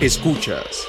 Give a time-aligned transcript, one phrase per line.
[0.00, 0.88] Escuchas.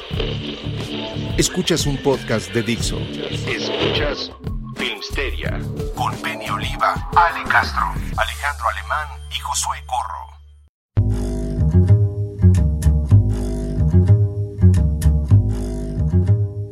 [1.38, 1.86] Escuchas.
[1.86, 2.98] Un podcast de Dixo.
[3.46, 4.32] Escuchas
[4.78, 5.60] Filmsteria
[5.96, 7.84] con Penny Oliva, Ale Castro,
[8.16, 10.22] Alejandro Alemán y Josué Corro.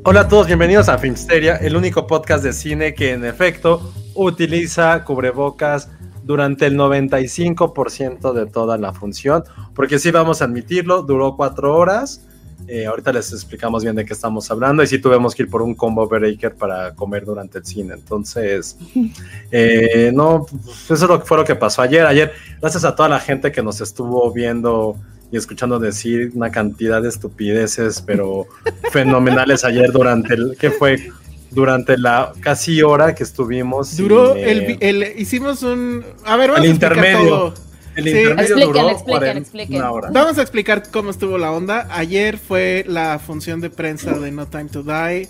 [0.05, 5.03] Hola a todos, bienvenidos a Filmsteria, el único podcast de cine que en efecto utiliza
[5.03, 5.89] cubrebocas
[6.23, 9.43] durante el 95% de toda la función,
[9.75, 12.28] porque sí vamos a admitirlo, duró cuatro horas,
[12.67, 15.61] eh, ahorita les explicamos bien de qué estamos hablando y sí tuvimos que ir por
[15.61, 18.77] un combo breaker para comer durante el cine, entonces,
[19.51, 23.19] eh, no, pues eso lo- fue lo que pasó ayer, ayer, gracias a toda la
[23.19, 24.95] gente que nos estuvo viendo
[25.31, 28.47] y escuchando decir una cantidad de estupideces, pero
[28.91, 31.11] fenomenales ayer durante el, ¿qué fue?
[31.51, 33.97] Durante la casi hora que estuvimos.
[33.97, 37.27] Duró sin, el, eh, el- hicimos un a ver vamos El a intermedio.
[37.29, 37.53] todo.
[37.95, 38.09] El sí.
[38.09, 39.75] intermedio Expliquen, duró expliquen, 40 expliquen.
[39.77, 40.09] una hora.
[40.11, 41.87] Vamos a explicar cómo estuvo la onda.
[41.91, 45.27] Ayer fue la función de prensa de No Time to Die.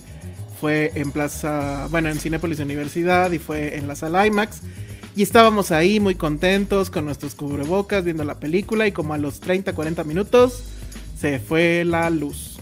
[0.60, 4.62] Fue en Plaza, bueno, en Cinépolis Universidad y fue en la sala IMAX.
[5.16, 9.40] Y estábamos ahí muy contentos con nuestros cubrebocas viendo la película y como a los
[9.40, 10.64] 30, 40 minutos
[11.20, 12.58] se fue la luz.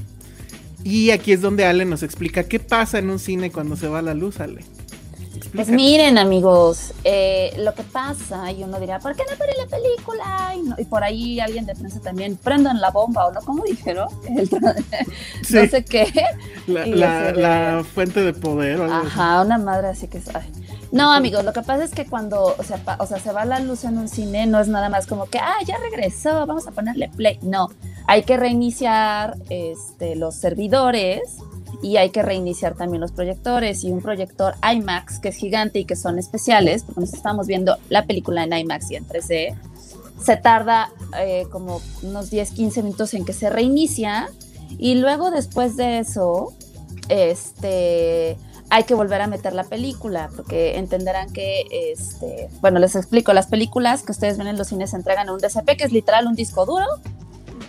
[0.83, 4.01] Y aquí es donde Ale nos explica qué pasa en un cine cuando se va
[4.01, 4.63] la luz, Ale.
[5.53, 9.65] Pues miren, amigos, eh, lo que pasa, y uno dirá, ¿por qué no ponen la
[9.67, 10.53] película?
[10.55, 13.41] Y, no- y por ahí alguien de prensa también, prendan la bomba, ¿o no?
[13.41, 14.07] ¿Cómo dijeron?
[14.27, 15.55] El Sí.
[15.55, 16.11] No sé qué.
[16.67, 18.79] La, la- de- la fuente de poder.
[18.79, 19.07] o algo así.
[19.07, 20.51] Ajá, una madre así que ay.
[20.91, 23.43] No, amigos, lo que pasa es que cuando o sea, pa- o sea, se va
[23.45, 26.67] la luz en un cine, no es nada más como que, ah, ya regresó, vamos
[26.67, 27.39] a ponerle play.
[27.41, 27.69] No,
[28.05, 31.21] hay que reiniciar este, los servidores
[31.81, 33.83] y hay que reiniciar también los proyectores.
[33.83, 37.77] Y un proyector IMAX, que es gigante y que son especiales, porque nos estamos viendo
[37.89, 39.55] la película en IMAX y en 3D,
[40.23, 40.89] se tarda
[41.19, 44.29] eh, como unos 10, 15 minutos en que se reinicia.
[44.77, 46.53] Y luego, después de eso,
[47.09, 48.37] este
[48.69, 53.47] hay que volver a meter la película, porque entenderán que, este, bueno, les explico, las
[53.47, 56.27] películas que ustedes ven en los cines se entregan en un DCP, que es literal
[56.27, 56.85] un disco duro,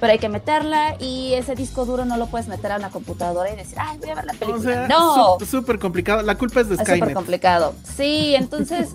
[0.01, 3.53] pero hay que meterla y ese disco duro no lo puedes meter a una computadora
[3.53, 4.63] y decir, ay, voy a ver la O película.
[4.63, 6.23] sea, no, súper complicado.
[6.23, 7.15] La culpa es de es súper Skynet.
[7.15, 7.75] complicado.
[7.97, 8.91] Sí, entonces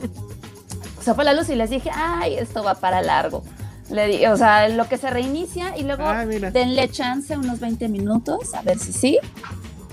[1.02, 3.44] se fue la luz y les dije, ay, esto va para largo.
[3.90, 7.90] Le di, o sea, lo que se reinicia y luego Ah, denle chance unos 20
[7.90, 9.20] minutos, a ver si sí.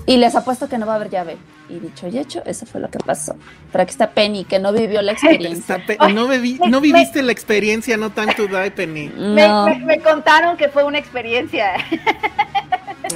[0.06, 1.36] Y les apuesto que no va a haber llave.
[1.70, 3.36] Y dicho y hecho, eso fue lo que pasó.
[3.70, 5.78] Pero aquí está Penny, que no vivió la experiencia.
[6.12, 9.08] No, vivi- me- viviste la experiencia No Time to Die, Penny.
[9.16, 9.66] Me, No.
[9.66, 11.74] me- me contaron que fue una experiencia.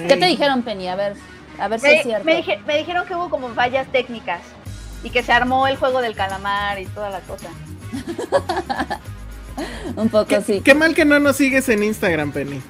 [0.06, 0.86] ¿Qué te dijeron, Penny?
[0.88, 1.14] A ver,
[1.58, 2.24] a ver si es cierto.
[2.24, 4.40] me dije- me dijeron que hubo como fallas técnicas
[5.02, 7.48] y que se armó el juego del calamar y toda la cosa.
[9.96, 10.60] Un poco ¿Qué, sí.
[10.64, 12.60] qué mal que no nos sigues en Instagram, Penny.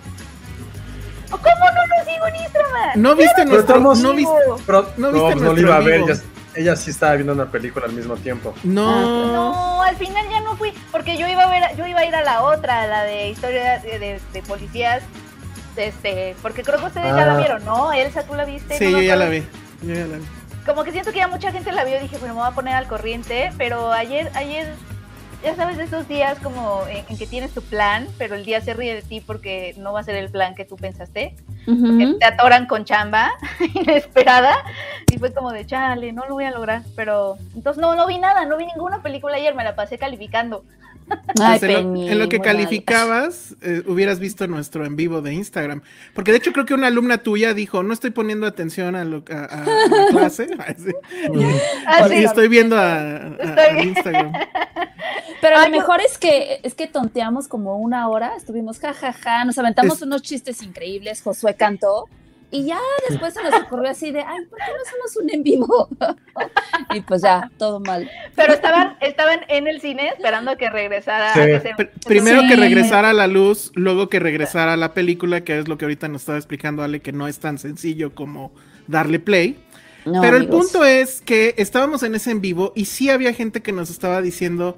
[2.75, 3.11] ¿Cómo no?
[3.11, 3.75] No viste Pero nuestro.
[3.77, 4.33] estamos- No viste.
[4.67, 6.15] Pero ¿No no, viste pues no lo iba a ver, ella,
[6.55, 8.55] ella sí estaba viendo una película al mismo tiempo.
[8.65, 9.33] No.
[9.33, 12.15] No, al final ya no fui, porque yo iba a ver, yo iba a ir
[12.15, 15.03] a la otra, a la de historia de, de- de policías,
[15.77, 17.27] este, porque creo que ustedes ya Ah.
[17.27, 17.93] la vieron, ¿no?
[17.93, 18.79] Elsa, ¿tú la viste?
[18.79, 19.41] Sí, No yo ya la vi.
[19.83, 20.25] Yo ya la vi.
[20.65, 22.75] como que siento que ya mucha gente la vio, dije, bueno, me voy a poner
[22.75, 24.73] al corriente, pero ayer, ayer,
[25.45, 28.73] ya sabes, esos días como en, en que tienes tu plan, pero el día se
[28.73, 31.37] ríe de ti porque no va a ser el plan que tú pensaste,
[31.67, 33.33] te atoran con chamba
[33.75, 34.57] inesperada,
[35.13, 38.19] y fue como de, chale, no lo voy a lograr, pero entonces no, no vi
[38.19, 40.65] nada, no vi ninguna película ayer, me la pasé calificando.
[41.41, 45.21] Ay, Pues en, lo, Penny, en lo que calificabas, eh, hubieras visto nuestro en vivo
[45.23, 45.83] de Instagram.
[46.15, 49.23] Porque de hecho creo que una alumna tuya dijo, no estoy poniendo atención a, lo,
[49.31, 50.49] a, a- la clase.
[50.59, 50.91] Así.
[51.87, 54.33] Ah, y estoy viendo a, a- Estoy- al Instagram.
[55.41, 59.97] Pero lo mejor es que es que tonteamos como una hora, estuvimos jajaja, nos aventamos
[59.97, 62.09] Es- unos chistes increíbles, Josué cantó
[62.51, 65.43] y ya después se nos ocurrió así de, ay, ¿por qué no hacemos un en
[65.43, 65.89] vivo?
[66.95, 68.09] y pues ya, todo mal.
[68.37, 71.35] Pero estaban, estaban en el cine esperando que regresara.
[71.35, 71.41] Sí.
[71.41, 72.49] a que se- Pr- primero Sí.
[72.49, 75.85] que regresara a la luz, luego que regresara a la película, que es lo que
[75.85, 78.53] ahorita nos estaba explicando Ale, que no es tan sencillo como
[78.87, 79.59] darle play.
[80.05, 83.63] No, Pero el punto es que estábamos en ese en vivo y sí había gente
[83.63, 84.77] que nos estaba diciendo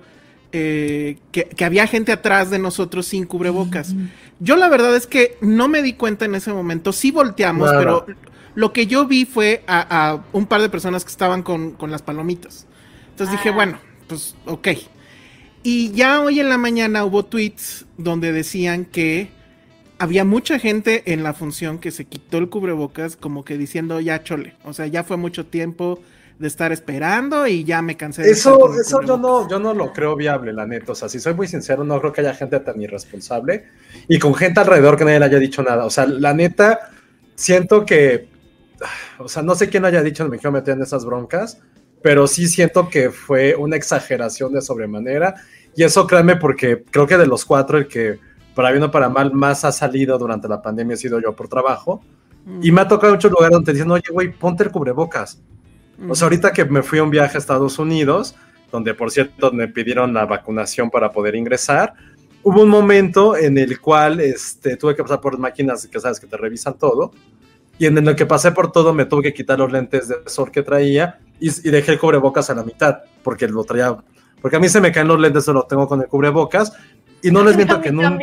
[0.58, 3.94] eh, que, que había gente atrás de nosotros sin cubrebocas.
[4.41, 8.06] Yo la verdad es que no me di cuenta en ese momento, sí volteamos, pero
[8.55, 9.81] lo que yo vi fue a,
[10.12, 12.67] a un par de personas que estaban con, con las palomitas.
[13.11, 13.53] Entonces dije, Ah.
[13.53, 14.69] bueno, pues ok.
[15.62, 19.29] Y ya hoy en la mañana hubo tweets donde decían que
[19.99, 24.23] había mucha gente en la función que se quitó el cubrebocas como que diciendo ya
[24.23, 26.00] chole, o sea, ya fue mucho tiempo
[26.38, 29.20] de estar esperando y ya me cansé de Eso, eso yo cubrebocas".
[29.20, 30.92] no, yo no lo creo viable, la neta.
[30.92, 33.64] O sea, si soy muy sincero, no creo que haya gente tan irresponsable
[34.08, 35.84] y con gente alrededor que nadie le haya dicho nada.
[35.84, 36.90] O sea, la neta,
[37.34, 38.28] siento que,
[39.18, 41.60] o sea, no sé quién haya dicho, no me quiero meter en esas broncas,
[42.02, 45.34] pero sí siento que fue una exageración de sobremanera.
[45.74, 48.18] Y eso créanme porque creo que de los cuatro, el que
[48.54, 51.48] para bien o para mal más ha salido durante la pandemia he sido yo por
[51.48, 52.02] trabajo.
[52.62, 55.42] Y me ha tocado muchos lugares donde te dicen, oye, güey, ponte el cubrebocas.
[56.08, 58.34] O sea, ahorita que me fui a un viaje a Estados Unidos,
[58.70, 61.94] donde por cierto me pidieron la vacunación para poder ingresar,
[62.43, 66.26] hubo un momento en el cual este, tuve que pasar por máquinas que sabes que
[66.26, 67.12] te revisan todo,
[67.78, 70.50] y en el que pasé por todo me tuve que quitar los lentes de sol
[70.50, 73.96] que traía y, y dejé el cubrebocas a la mitad, porque lo traía,
[74.40, 76.72] porque a mí se me caen los lentes, solo tengo con el cubrebocas,
[77.22, 78.19] y no les miento que en un,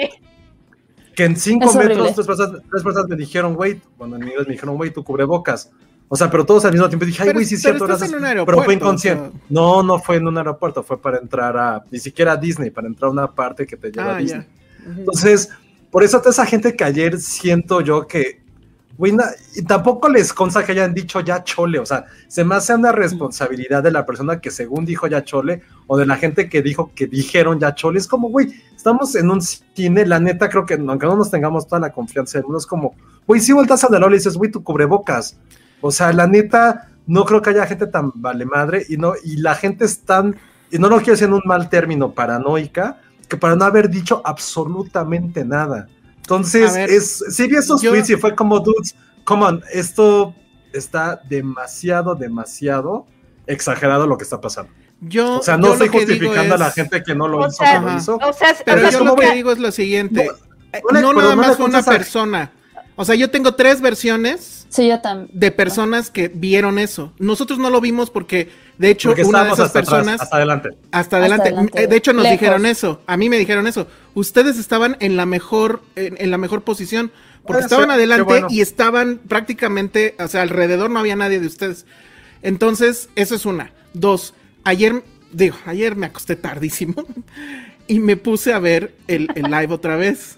[1.16, 4.54] que en cinco metros tres personas, tres personas me dijeron, güey, cuando en inglés me
[4.54, 5.72] dijeron, güey, tu cubrebocas.
[6.14, 8.14] O sea, pero todos al mismo tiempo dije, ay, güey, sí cierto, gracias.
[8.46, 9.30] pero fue inconsciente.
[9.30, 9.42] o sea.
[9.50, 12.86] No, no fue en un aeropuerto, fue para entrar a, ni siquiera a Disney, para
[12.86, 14.46] entrar a una parte que te lleva Ah, a Disney.
[14.96, 15.50] Entonces,
[15.90, 18.44] por eso toda esa gente que ayer siento yo que,
[18.96, 19.18] güey,
[19.56, 22.92] y tampoco les consta que hayan dicho ya chole, o sea, se me hace una
[22.92, 26.92] responsabilidad de la persona que según dijo ya chole, o de la gente que dijo
[26.94, 30.76] que dijeron ya chole, es como, güey, estamos en un cine, la neta creo que
[30.76, 32.94] aunque no nos tengamos toda la confianza del mundo, es como,
[33.26, 35.40] güey, si voltas a la y dices, güey, tu cubrebocas,
[35.86, 39.36] o sea, la neta, no creo que haya gente tan vale madre, y no, y
[39.38, 40.36] la gente es tan,
[40.72, 44.22] y no lo quiero decir en un mal término, paranoica, que para no haber dicho
[44.24, 45.88] absolutamente nada.
[46.18, 48.96] Entonces, ver, es, sí vi esos yo- tweets y fue como, dudes,
[49.26, 50.34] come on, esto
[50.72, 53.06] está demasiado, demasiado
[53.46, 54.72] exagerado lo que está pasando.
[55.02, 57.80] Yo, O sea, no estoy justificando a la gente que no lo O hizo, sea,
[57.82, 58.16] que lo hizo.
[58.16, 60.26] O sea, Pero o sea, yo lo que digo es lo siguiente.
[60.26, 60.32] No,
[60.72, 62.52] eh, no le- no pero nada más fue una a- persona.
[62.96, 65.30] O sea, yo tengo tres versiones Sí, yo también.
[65.34, 67.14] de personas que vieron eso.
[67.20, 70.36] Nosotros no lo vimos porque, de hecho, porque una de esas hasta atrás, personas hasta
[70.38, 70.70] adelante.
[70.92, 71.48] hasta adelante.
[71.50, 72.40] adelante, Eh, De hecho, nos lejos.
[72.40, 73.02] dijeron eso.
[73.08, 73.88] A mí me dijeron eso.
[74.14, 77.12] Ustedes estaban en la mejor, en, en la mejor posición.
[77.44, 78.48] Porque Puede estaban ser, adelante bueno.
[78.50, 81.86] y estaban prácticamente, o sea, alrededor no había nadie de ustedes.
[82.42, 83.74] Entonces, eso es una.
[83.94, 87.06] Dos, ayer, digo, ayer me acosté tardísimo
[87.88, 90.38] y me puse a ver el, el live otra vez.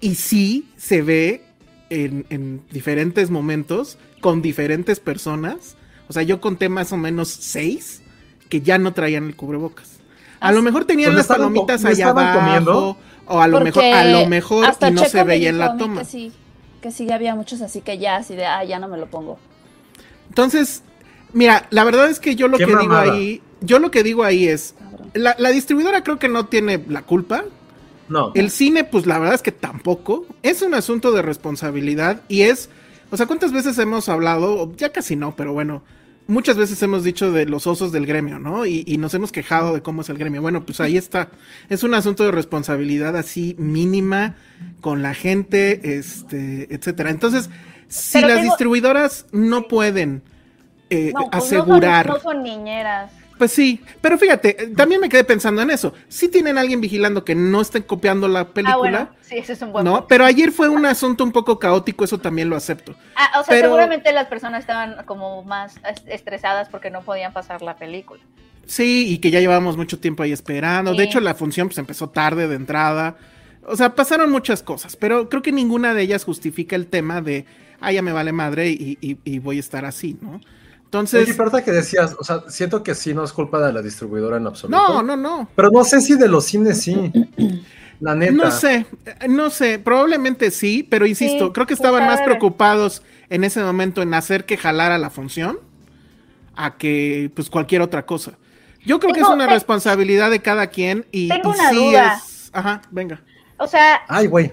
[0.00, 1.44] Y sí se ve
[1.92, 5.76] en, en diferentes momentos, con diferentes personas.
[6.08, 8.02] O sea, yo conté más o menos seis
[8.48, 9.98] que ya no traían el cubrebocas.
[10.40, 12.38] A lo mejor tenían Pues las palomitas ¿le allá abajo.
[12.40, 12.96] comiendo?
[13.26, 15.76] O a lo mejor, a lo mejor hasta y no Checo se veía en la
[15.76, 16.00] toma.
[16.00, 16.32] Que sí,
[16.82, 19.38] que sí había muchos así que ya, así de, ah, ya no me lo pongo.
[20.28, 20.82] Entonces,
[21.32, 23.04] mira, la verdad es que yo lo Qué que mamada.
[23.04, 24.74] digo ahí, yo lo que digo ahí es,
[25.14, 27.44] la distribuidora creo que no tiene la culpa.
[28.12, 28.32] No.
[28.34, 30.26] El cine, pues la verdad es que tampoco.
[30.42, 32.68] Es un asunto de responsabilidad y es,
[33.10, 34.72] o sea, ¿cuántas veces hemos hablado?
[34.76, 35.82] Ya casi no, pero bueno,
[36.26, 38.66] muchas veces hemos dicho de los osos del gremio, ¿no?
[38.66, 40.42] Y, y nos hemos quejado de cómo es el gremio.
[40.42, 41.30] Bueno, pues ahí está.
[41.68, 44.36] Es un asunto de responsabilidad así mínima
[44.80, 47.10] con la gente, este, etcétera.
[47.10, 47.50] Entonces,
[47.88, 50.22] si Pero las tengo- distribuidoras no pueden
[50.90, 52.06] eh, no, pues no son- asegurar.
[52.06, 53.10] No son, niñeras.
[53.42, 55.92] Pues sí, pero fíjate, eh, también me quedé pensando en eso.
[56.06, 59.62] Si tienen alguien vigilando que no estén copiando la película, Ah, bueno, sí, ese es
[59.62, 59.90] un buen ¿no?
[59.94, 60.06] punto.
[60.06, 62.94] Pero ayer fue un asunto un poco caótico, eso también lo acepto.
[63.16, 67.32] Ah, o sea, pero- seguramente las personas estaban como más est- estresadas porque no podían
[67.32, 68.22] pasar la película.
[68.64, 70.92] Sí, y que ya llevábamos mucho tiempo ahí esperando.
[70.92, 71.02] De Sí.
[71.08, 73.16] hecho, la función pues empezó tarde de entrada.
[73.66, 77.44] O sea, pasaron muchas cosas, pero creo que ninguna de ellas justifica el tema de,
[77.80, 80.40] ah, ya me vale madre y, y- y voy a estar así, ¿no?
[80.92, 83.80] Entonces, Oye, verdad que decías, o sea, siento que sí no es culpa de la
[83.80, 84.76] distribuidora en absoluto.
[84.78, 85.48] no, no, no.
[85.56, 87.10] Pero no sé si de los cines sí.
[87.98, 88.32] La neta.
[88.32, 88.84] No sé,
[89.26, 94.02] no sé, probablemente sí, pero insisto, Sí, creo que estaban más preocupados en ese momento
[94.02, 95.60] en hacer que jalara la función
[96.56, 98.32] a que pues cualquier otra cosa.
[98.84, 101.76] Yo creo que es una te- responsabilidad de cada quien y, Tengo y una sí
[101.76, 102.14] duda.
[102.22, 102.50] es.
[102.52, 103.22] Ajá, venga.
[103.56, 104.52] O sea, Ay, güey.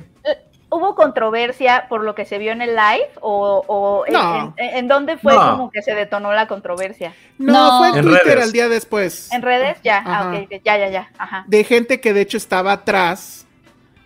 [0.70, 3.10] ¿Hubo controversia por lo que se vio en el live?
[3.22, 4.54] ¿O, o en- No.
[4.58, 5.52] en, en dónde fue No.
[5.52, 7.14] como que se detonó la controversia?
[7.38, 7.78] No, No.
[7.80, 8.44] fue en, En Twitter redes.
[8.44, 9.32] al día después.
[9.32, 9.78] ¿En redes?
[9.84, 10.30] Ya, ah, Ajá.
[10.30, 11.44] ok, ok, ya, ya, ya, ajá.
[11.48, 13.46] De gente que de hecho estaba atrás.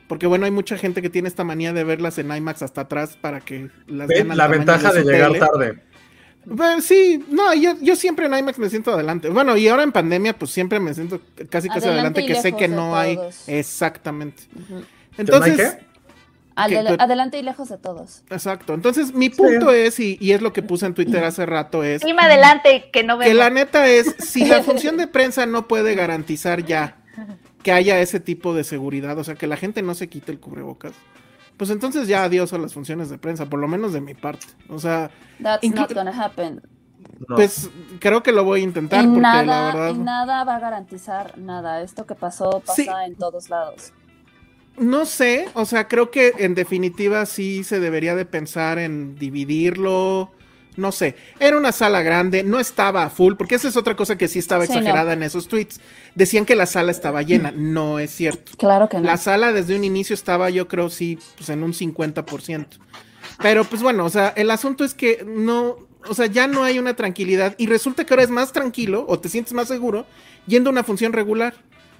[0.07, 3.17] Porque bueno, hay mucha gente que tiene esta manía de verlas en IMAX hasta atrás
[3.19, 5.39] para que las Ve vean La ventaja de llegar tele.
[5.39, 5.79] tarde.
[6.55, 9.29] Pues, sí, no, yo, yo siempre en IMAX me siento adelante.
[9.29, 12.67] Bueno, y ahora en pandemia, pues siempre me siento casi casi Adelante que sé que
[12.67, 13.17] no hay.
[13.47, 14.43] Exactamente.
[14.55, 14.83] Ujú.
[15.17, 15.77] Entonces,
[16.55, 18.23] Adelante y lejos de todos.
[18.29, 18.73] exacto.
[18.73, 22.01] Entonces, mi punto es, y, y es lo que puse en Twitter hace rato, es
[22.01, 23.33] Dime adelante, que no que veo.
[23.37, 26.97] la neta es, si la función de prensa no puede garantizar ya
[27.63, 30.39] que haya ese tipo de seguridad, o sea, que la gente no se quite el
[30.39, 30.91] cubrebocas,
[31.57, 34.47] pues entonces ya adiós a las funciones de prensa, por lo menos de mi parte.
[34.69, 36.61] O sea, That's not gonna happen.
[37.27, 37.35] No.
[37.35, 37.69] pues
[37.99, 39.89] creo que lo voy a intentar y, porque nada, la verdad...
[39.95, 41.81] y nada va a garantizar nada.
[41.81, 42.87] Esto que pasó pasa Sí.
[43.05, 43.93] en todos lados.
[44.77, 50.31] No sé, o sea, creo que en definitiva sí se debería de pensar en dividirlo.
[50.75, 54.27] No sé, era una sala grande, no estaba full, porque esa es otra cosa que
[54.27, 54.79] sí estaba Sí, no.
[54.79, 55.79] exagerada en esos tweets.
[56.15, 58.53] Decían que la sala estaba llena, no es cierto.
[58.57, 59.03] Claro que no.
[59.03, 62.65] La sala desde un inicio estaba, yo creo, sí, pues en un 50%.
[63.43, 65.77] Pero pues bueno, o sea, el asunto es que no,
[66.09, 69.19] o sea, ya no hay una tranquilidad y resulta que ahora es más tranquilo o
[69.19, 70.07] te sientes más seguro
[70.47, 71.53] yendo a una función regular.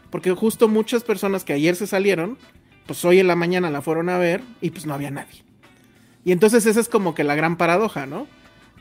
[0.10, 2.38] Porque justo muchas personas que ayer se salieron,
[2.86, 5.44] pues hoy en la mañana la fueron a ver y pues no había nadie.
[6.26, 8.28] Y entonces esa es como que la gran paradoja, ¿no?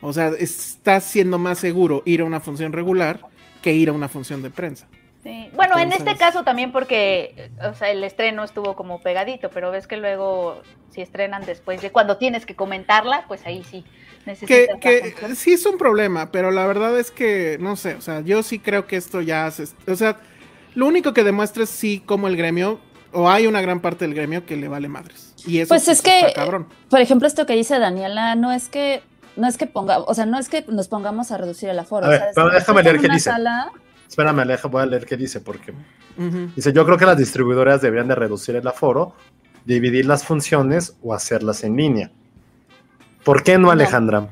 [0.01, 3.21] O sea, está siendo más seguro ir a una función regular
[3.61, 4.87] que ir a una función de prensa.
[5.23, 5.49] Sí.
[5.53, 9.87] Bueno, en este caso también porque, o sea, el estreno estuvo como pegadito, pero ves
[9.87, 13.85] que luego si estrenan después de cuando tienes que comentarla, pues ahí sí
[14.23, 18.01] que, necesitas que sí es un problema, pero la verdad es que, no sé, o
[18.01, 20.17] sea, yo sí creo que esto ya se, o sea,
[20.75, 22.79] lo único que demuestra es sí como el gremio,
[23.13, 25.33] o hay una gran parte del gremio que le vale madres.
[25.45, 26.67] Y eso Pues es está que, cabrón.
[26.89, 29.03] por ejemplo, esto que dice Daniela, no es que
[29.35, 32.05] no es que ponga, o sea, no es que nos pongamos a reducir el aforo.
[32.05, 33.29] A ver, o sea, desde pero que déjame leer qué dice.
[33.31, 33.71] sala-
[34.07, 35.73] Espérame, Aleja, voy a leer qué dice, porque
[36.55, 39.15] dice, yo creo que las distribuidoras deberían de reducir el aforo,
[39.65, 42.11] dividir las funciones o hacerlas en línea.
[43.23, 43.71] ¿Por qué no, No.
[43.71, 44.29] Alejandra?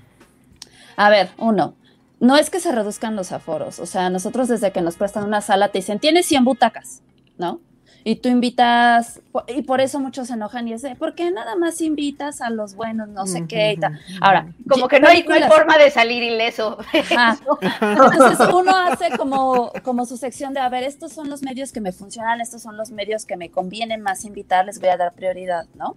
[0.98, 1.74] A ver, uno,
[2.20, 5.42] no es que se reduzcan los aforos, o sea, nosotros desde que nos prestan una
[5.42, 7.02] sala te dicen, tienes 100 butacas,
[7.40, 7.60] ¿no?
[8.04, 11.56] Y tú invitas, y por eso muchos se enojan y es de, ¿por qué nada
[11.56, 14.00] más invitas a los buenos, no sé qué y tal?
[14.22, 16.78] Ahora, Como que no hay, no hay forma de salir ileso.
[16.94, 17.38] Ajá.
[17.82, 21.82] Entonces uno hace como, como su sección de, a ver, estos son los medios que
[21.82, 25.14] me funcionan, estos son los medios que me convienen más invitar, les voy a dar
[25.14, 25.96] prioridad, ¿no?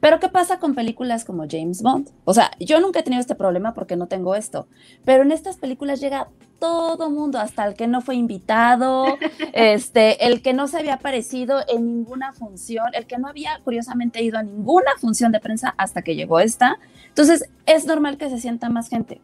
[0.00, 2.10] Pero ¿qué pasa con películas como James Bond?
[2.24, 4.66] O sea, yo nunca he tenido este problema porque no tengo esto,
[5.04, 6.28] pero en estas películas llega
[6.58, 9.18] todo mundo, hasta el que no fue invitado,
[9.52, 14.22] este, el que no se había aparecido en ninguna función, el que no había curiosamente
[14.22, 16.78] ido a ninguna función de prensa hasta que llegó esta.
[17.08, 19.20] Entonces, es normal que se sienta más gente.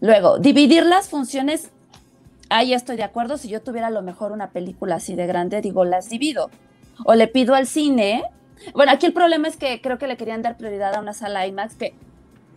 [0.00, 1.70] Luego, dividir las funciones,
[2.50, 5.60] ahí estoy de acuerdo, si yo tuviera a lo mejor una película así de grande,
[5.60, 6.50] digo, las divido.
[7.04, 8.24] O le pido al cine.
[8.74, 11.46] Bueno, aquí el problema es que creo que le querían dar prioridad a una sala
[11.46, 11.94] IMAX que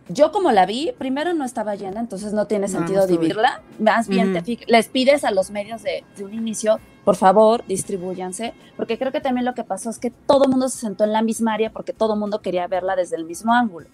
[0.08, 3.62] yo como la vi, primero no estaba llena, entonces no tiene sentido no dividirla.
[3.78, 8.54] Más bien te les pides a los medios de, de un inicio, por favor, distribúyanse,
[8.76, 11.12] porque creo que también lo que pasó es que todo el mundo se sentó en
[11.12, 13.86] la misma área porque todo el mundo quería verla desde el mismo ángulo.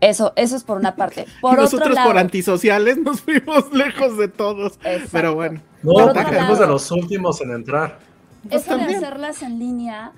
[0.00, 1.26] Eso, eso es por una parte.
[1.40, 4.74] Por otro nosotros lado, por antisociales nos fuimos lejos de todos.
[4.84, 5.08] Exacto.
[5.12, 5.60] Pero bueno.
[5.82, 7.98] No, fuimos de los últimos en entrar.
[8.48, 9.04] Pues eso de también.
[9.04, 10.12] hacerlas en línea,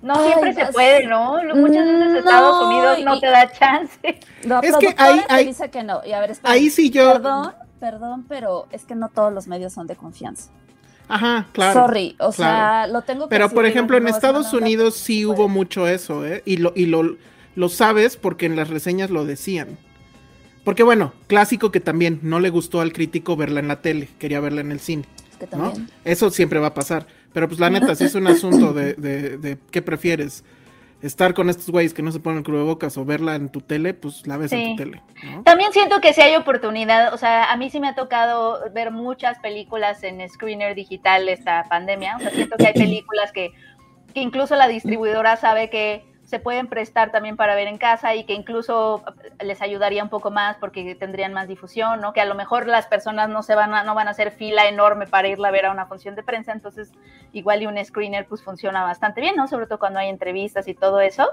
[0.00, 1.32] No Ay, siempre se puede, ¿no?
[1.56, 4.20] Muchas veces No, Estados Unidos no y- te da chance.
[4.44, 6.00] la Es que ahí- ahí- dice que no.
[6.06, 7.12] Y a ver, espera, Ahí sí yo.
[7.14, 10.50] Perdón, perdón, pero es que no todos los medios son de confianza.
[11.08, 11.86] Ajá, claro.
[11.86, 14.94] Sorry, o sea, lo tengo que Pero decir, por ejemplo, en no, es Estados Unidos
[14.94, 16.42] sí hubo mucho eso, ¿eh?
[16.44, 17.16] Y lo, y lo,
[17.56, 19.78] lo sabes porque en las reseñas lo decían.
[20.64, 24.38] Porque bueno, clásico que también no le gustó al crítico verla en la tele, quería
[24.40, 25.70] verla en el cine, Es que ¿no?
[25.70, 25.90] también.
[26.04, 27.06] Eso siempre va a pasar.
[27.32, 30.44] Pero pues la neta, si es un asunto de, de, de qué prefieres,
[31.02, 33.94] estar con estos güeyes que no se ponen el cubrebocas o verla en tu tele,
[33.94, 34.70] pues la ves en Sí.
[34.70, 35.42] tu tele, ¿no?
[35.44, 38.90] También siento que si hay oportunidad, o sea, a mí sí me ha tocado ver
[38.90, 43.52] muchas películas en screener digital esta pandemia, o sea, siento que hay películas que,
[44.12, 48.24] que incluso la distribuidora sabe que se pueden prestar también para ver en casa y
[48.24, 49.02] que incluso
[49.40, 52.12] les ayudaría un poco más porque tendrían más difusión, ¿no?
[52.12, 54.68] Que a lo mejor las personas no se van a, no van a hacer fila
[54.68, 56.92] enorme para irla a ver a una función de prensa, entonces
[57.32, 59.48] igual y un screener pues funciona bastante bien, ¿no?
[59.48, 61.26] Sobre todo cuando hay entrevistas y todo eso.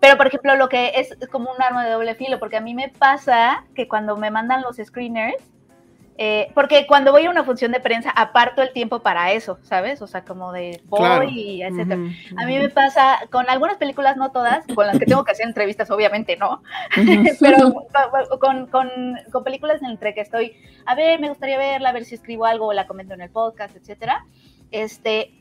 [0.00, 2.72] Pero, por ejemplo, lo que es como un arma de doble filo, porque a mí
[2.72, 5.44] me pasa que cuando me mandan los screeners,
[6.22, 10.02] Eh, porque cuando voy a una función de prensa, aparto el tiempo para eso, ¿sabes?
[10.02, 11.24] O sea, como de voy Claro.
[11.24, 11.98] y etcétera.
[12.36, 15.46] A mí me pasa con algunas películas, no todas, con las que tengo que hacer
[15.46, 16.62] entrevistas, obviamente no,
[17.40, 17.72] pero
[18.38, 18.90] con, con,
[19.32, 22.44] con películas en entre que estoy, a ver, me gustaría verla, a ver si escribo
[22.44, 24.26] algo o la comento en el podcast, etcétera.
[24.70, 25.32] Este,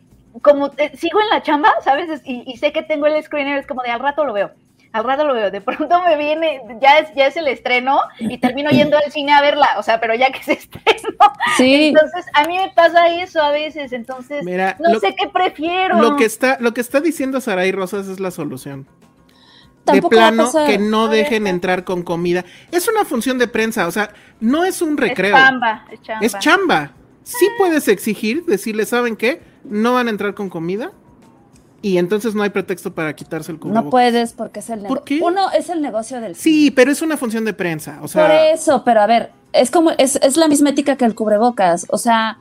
[0.41, 2.09] como te- sigo en la chamba, ¿sabes?
[2.09, 4.51] Es- Y, y sé que tengo el screener, es como de al rato lo veo.
[4.91, 8.39] Al rato lo veo, de pronto me viene, ya es, ya es el estreno y
[8.39, 11.31] termino yendo al cine a verla, o sea, pero ya que se estrenó.
[11.57, 15.27] Sí, Entonces, a mí me pasa eso a veces, entonces, Mira, no lo- sé qué
[15.29, 16.01] prefiero.
[16.01, 18.87] Lo que está, lo que está diciendo Saray Rosas es la solución.
[19.85, 22.43] tampoco de plano que no dejen entrar con comida.
[22.71, 25.35] Es una función de prensa, o sea, no es un recreo.
[25.37, 26.25] Es chamba, es chamba.
[26.25, 26.91] Es chamba.
[27.23, 29.41] Sí puedes exigir, decirle, ¿saben qué?
[29.63, 30.91] No van a entrar con comida.
[31.81, 33.83] Y entonces no hay pretexto para quitarse el cubrebocas.
[33.85, 35.05] No puedes porque es el ¿Por negocio.
[35.05, 35.21] qué?
[35.23, 37.99] Uno es el negocio del Sí, pero es una función de prensa.
[38.01, 41.05] O sea, Por eso, pero a ver, es como, es, es la misma ética que
[41.05, 41.85] el cubrebocas.
[41.89, 42.39] O sea,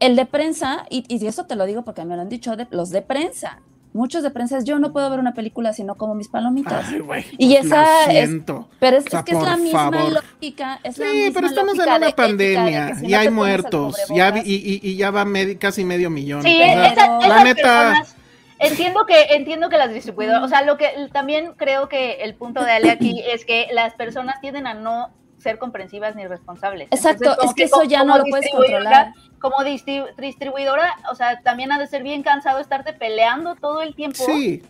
[0.00, 2.66] el de prensa, y, y eso te lo digo porque me lo han dicho de,
[2.70, 3.60] los de prensa.
[3.96, 6.84] Muchos de prensa es yo no puedo ver una película si no como mis palomitas.
[6.88, 8.68] Ay, güey, Y esa lo es- siento.
[8.80, 10.12] Pero es, O sea, es que es la por misma favor.
[10.14, 10.80] lógica.
[10.82, 13.96] Es la Sí, misma pero estamos en una pandemia si y no hay muertos.
[14.12, 15.24] Ya y, y- y ya va
[15.60, 16.42] casi medio millón.
[16.42, 18.16] Sí, O sea, esa- Pero- esas la neta- personas-
[18.58, 22.62] entiendo que entiendo que las distribuidoras, o sea, lo que también creo que el punto
[22.64, 26.88] de Ale aquí es que las personas tienden a no ser comprensivas ni responsables.
[26.90, 29.12] Exacto, Entonces, es que eso ya no lo puedes controlar.
[29.38, 33.94] Como distri- distribuidora, o sea, también ha de ser bien cansado estarte peleando todo el
[33.94, 34.24] tiempo.
[34.24, 34.62] sí.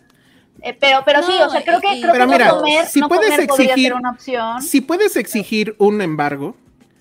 [0.61, 3.01] Eh, pero, pero sí, o sea, creo que, creo Pero que mira, no comer, si
[3.01, 4.61] no puedes comer podría exigir- ser una opción.
[4.61, 6.55] Si puedes exigir un embargo,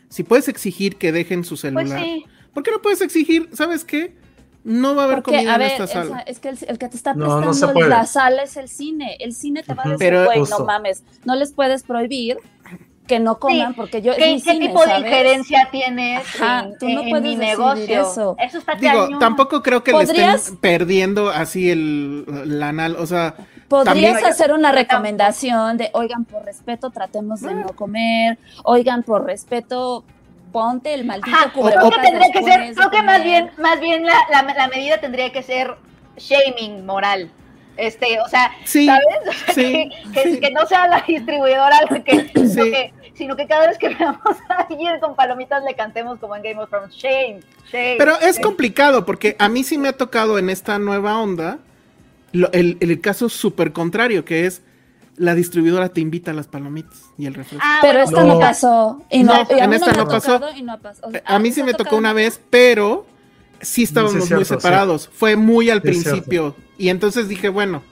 [0.09, 2.25] si puedes exigir que dejen su celular, pues sí.
[2.53, 4.17] ¿por qué no puedes exigir, ¿sabes qué?
[4.65, 6.21] No va a haber Porque, comida a en ver, esta esa- sala.
[6.21, 7.89] es que el, el que te está No, no prestando puede.
[7.91, 9.17] la sala es el cine.
[9.21, 12.39] El cine te va a decir, Pero- güey, no mames, no les puedes prohibir
[13.07, 13.75] que no coman Sí.
[13.77, 17.25] porque yo ¿Qué, qué cine, tipo de injerencia tienes Ajá, en, tú no en puedes
[17.25, 18.01] mi negocio?
[18.01, 18.37] eso.
[18.39, 19.19] está Digo, cañón.
[19.19, 20.41] tampoco creo que le ¿Podrías?
[20.45, 23.35] estén perdiendo así el anal, o sea,
[23.69, 29.25] Podrías También- hacer una recomendación de, oigan, por respeto, tratemos de no comer, oigan, por
[29.25, 30.05] respeto,
[30.55, 34.05] ponte el maldito Ajá, creo que tendría que ser, creo que más bien, más bien
[34.07, 35.75] la, la, la medida tendría que ser
[36.17, 37.29] shaming moral.
[37.77, 39.05] Este, o sea, Sí, ¿sabes?
[39.29, 40.41] O sea, sí, que, que- sí.
[40.41, 42.71] que no sea la distribuidora la que, sino, Sí.
[42.71, 46.43] que, sino que cada vez que veamos a alguien con palomitas le cantemos como en
[46.45, 47.41] Game of Thrones, shame,
[47.73, 47.97] shame.
[47.99, 48.41] Pero es shame.
[48.43, 51.59] complicado porque a mí sí me ha tocado en esta nueva onda
[52.31, 54.63] lo- el, el caso súper contrario, que es
[55.17, 57.65] la distribuidora te invita a las palomitas y el refresco.
[57.67, 58.41] Ah, Pero bueno, esta no, No.
[58.41, 59.05] pasó.
[59.11, 60.35] Y No, no, y en esta no pasó.
[60.35, 61.09] tocado y no ha pasado.
[61.09, 61.99] O sea, a mí ¿les sí me tocó tocado?
[61.99, 63.07] una vez, pero
[63.61, 65.09] sí estábamos muy separados.
[65.13, 66.57] Fue muy al es principio.
[66.79, 67.83] Y entonces dije, bueno,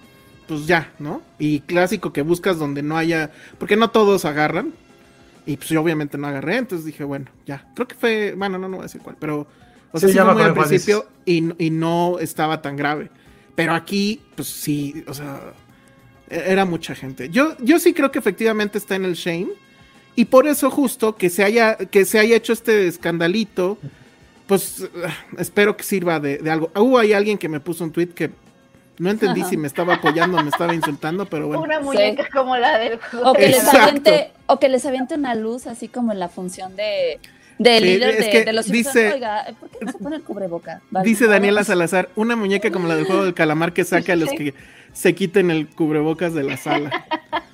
[0.48, 1.22] pues ya, ¿no?
[1.38, 3.30] Y clásico que buscas donde no haya.
[3.58, 4.74] Porque no todos agarran.
[5.46, 6.56] Y pues yo obviamente no agarré.
[6.56, 7.66] Entonces dije, bueno, ya.
[7.74, 8.34] Creo que fue.
[8.36, 9.16] Bueno, no, no voy a decir cuál.
[9.18, 9.46] Pero.
[9.92, 13.10] O sea, Sí, sí, ya fue muy al principio y, y no estaba tan grave.
[13.54, 15.40] Pero aquí, pues sí, o sea.
[16.32, 17.28] E- Era mucha gente.
[17.28, 19.48] Yo, yo sí creo que efectivamente está en el shame.
[20.14, 23.78] Y por eso justo que se haya, que se haya hecho este escandalito,
[24.46, 26.70] pues ah, espero que sirva de, de algo.
[26.74, 28.30] Hubo ahí alguien que me puso un tweet que
[28.98, 29.50] no entendí Ajá.
[29.50, 31.62] si me estaba apoyando o me estaba insultando, pero bueno.
[31.62, 33.30] Una muñeca como la del juego.
[33.30, 36.76] O que, les aviente, o que les aviente una luz, así como en la función
[36.76, 37.18] de,
[37.58, 39.14] de Sí, líder es de, que de los dice-.
[39.14, 40.82] Oiga, ¿por qué no se pone el cubreboca?
[40.90, 41.26] Vale, Dice.
[41.26, 44.52] Daniela Salazar, una muñeca como la del juego del calamar que saca a los que
[44.92, 47.06] se quiten el cubrebocas de la sala.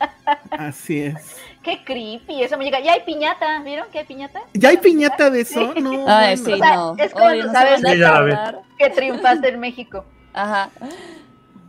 [0.51, 1.37] Así es.
[1.63, 2.81] Qué creepy esa muñeca.
[2.81, 4.41] Ya hay piñata, ¿vieron que hay piñata?
[4.55, 5.75] ¿Ya hay piñata de eso?
[5.75, 6.05] No.
[6.09, 6.45] Ay, bueno.
[6.45, 6.97] sí, O sea, no.
[6.99, 7.83] es como, no se ¿sabes?
[7.83, 8.61] tardar.
[8.79, 10.05] Que triunfaste en México.
[10.33, 10.71] Ajá.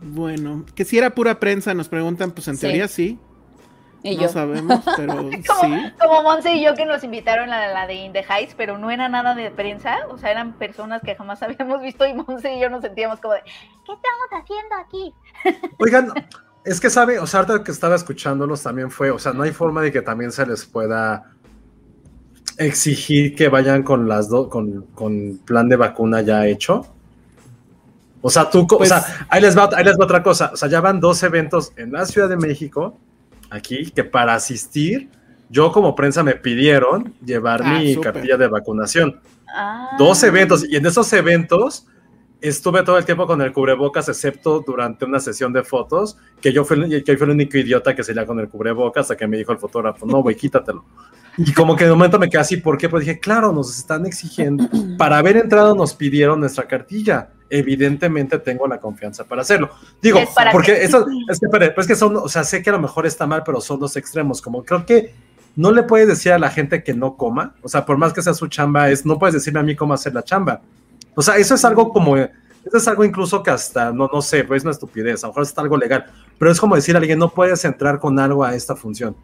[0.02, 2.62] Bueno, que si era pura prensa, nos preguntan, pues en Sí.
[2.62, 3.18] teoría sí.
[4.02, 4.28] Y no yo.
[4.28, 5.92] sabemos, pero Como, sí.
[6.00, 8.90] como Monse y yo que nos invitaron a la de In the Heights, pero no
[8.90, 12.60] era nada de prensa, o sea, eran personas que jamás habíamos visto y Monse y
[12.60, 15.14] yo nos sentíamos como de, ¿qué estamos haciendo aquí?
[15.78, 16.12] Oigan,
[16.64, 19.52] es que sabe, o sea, ahorita que estaba escuchándolos también fue, o sea, no hay
[19.52, 21.30] forma de que también se les pueda
[22.58, 26.86] exigir que vayan con las dos, con, con plan de vacuna ya hecho.
[28.22, 30.50] O sea, tú, Pues- o sea, ahí les, va, ahí les va otra cosa.
[30.52, 32.98] O sea, ya van dos eventos en la Ciudad de México,
[33.50, 35.08] aquí, que para asistir,
[35.48, 38.12] yo como prensa me pidieron llevar Ah, mi súper.
[38.12, 39.20] cartilla de vacunación.
[39.54, 39.90] Ah.
[39.98, 41.86] Dos eventos, y en esos eventos
[42.40, 46.64] estuve todo el tiempo con el cubrebocas, excepto durante una sesión de fotos, que yo
[46.64, 49.36] fui, el- que fui el único idiota que salía con el cubrebocas, hasta que me
[49.36, 50.84] dijo el fotógrafo, no, güey, quítatelo.
[51.36, 52.88] Y como que de momento me quedé así, ¿por qué?
[52.88, 54.64] Pues dije, claro, nos están exigiendo.
[54.98, 57.30] Para haber entrado nos pidieron nuestra cartilla.
[57.50, 59.70] Evidentemente tengo la confianza para hacerlo.
[60.00, 62.44] Digo, Es para porque que- eso, es que, espere, pues es que son, o sea,
[62.44, 64.40] sé que a lo mejor está mal, pero son dos extremos.
[64.40, 65.12] Como creo que
[65.56, 68.22] no le puedes decir a la gente que no coma, o sea, por más que
[68.22, 70.60] sea su chamba, es, no puedes decirme a mí cómo hacer la chamba.
[71.16, 72.30] O sea, eso es algo como, eso
[72.72, 75.42] es algo incluso que hasta, no, no sé, pues es una estupidez, a lo mejor
[75.42, 76.06] es algo legal,
[76.38, 79.16] pero es como decir a alguien, no puedes entrar con algo a esta función.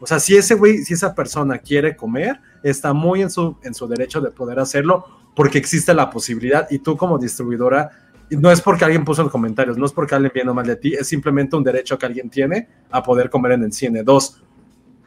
[0.00, 3.74] O sea, si ese güey, si esa persona quiere comer, está muy en su, en
[3.74, 5.06] su derecho de poder hacerlo
[5.40, 7.88] porque existe la posibilidad y tú como distribuidora,
[8.28, 10.76] no es porque alguien puso en los comentarios, no es porque alguien viene mal de
[10.76, 14.02] ti, es simplemente un derecho que alguien tiene a poder comer en el cine.
[14.02, 14.42] Dos,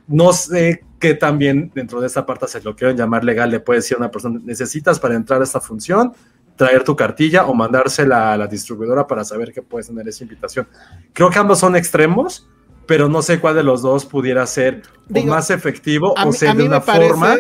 [0.08, 3.82] no sé qué también dentro de esta parte se lo quieren llamar legal, le puede
[3.82, 6.13] decir a una persona, necesitas para entrar a esta función
[6.56, 10.67] traer tu cartilla o mandársela a la distribuidora para saber que puedes tener esa invitación.
[11.13, 12.50] Creo que ambos son extremos,
[12.88, 14.82] pero no sé cuál de los dos pudiera ser
[15.28, 17.36] más efectivo o ser de una forma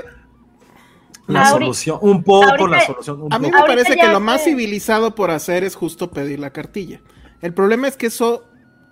[1.27, 3.27] la solución, un poco la solución.
[3.31, 7.01] a mí me parece que lo más civilizado por hacer es justo pedir la cartilla.
[7.41, 8.45] El problema es que eso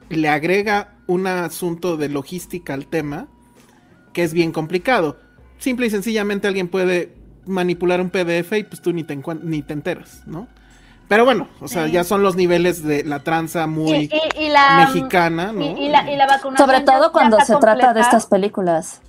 [0.09, 3.27] le agrega un asunto de logística al tema
[4.13, 5.17] que es bien complicado.
[5.57, 7.15] Simple y sencillamente alguien puede
[7.45, 10.47] manipular un PDF y pues tú ni te, ni te enteras, ¿no?
[11.07, 14.09] Pero bueno, o sea, ya son los niveles de la tranza muy
[14.77, 15.77] mexicana, ¿no?
[15.77, 16.55] Y, la, vacunación.
[16.55, 19.01] Sobre todo cuando se trata de estas películas.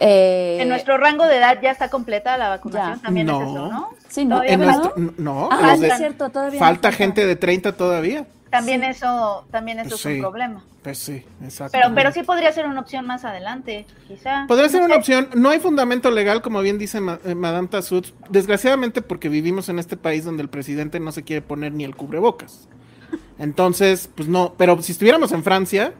[0.00, 3.42] Eh, en nuestro rango de edad ya está completa la vacunación, también no.
[3.42, 3.90] es eso, ¿no?
[4.08, 4.44] Sí, no.
[4.44, 8.26] En nuestro, no, es cierto, todavía falta gente de 30 todavía.
[8.48, 10.64] También eso, también eso es un problema.
[10.82, 11.76] Pues sí, exacto.
[11.76, 14.46] Pero, pero sí podría ser una opción más adelante, quizá.
[14.46, 15.28] Podría ser una opción.
[15.34, 19.96] No hay fundamento legal, como bien dice eh, Madame Tassoud, desgraciadamente porque vivimos en este
[19.96, 22.68] país donde el presidente no se quiere poner ni el cubrebocas.
[23.38, 24.54] Entonces, pues no.
[24.56, 25.92] Pero si estuviéramos en Francia,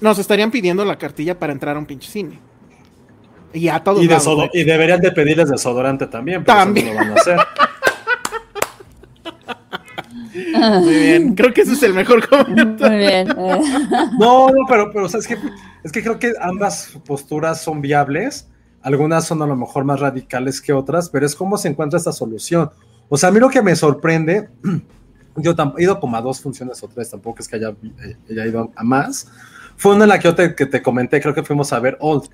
[0.00, 2.38] nos estarían pidiendo la cartilla para entrar a un pinche cine.
[3.52, 4.08] Y a todos y,
[4.60, 6.44] y deberían de pedirles desodorante también.
[6.44, 6.88] También.
[6.88, 7.38] Lo van a hacer.
[10.34, 12.88] Muy bien, creo que ese es el mejor comentario.
[12.88, 13.28] Muy bien.
[14.18, 15.36] No, no, pero, pero es, que,
[15.82, 18.48] es que creo que ambas posturas son viables.
[18.82, 22.12] Algunas son a lo mejor más radicales que otras, pero es cómo se encuentra esta
[22.12, 22.70] solución.
[23.08, 24.48] O sea, a mí lo que me sorprende,
[25.36, 28.46] yo he ido como a dos funciones o tres, tampoco es que haya, eh, haya
[28.46, 29.28] ido a más.
[29.76, 31.96] Fue una en la que yo te, que te comenté, creo que fuimos a ver
[32.00, 32.28] Old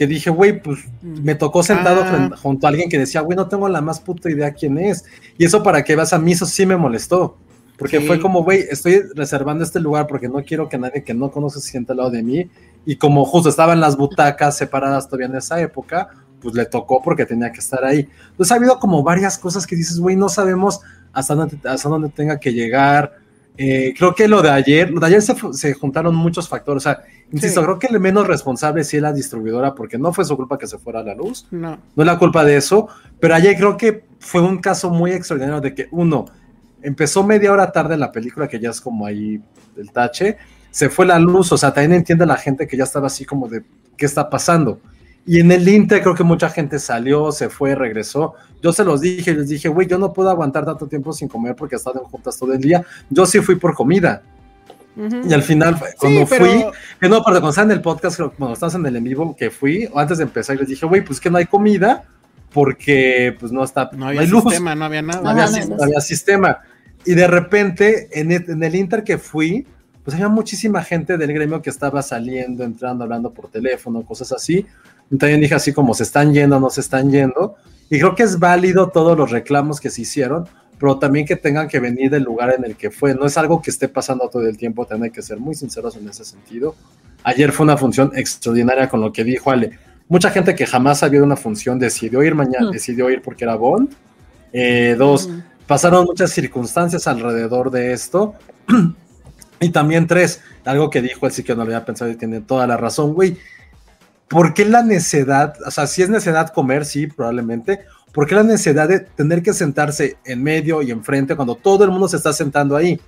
[0.00, 2.30] que dije, güey, pues me tocó sentado ah.
[2.40, 5.04] junto a alguien que decía, güey, no tengo la más puta idea quién es.
[5.36, 7.36] Y eso para que veas a mí, eso sí me molestó.
[7.76, 11.30] Porque fue como, güey, estoy reservando este lugar porque no quiero que nadie que no
[11.30, 12.50] conoce se sienta al lado de mí.
[12.86, 16.08] Y como justo estaban las butacas separadas todavía en esa época,
[16.40, 18.08] pues le tocó porque tenía que estar ahí.
[18.30, 20.80] Entonces ha habido como varias cosas que dices, güey, no sabemos
[21.12, 23.18] hasta dónde, hasta dónde tenga que llegar
[23.56, 26.82] eh, creo que lo de ayer, lo de ayer se, juntaron muchos factores.
[26.82, 30.24] O sea, insisto, creo que el menos responsable sí es la distribuidora, porque no fue
[30.24, 31.46] su culpa que se fuera a la luz.
[31.50, 31.78] No.
[31.94, 32.88] No es la culpa de eso.
[33.18, 36.26] Pero ayer creo que fue un caso muy extraordinario de que, uno,
[36.82, 39.40] empezó media hora tarde la película, que ya es como ahí
[39.76, 40.38] el tache.
[40.70, 43.48] Se fue la luz, o sea, también entiende la gente que ya estaba así como
[43.48, 43.64] de,
[43.96, 44.80] ¿qué está pasando?
[45.26, 48.34] Y en el Inter creo que mucha gente salió, se fue, regresó.
[48.62, 51.54] Yo se los dije, les dije, güey, yo no puedo aguantar tanto tiempo sin comer
[51.54, 52.84] porque he estado en juntas todo el día.
[53.10, 54.22] Yo sí fui por comida.
[54.96, 56.64] Y al final, cuando fui,
[57.00, 59.50] que no, pero cuando estaba en el podcast, cuando estabas en el en vivo, que
[59.50, 62.04] fui, antes de empezar, les dije, güey, pues que no hay comida
[62.52, 65.22] porque pues no está, no había sistema, no había nada.
[65.22, 66.58] No había, sistema.
[67.04, 69.66] Y de repente, en el, en el Inter que fui,
[70.04, 74.66] pues había muchísima gente del gremio que estaba saliendo, entrando, hablando por teléfono, cosas así.
[75.18, 77.56] También dije así como se están yendo, no se están yendo.
[77.88, 81.66] Y creo que es válido todos los reclamos que se hicieron, pero también que tengan
[81.66, 83.14] que venir del lugar en el que fue.
[83.14, 86.08] No es algo que esté pasando todo el tiempo, tienen que ser muy sinceros en
[86.08, 86.76] ese sentido.
[87.24, 89.78] Ayer fue una función extraordinaria con lo que dijo Ale.
[90.08, 92.72] Mucha gente que jamás había una función decidió ir mañana, mm.
[92.72, 93.90] decidió ir porque era Bond.
[94.52, 95.42] Eh, dos, mm.
[95.66, 98.34] pasaron muchas circunstancias alrededor de esto.
[99.60, 102.40] y también tres, algo que dijo él sí que no lo había pensado y tiene
[102.40, 103.36] toda la razón, güey
[104.30, 105.54] ¿por qué la necedad?
[105.66, 107.80] O sea, si es necedad comer, sí, probablemente.
[108.12, 111.90] ¿Por qué la necesidad de tener que sentarse en medio y enfrente cuando todo el
[111.90, 112.98] mundo se está sentando ahí?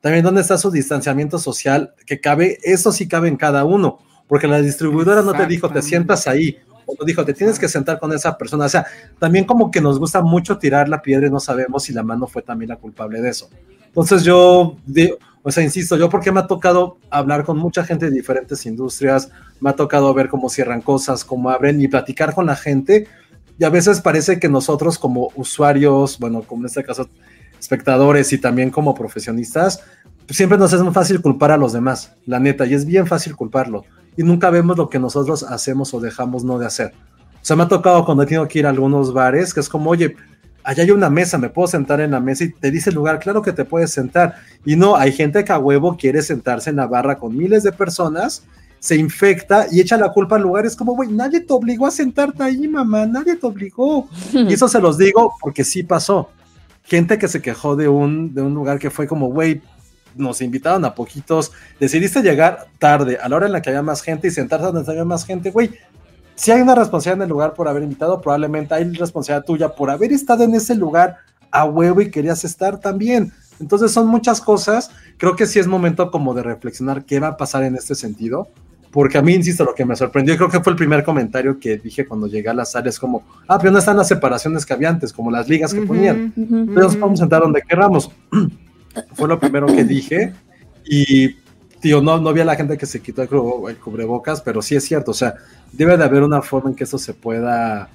[0.00, 2.58] También, ¿dónde está su distanciamiento social que cabe?
[2.64, 6.58] Eso sí cabe en cada uno, porque la distribuidora no te dijo, te sientas ahí,
[6.84, 8.64] o te dijo, te tienes que sentar con esa persona.
[8.64, 8.84] O sea,
[9.20, 12.26] también como que nos gusta mucho tirar la piedra y no sabemos si la mano
[12.26, 13.48] fue también la culpable de eso.
[13.86, 14.76] Entonces yo,
[15.42, 19.30] o sea, insisto, yo porque me ha tocado hablar con mucha gente de diferentes industrias,
[19.60, 23.08] me ha tocado ver cómo cierran cosas, cómo abren y platicar con la gente.
[23.58, 27.08] Y a veces parece que nosotros como usuarios, bueno, como en este caso
[27.58, 29.82] espectadores y también como profesionistas,
[30.28, 33.36] siempre nos es muy fácil culpar a los demás, la neta, y es bien fácil
[33.36, 33.84] culparlo.
[34.16, 36.92] Y nunca vemos lo que nosotros hacemos o dejamos no de hacer.
[37.34, 39.68] O sea, me ha tocado cuando he tenido que ir a algunos bares, que es
[39.68, 40.16] como, oye,
[40.64, 43.18] allá hay una mesa, me puedo sentar en la mesa y te dice el lugar,
[43.18, 44.36] claro que te puedes sentar.
[44.64, 47.72] Y no, hay gente que a huevo quiere sentarse en la barra con miles de
[47.72, 48.44] personas
[48.82, 50.66] se infecta y echa la culpa al lugar.
[50.66, 54.08] Es como, güey, nadie te obligó a sentarte ahí, mamá, nadie te obligó.
[54.32, 56.30] Y eso se los digo porque sí pasó.
[56.82, 59.62] Gente que se quejó de un, de un lugar que fue como, güey,
[60.16, 64.02] nos invitaron a poquitos, decidiste llegar tarde, a la hora en la que había más
[64.02, 65.70] gente y sentarte donde había más gente, güey.
[66.34, 69.90] Si hay una responsabilidad en el lugar por haber invitado, probablemente hay responsabilidad tuya por
[69.90, 71.18] haber estado en ese lugar
[71.50, 73.32] a huevo y querías estar también.
[73.60, 74.90] Entonces son muchas cosas.
[75.18, 78.48] Creo que sí es momento como de reflexionar qué va a pasar en este sentido.
[78.90, 81.78] Porque a mí, insisto, lo que me sorprendió, creo que fue el primer comentario que
[81.78, 84.90] dije cuando llegué a las áreas, como, ah, pero no están las separaciones que había
[84.90, 86.32] antes, como las ligas que ponían.
[86.36, 88.10] Entonces nos podemos sentar donde queramos.
[89.14, 90.34] fue lo primero que dije.
[90.84, 91.36] Y,
[91.80, 95.12] tío, no, no había la gente que se quitó el, cubrebocas, pero sí es cierto,
[95.12, 95.36] o sea,
[95.72, 97.88] debe de haber una forma en que eso se pueda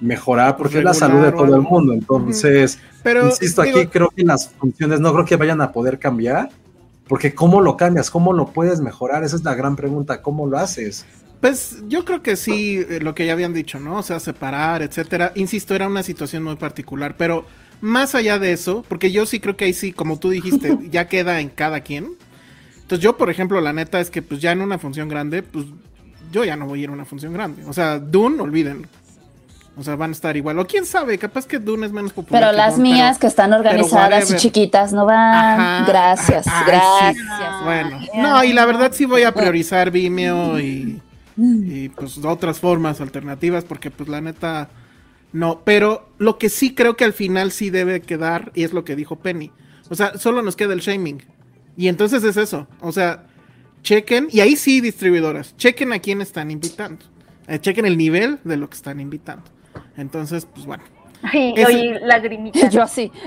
[0.00, 1.92] mejorar, porque es la salud de todo el mundo.
[1.92, 6.48] Entonces, pero, insisto, aquí creo que las funciones no creo que vayan a poder cambiar
[7.10, 8.08] porque ¿cómo lo cambias?
[8.08, 9.24] ¿Cómo lo puedes mejorar?
[9.24, 10.22] Esa es la gran pregunta.
[10.22, 11.04] ¿Cómo lo haces?
[11.40, 13.96] Pues yo creo que sí, eh, lo que ya habían dicho, ¿no?
[13.96, 15.32] O sea, separar, etcétera.
[15.34, 17.44] Insisto, era una situación muy particular, pero
[17.80, 21.08] más allá de eso, porque yo sí creo que ahí sí, como tú dijiste, ya
[21.08, 22.12] queda en cada quien.
[22.76, 25.66] Entonces yo, por ejemplo, la neta es que pues ya en una función grande, pues
[26.30, 27.64] yo ya no voy a ir a una función grande.
[27.66, 28.88] O sea, Dune, olvídenlo.
[29.76, 30.58] O sea, van a estar igual.
[30.58, 32.42] O quién sabe, capaz que Dune es menos popular.
[32.42, 35.86] Pero las mías que están organizadas y chiquitas no van.
[35.86, 37.16] gracias, gracias.
[37.64, 41.00] Bueno, no, y la verdad sí voy a priorizar Vimeo y,
[41.36, 44.68] y pues otras formas alternativas porque pues la neta
[45.32, 45.60] no.
[45.64, 48.96] Pero lo que sí creo que al final sí debe quedar y es lo que
[48.96, 49.50] dijo Penny.
[49.88, 51.22] O sea, solo nos queda el shaming.
[51.76, 52.66] Y entonces es eso.
[52.80, 53.24] O sea,
[53.82, 57.04] chequen, y ahí sí distribuidoras, chequen a quién están invitando.
[57.48, 59.44] Eh, chequen el nivel de lo que están invitando.
[59.96, 60.84] Entonces, pues bueno.
[61.22, 62.68] Ay, oye, lagrimita.
[62.68, 63.10] Yo así.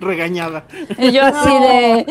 [0.00, 0.64] Regañada.
[0.98, 2.06] Yo así de.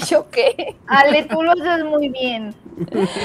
[0.08, 0.76] ¿Yo qué?
[0.86, 2.54] Ale, tú lo haces muy bien.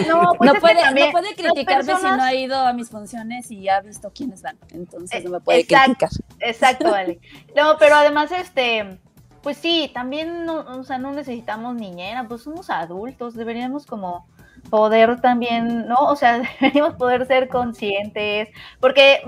[0.08, 3.70] No, pues no, puede, no puede criticarme si no ha ido a mis funciones y
[3.70, 4.58] ha visto quiénes van.
[4.74, 6.10] Entonces no me puede criticar.
[6.40, 7.20] Exacto, Ale.
[7.56, 9.00] No, pero además, este.
[9.46, 14.26] Pues sí, también, no, o sea, no necesitamos niñera, pues somos adultos, deberíamos como
[14.72, 15.98] poder también, ¿no?
[15.98, 19.22] O sea, deberíamos poder ser conscientes, porque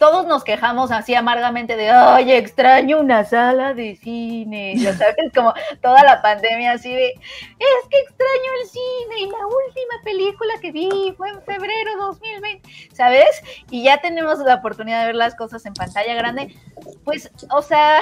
[0.00, 5.54] todos nos quejamos así amargamente de, ay, extraño una sala de cine, ya sabes, como
[5.80, 10.72] toda la pandemia así de, es que extraño el cine y la última película que
[10.72, 13.40] vi fue en febrero 2020, ¿sabes?
[13.70, 16.56] Y ya tenemos la oportunidad de ver las cosas en pantalla grande,
[17.04, 18.00] pues, o sea...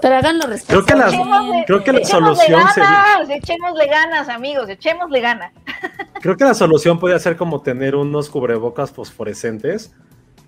[0.00, 5.52] Pero háganlo Creo que la, creo que la solución ganas, Echémosle ganas, amigos, echémosle ganas.
[6.20, 9.92] Creo que la solución podría ser como tener unos cubrebocas fosforescentes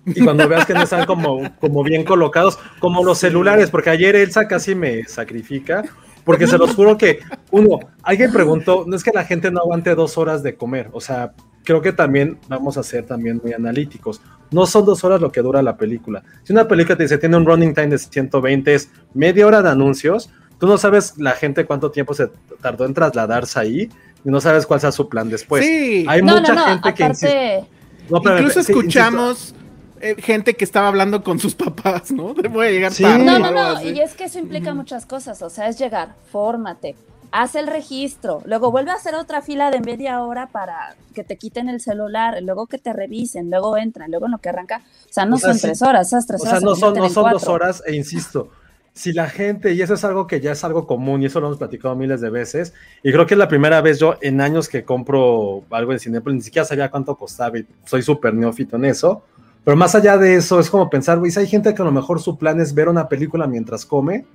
[0.05, 4.15] y cuando veas que no están como, como bien colocados, como los celulares, porque ayer
[4.15, 5.83] Elsa casi me sacrifica,
[6.23, 7.19] porque se los juro que,
[7.51, 11.01] uno, alguien preguntó, no es que la gente no aguante dos horas de comer, o
[11.01, 11.33] sea,
[11.67, 14.21] creo que también vamos a ser también muy analíticos.
[14.51, 16.23] No son dos horas lo que dura la película.
[16.43, 19.69] Si una película te dice tiene un running time de 120, es media hora de
[19.69, 22.29] anuncios, tú no sabes la gente cuánto tiempo se
[22.61, 23.89] tardó en trasladarse ahí
[24.23, 25.65] y no sabes cuál sea su plan después.
[25.65, 26.05] Sí.
[26.07, 27.65] Hay mucha gente que insiste.
[28.09, 29.53] Incluso escuchamos
[29.99, 32.33] eh, gente que estaba hablando con sus papás, ¿no?
[32.33, 33.25] Voy a llegar tarde.
[33.25, 36.95] No, no, no, y es que eso implica muchas cosas, o sea, es llegar, fórmate,
[37.31, 41.37] haz el registro, luego vuelve a hacer otra fila de media hora para que te
[41.37, 45.13] quiten el celular, luego que te revisen, luego entran, luego en lo que arranca, o
[45.13, 47.83] sea, no son tres horas, esas tres o Sea, no son, no son dos horas,
[47.85, 48.49] e insisto,
[48.93, 51.47] si la gente, y eso es algo que ya es algo común, y eso lo
[51.47, 54.69] hemos platicado miles de veces, y creo que es la primera vez yo en años
[54.69, 58.85] que compro algo en Cinepolis, ni siquiera sabía cuánto costaba, y soy súper neófito en
[58.85, 59.23] eso,
[59.63, 61.91] pero más allá de eso, es como pensar, güey, si hay gente que a lo
[61.91, 64.25] mejor su plan es ver una película mientras come,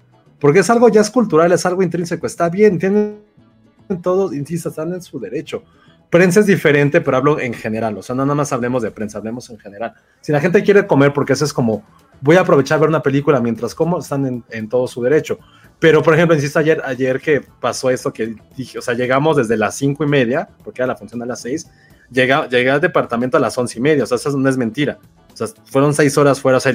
[0.43, 3.21] porque es algo ya es cultural, es algo intrínseco, está bien, tienen
[4.03, 5.63] todos, insisto, están en su derecho.
[6.11, 9.19] Prensa es diferente, pero hablo en general, o sea, no nada más hablemos de prensa,
[9.19, 9.95] hablemos en general.
[10.21, 11.85] Si la gente quiere comer, porque eso es como
[12.21, 15.39] voy a aprovechar a ver una película mientras como, están en, todo su derecho.
[15.79, 19.57] Pero, por ejemplo, insisto, ayer, ayer que pasó esto que dije, o sea, llegamos desde
[19.57, 21.71] las cinco y media, porque era la función a las seis,
[22.11, 24.99] llega, llegué al departamento a las once y media, o sea, eso no es mentira.
[25.33, 26.73] O sea, fueron seis horas fuera, o sea,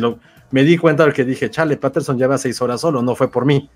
[0.52, 3.46] me di cuenta de que dije, chale, Patterson lleva seis horas solo, no fue por
[3.46, 3.70] mí.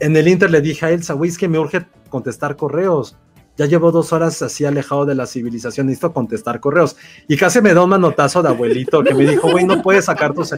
[0.00, 3.16] En el Inter le dije a Elsa, güey, es que me urge contestar correos
[3.56, 6.96] ya llevo dos horas así alejado de la civilización, necesito contestar correos.
[7.28, 10.34] Y casi me da un manotazo de abuelito que me dijo, güey, no puedes sacar
[10.34, 10.54] tus...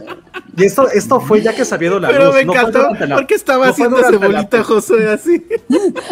[0.57, 2.35] Y esto, esto fue ya que sabido la Pero luz.
[2.35, 5.45] me encantó no porque estaba no haciendo cebolita José así.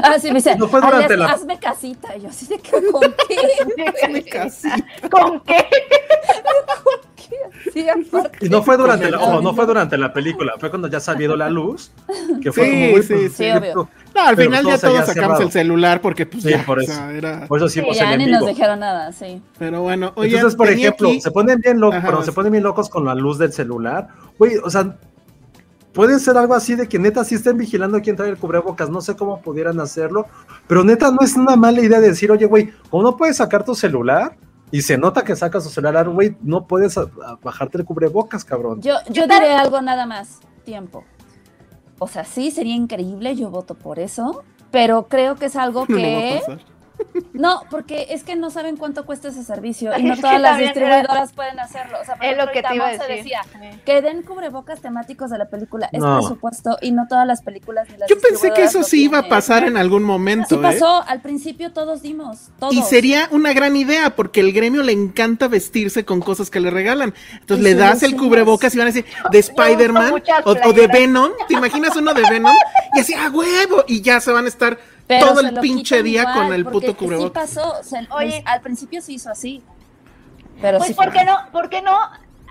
[0.04, 1.32] Ah, sí, me dice, no fue durante la...
[1.32, 2.16] hazme casita.
[2.16, 3.84] Y yo así de, ¿con qué?
[4.04, 5.10] hazme casita.
[5.10, 5.66] ¿Con qué?
[6.84, 7.72] ¿Con qué?
[7.74, 7.86] Sí,
[8.42, 11.02] y no fue durante la, ojo, no fue durante la película, fue cuando ya ha
[11.02, 11.92] sabido la luz,
[12.42, 13.90] que fue sí, como muy sí, sí, obvio.
[14.18, 15.42] No, al Pero final todo ya todos sacamos cerrado.
[15.44, 16.92] el celular porque pues Sí, ya, por o eso.
[16.92, 17.46] sea, era...
[17.48, 19.42] Por eso Sí, hicimos ya ni nos dijeron nada, sí.
[19.60, 22.52] Pero bueno, oye, Entonces, por ejemplo, aquí- se ponen bien locos, Ajá, pero se ponen
[22.52, 24.08] bien locos con la luz del celular.
[24.40, 24.98] Güey, o sea,
[25.94, 28.90] puede ser algo así de que neta sí estén vigilando quién trae el cubrebocas.
[28.90, 30.26] No sé cómo pudieran hacerlo,
[30.68, 33.64] pero neta no es una mala idea de decir, oye, güey, como no puedes sacar
[33.64, 34.36] tu celular
[34.72, 38.44] y se nota que sacas tu celular, güey, no puedes a- a bajarte el cubrebocas,
[38.44, 38.82] cabrón.
[38.82, 41.04] Yo, yo diré algo nada más, tiempo.
[42.00, 46.42] O sea, sí, sería increíble, yo voto por eso, pero creo que es algo que...
[47.34, 50.66] No, porque es que no saben cuánto cuesta ese servicio y no todas las era-
[50.66, 51.98] distribuidoras pueden hacerlo.
[52.02, 53.08] O sea, por Es lo que te iba a decir.
[53.08, 53.42] decía
[53.86, 55.90] que den cubrebocas temáticos de la película.
[55.92, 56.20] Es No.
[56.20, 59.28] presupuesto y no todas las películas ni las Yo pensé que eso sí iba a
[59.30, 60.60] pasar en algún momento, Sí ¿eh?
[60.62, 62.74] pasó, al principio todos dimos, todos.
[62.74, 66.72] Y sería una gran idea porque el gremio le encanta vestirse con cosas que le
[66.72, 67.14] regalan.
[67.40, 70.88] Entonces Y le das el cubrebocas y van a decir de Spider-Man o, o de.
[70.88, 71.32] Venom.
[71.48, 72.56] ¿Te imaginas uno de Venom?
[72.96, 73.84] Y así, ¡a huevo!
[73.88, 74.78] Y ya se van a estar
[75.08, 77.50] Pero todo el pinche día igual, con el puto cubrebocas.
[77.50, 78.44] Sí pasó, se- Oye.
[78.46, 79.64] al principio se hizo así.
[80.62, 81.38] Pero Pues, sí ¿por qué no?
[81.52, 81.98] ¿Por qué no?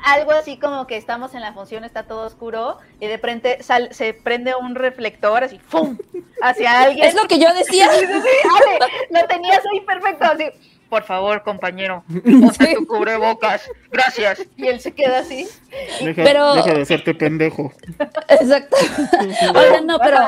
[0.05, 3.88] Algo así como que estamos en la función, está todo oscuro y de repente sal-
[3.92, 5.97] se prende un reflector así, ¡fum!
[6.40, 7.07] hacia alguien.
[7.09, 7.88] Es lo que yo decía.
[7.99, 8.49] Sí, sí, sí,
[9.11, 10.45] Ale, lo tenías ahí perfecto, así.
[10.88, 13.62] Por favor, compañero, ponte tu cubrebocas.
[13.90, 14.40] Gracias.
[14.57, 15.49] Y él se queda así.
[16.01, 17.72] Deja, Pero- deja de hacerte pendejo.
[18.29, 18.77] Exacto.
[19.55, 20.18] Oigan, no, pero,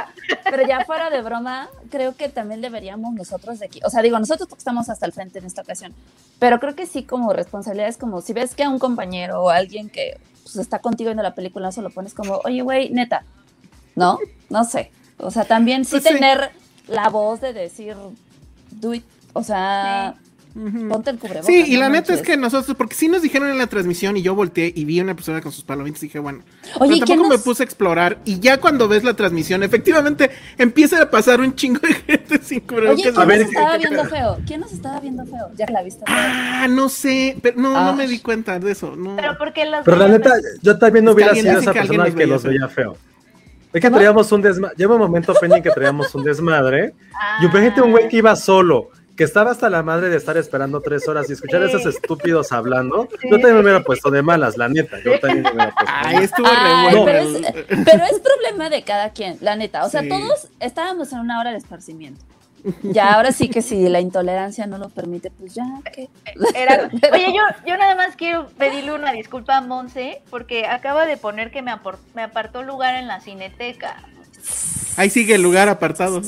[0.45, 4.19] pero ya fuera de broma, creo que también deberíamos nosotros de aquí, o sea, digo,
[4.19, 5.95] nosotros estamos hasta el frente en esta ocasión,
[6.41, 9.51] pero creo que sí como responsabilidad es como si ves que a un compañero o
[9.51, 13.23] alguien que pues, está contigo viendo la película, solo pones como, oye, güey, neta,
[13.95, 14.19] ¿no?
[14.51, 14.91] No sé.
[15.19, 16.13] O sea, también sí Pues sí.
[16.15, 16.51] tener
[16.89, 17.97] la voz de decir,
[18.71, 20.15] do it, o sea,
[20.89, 21.47] ponte el cubrebocas.
[21.47, 22.27] Sí, y no la neta es manches.
[22.27, 25.03] que nosotros, porque sí nos dijeron en la transmisión y yo volteé y vi a
[25.05, 26.41] una persona con sus palomitas y dije, bueno,
[26.81, 29.63] Oye, pero ¿quién tampoco me nos- puse a explorar y ya cuando ves la transmisión,
[29.63, 33.03] efectivamente empieza a pasar un chingo de gente sin Oye, cubrebocas.
[33.03, 34.39] ¿quién A ver, nos ¿qué- estaba qué viendo feo?
[34.47, 35.51] ¿Quién nos estaba viendo feo?
[35.57, 36.05] Ya la viste.
[36.07, 37.93] Ah, no sé, pero no, no Ah.
[37.93, 38.97] me di cuenta de eso.
[38.97, 39.17] No.
[39.17, 41.79] Pero porque las Pero la neta, yo también no Es que hubiera sido esa que
[41.81, 42.97] persona que los veía feo.
[43.71, 44.75] Es que traíamos un desmadre.
[44.79, 46.95] Lleva un momento, Penny, que traíamos un desmadre.
[47.43, 50.81] Y imagínate un güey que iba solo, que estaba hasta la madre de estar esperando
[50.81, 53.09] tres horas y escuchar a esos estúpidos hablando.
[53.25, 54.97] Yo también me hubiera puesto de malas, la neta.
[55.05, 55.93] Yo también me hubiera puesto.
[55.95, 57.49] Ay, estuvo Ay, re pero, bueno.
[57.49, 57.55] es,
[57.85, 59.85] pero es problema de cada quien, la neta.
[59.85, 60.09] O sea, Sí.
[60.09, 62.25] todos estábamos en una hora de esparcimiento.
[62.83, 66.09] Ya, ahora sí que si la intolerancia no lo permite, pues ya, ¿qué?
[66.55, 71.17] Era- Oye, yo, yo nada más quiero pedirle una disculpa a Monse porque acaba de
[71.17, 71.73] poner que me,
[72.15, 73.97] me apartó lugar en la cineteca.
[74.99, 76.21] Ahí sigue el lugar apartado.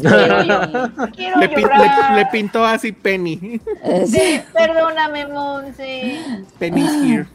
[0.00, 3.60] Quiero, yo- quiero Le, pin- le- le pintó así Penny.
[4.06, 6.18] Sí, perdóname, Monse.
[6.58, 7.26] Penny's here.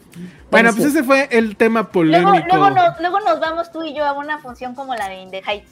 [0.50, 2.32] Bueno, pues ese fue el tema polémico.
[2.50, 5.30] luego, nos, luego nos vamos tú y yo a una función como la de In
[5.32, 5.70] the Heights.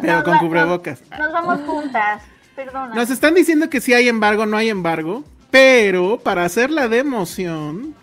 [0.00, 1.00] Pero con cubrebocas.
[1.18, 2.22] Nos vamos juntas.
[2.56, 2.94] Perdona.
[2.94, 5.24] Nos están diciendo que si hay embargo, no hay embargo.
[5.50, 7.94] Pero para hacer la de emoción,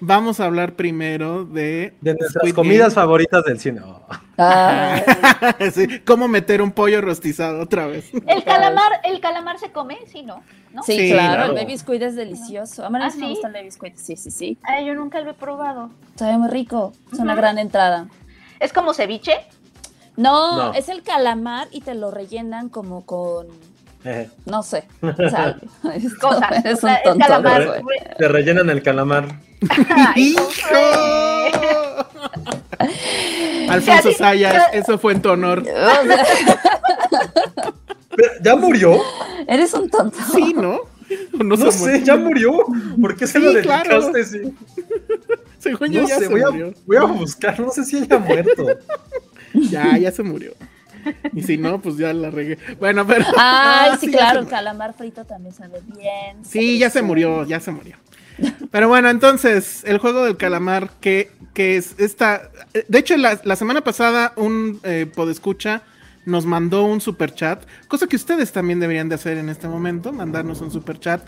[0.00, 3.04] vamos a hablar primero de, De nuestras Squid comidas Game.
[3.06, 3.80] favoritas del cine.
[3.84, 4.00] Oh.
[5.74, 8.08] Sí, ¿Cómo meter un pollo rostizado otra vez?
[8.26, 9.98] ¿El calamar, ¿El calamar se come?
[10.06, 10.42] Sí, ¿no?
[10.72, 10.82] ¿No?
[10.82, 11.52] sí, Sí, claro, claro.
[11.52, 12.84] el baby squid es delicioso.
[12.84, 13.92] A mí ¿Ah, sí me gusta el baby squid.
[13.96, 14.58] Sí, sí, sí.
[14.62, 15.90] Ay, yo nunca lo he probado.
[16.16, 16.92] Sabe muy rico.
[17.12, 18.06] Es una gran entrada.
[18.60, 19.32] ¿Es como ceviche?
[20.16, 20.74] No, No.
[20.74, 23.46] es el calamar y te lo rellenan como con,
[24.04, 24.84] Eh, no sé,
[25.30, 25.60] sal.
[26.20, 26.62] Cosas.
[26.62, 27.82] Sea, un es tonto, calamar.
[28.18, 29.26] te rellenan el calamar.
[30.16, 30.44] ¡Hijo!
[33.68, 35.64] Alfonso Sayas, eso fue en tu honor.
[38.42, 39.00] ¿Ya murió?
[39.46, 40.16] eres un tonto.
[40.32, 40.80] Sí, ¿no?
[41.32, 42.52] No, sé, ya murió.
[43.00, 44.10] ¿Por qué se Sí, lo claro.
[44.10, 44.24] dedicaste?
[44.24, 44.54] Sí.
[45.58, 46.74] Según yo No ya sé, se voy a, murió.
[46.86, 47.58] voy a buscar.
[47.60, 48.66] No sé si haya muerto.
[49.54, 50.52] Ya, ya se murió.
[51.32, 52.58] Y si no, pues ya la regué.
[52.78, 53.24] Bueno, pero.
[53.28, 56.44] Ay, Ah, sí, ya claro, el calamar frito también sabe bien.
[56.44, 57.96] Sí, ya se murió, ya se murió.
[58.70, 62.50] Pero bueno, entonces, el juego del calamar, que, que es esta.
[62.88, 65.82] De hecho, la, la semana pasada, un eh, podescucha
[66.26, 70.12] nos mandó un super chat, cosa que ustedes también deberían de hacer en este momento,
[70.12, 71.22] mandarnos un super chat,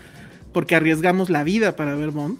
[0.53, 2.39] porque arriesgamos la vida para ver Bond.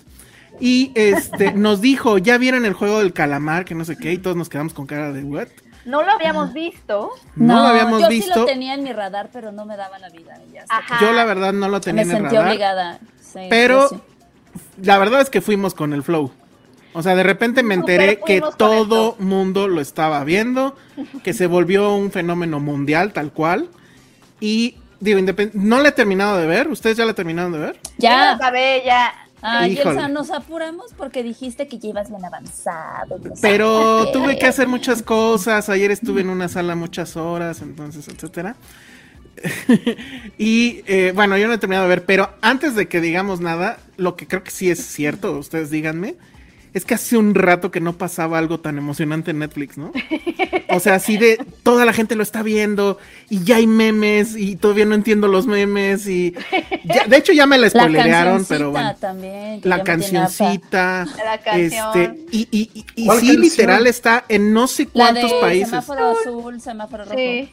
[0.59, 4.19] Y este nos dijo, ya vieron el juego del calamar, que no sé qué, y
[4.19, 5.47] todos nos quedamos con cara de what.
[5.85, 7.09] No lo habíamos visto.
[7.35, 8.31] No, lo habíamos yo visto.
[8.33, 10.37] sí lo tenía en mi radar, pero no me daba la vida.
[10.53, 10.63] ya.
[11.01, 12.49] Yo la verdad no lo tenía me en el sentí radar.
[12.49, 12.99] obligada.
[13.19, 14.01] Sí, Pero- yo sí.
[14.81, 16.31] La verdad es que fuimos con el flow.
[16.93, 20.75] O sea, de repente me enteré que todo mundo lo estaba viendo,
[21.23, 23.69] que se volvió un fenómeno mundial tal cual.
[24.41, 26.67] Y digo, independ- no la he terminado de ver.
[26.67, 27.79] ¿Ustedes ya la terminaron de ver?
[27.97, 29.13] Ya lo Ya, acabé, ya.
[29.43, 29.91] Ay, Híjole.
[29.95, 33.17] Elsa, nos apuramos porque dijiste que llevas bien avanzado.
[33.41, 35.67] Pero tuve que hacer muchas cosas.
[35.69, 38.55] Ayer estuve en una sala muchas horas, entonces, etcétera.
[40.37, 43.79] y eh, bueno, yo no he terminado de ver, pero antes de que digamos nada,
[43.97, 46.15] lo que creo que sí es cierto, ustedes díganme,
[46.73, 49.91] es que hace un rato que no pasaba algo tan emocionante en Netflix, ¿no?
[50.69, 52.97] O sea, así de toda la gente lo está viendo
[53.29, 56.33] y ya hay memes y todavía no entiendo los memes y
[56.85, 58.95] ya- de hecho ya me la cancioncita pero bueno.
[58.97, 59.59] también.
[59.63, 61.05] La cancioncita.
[61.25, 61.89] La canción.
[61.99, 63.41] Este, y, y, y, y ¿Cuál sí, canción?
[63.41, 65.69] literal está en no sé La cuántos de países.
[65.71, 67.17] semáforo azul, semáforo rojo.
[67.17, 67.51] Sí.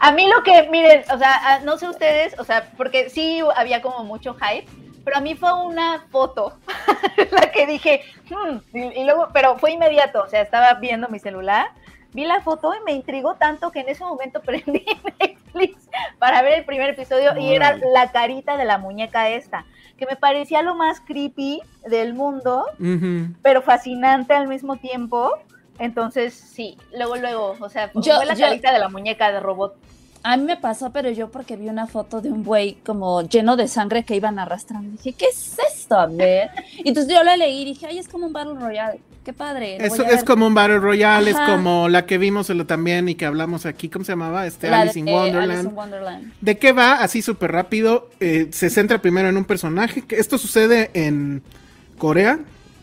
[0.00, 3.80] A mí lo que, miren, o sea, no sé ustedes, o sea, porque sí había
[3.80, 4.66] como mucho hype,
[5.04, 6.58] pero a mí fue una foto
[7.30, 11.18] la que dije, "Hmm", y, y luego, pero fue inmediato, o sea, estaba viendo mi
[11.18, 11.68] celular,
[12.12, 14.84] vi la foto y me intrigó tanto que en ese momento prendí
[15.20, 19.64] Netflix para ver el primer episodio y era la carita de la muñeca esta,
[19.96, 22.66] que me parecía lo más creepy del mundo,
[23.42, 25.32] pero fascinante al mismo tiempo.
[25.78, 29.40] Entonces, sí, luego, luego, o sea, Yo- fue la yo- carita de la muñeca de
[29.40, 29.74] robot.
[30.22, 33.56] A mí me pasó, pero yo porque vi una foto de un buey como lleno
[33.56, 34.90] de sangre que iban arrastrando.
[34.92, 35.96] Dije, ¿qué es esto?
[35.98, 36.48] A ver.
[36.82, 39.00] Y entonces yo la leí y dije, ay, es como un Battle Royale.
[39.22, 39.78] Qué padre.
[39.78, 40.24] lo Es, voy a es ver".
[40.24, 44.04] como un Battle Royale, es como la que vimos también y que hablamos aquí, ¿cómo
[44.04, 44.46] se llamaba?
[44.46, 45.50] Este La Alice in de, eh, Wonderland.
[45.52, 46.32] Alice in Wonderland.
[46.40, 46.94] ¿De qué va?
[47.02, 48.08] Así súper rápido.
[48.20, 50.02] eh, se centra primero en un personaje.
[50.02, 51.42] Que esto sucede en
[51.98, 52.38] Corea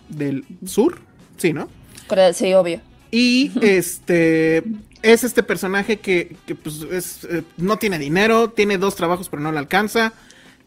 [0.09, 0.99] del Sur.
[1.37, 1.67] Sí, ¿no?
[2.33, 2.81] Sí, obvio.
[3.11, 4.63] Y este
[5.01, 9.41] es este personaje que, que, pues es, eh, no tiene dinero, tiene dos trabajos pero
[9.41, 10.13] no le alcanza,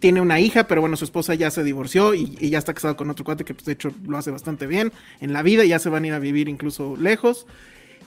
[0.01, 2.97] tiene una hija, pero bueno, su esposa ya se divorció y, y ya está casado
[2.97, 5.79] con otro cuate que pues de hecho lo hace bastante bien en la vida, ya
[5.79, 7.47] se van a ir a vivir incluso lejos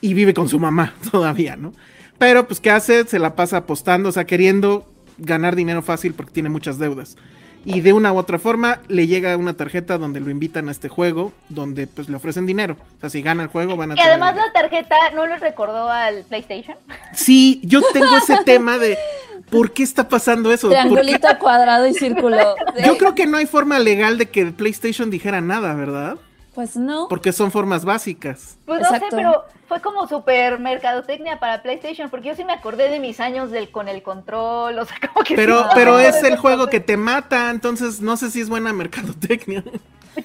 [0.02, 1.74] y vive con su mamá todavía, ¿no?
[2.18, 3.06] Pero pues ¿qué hace?
[3.06, 7.16] Se la pasa apostando, o sea, queriendo ganar dinero fácil porque tiene muchas deudas.
[7.70, 10.88] Y de una u otra forma le llega una tarjeta donde lo invitan a este
[10.88, 12.78] juego, donde pues le ofrecen dinero.
[12.98, 14.52] O sea, si gana el juego van a Y tener además dinero.
[14.54, 16.78] la tarjeta no les recordó al PlayStation.
[17.14, 18.98] Sí, yo tengo ese tema de
[19.50, 20.70] por qué está pasando eso.
[20.70, 22.56] Triangulito, cuadrado y círculo.
[22.86, 26.16] Yo creo que no hay forma legal de que el PlayStation dijera nada, ¿verdad?
[26.58, 27.08] Pues no.
[27.08, 28.58] Porque son formas básicas.
[28.66, 32.90] Pues no sé, pero fue como super mercadotecnia para PlayStation, porque yo sí me acordé
[32.90, 36.00] de mis años del con el control, o sea, como que Pero, sí, pero no,
[36.00, 36.70] es no, el no, juego no.
[36.72, 39.64] que te mata, entonces no sé si es buena mercadotecnia.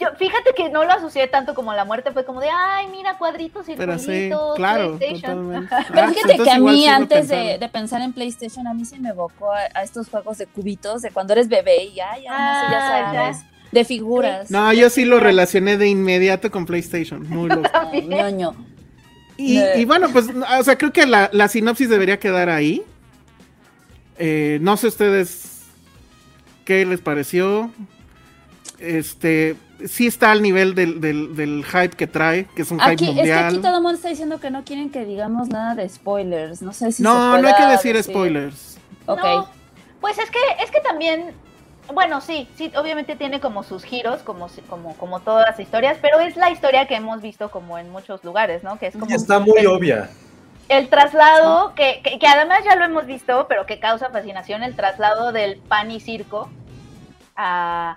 [0.00, 3.18] Yo, fíjate que no lo asocié tanto como la muerte, fue como de, ay, mira,
[3.18, 5.68] cuadritos y Pero sí, claro, totalmente.
[5.68, 8.86] Pero Ah, pues fíjate que a mí sí antes de, pensar en PlayStation, a mí
[8.86, 12.22] se me evocó a, a estos juegos de cubitos de cuando eres bebé y ay,
[12.22, 14.50] ya Ah, sabes, de figuras.
[14.50, 17.68] No, yo sí lo relacioné de inmediato con PlayStation, muy loco.
[18.06, 18.54] Ñoño.
[19.36, 22.82] Y, y bueno, pues, o sea, creo que la, la sinopsis debería quedar ahí.
[24.18, 25.62] Eh, no sé ustedes
[26.64, 27.70] qué les pareció.
[28.78, 29.56] Este,
[29.86, 33.04] sí está al nivel del, del, del hype que trae, que es un hype Aquí,
[33.04, 33.46] es que mundial.
[33.46, 36.62] aquí todo el mundo está diciendo que no quieren que digamos nada de spoilers.
[36.62, 38.76] No sé si no, se no hay que decir spoilers.
[39.06, 39.24] Ok.
[39.24, 39.48] No,
[40.00, 41.32] pues es que, es que también,
[41.88, 46.20] bueno, sí, sí, obviamente tiene como sus giros, como, como, como todas las historias, pero
[46.20, 48.78] es la historia que hemos visto como en muchos lugares, ¿no?
[48.78, 50.10] Que es como Y está muy el, obvia.
[50.68, 54.76] el traslado, que, que, que además ya lo hemos visto, pero que causa fascinación, el
[54.76, 56.50] traslado del pan y circo
[57.36, 57.96] a,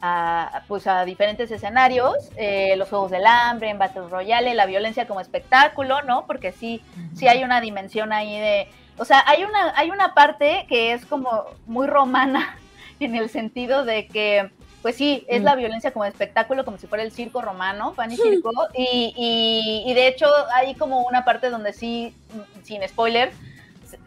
[0.00, 5.06] a, pues a diferentes escenarios, eh, los Juegos del Hambre, en Battle Royale, la violencia
[5.06, 6.26] como espectáculo, ¿no?
[6.26, 6.82] Porque sí,
[7.14, 11.04] sí hay una dimensión ahí de, o sea, hay una, hay una parte que es
[11.06, 12.58] como muy romana
[13.00, 14.50] en el sentido de que,
[14.82, 15.44] pues sí, es Mm.
[15.44, 19.90] la violencia como espectáculo, como si fuera el circo romano, pan y circo, y, y,
[19.90, 23.32] y de hecho hay como una parte donde sí, mm, sin spoiler,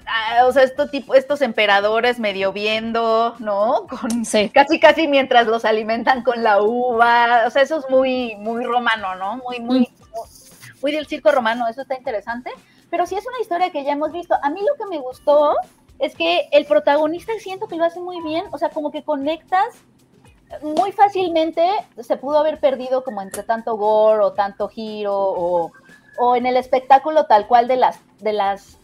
[0.06, 3.88] ah, o sea, esto tipo, estos emperadores medio viendo, ¿no?
[3.90, 4.50] Con, Sí.
[4.50, 9.16] casi casi mientras los alimentan con la uva, o sea, eso es muy, muy romano,
[9.16, 9.38] ¿no?
[9.38, 9.88] Muy, muy, muy,
[10.82, 12.52] muy del circo romano, eso está interesante,
[12.90, 14.36] pero sí es una historia que ya hemos visto.
[14.42, 15.56] A mí lo que me gustó
[16.00, 19.66] es que el protagonista siento que lo hace muy bien, o sea, como que conectas
[20.62, 21.68] muy fácilmente,
[22.00, 25.72] se pudo haber perdido como entre tanto gore o tanto giro o,
[26.20, 28.78] o en el espectáculo tal cual de las, de las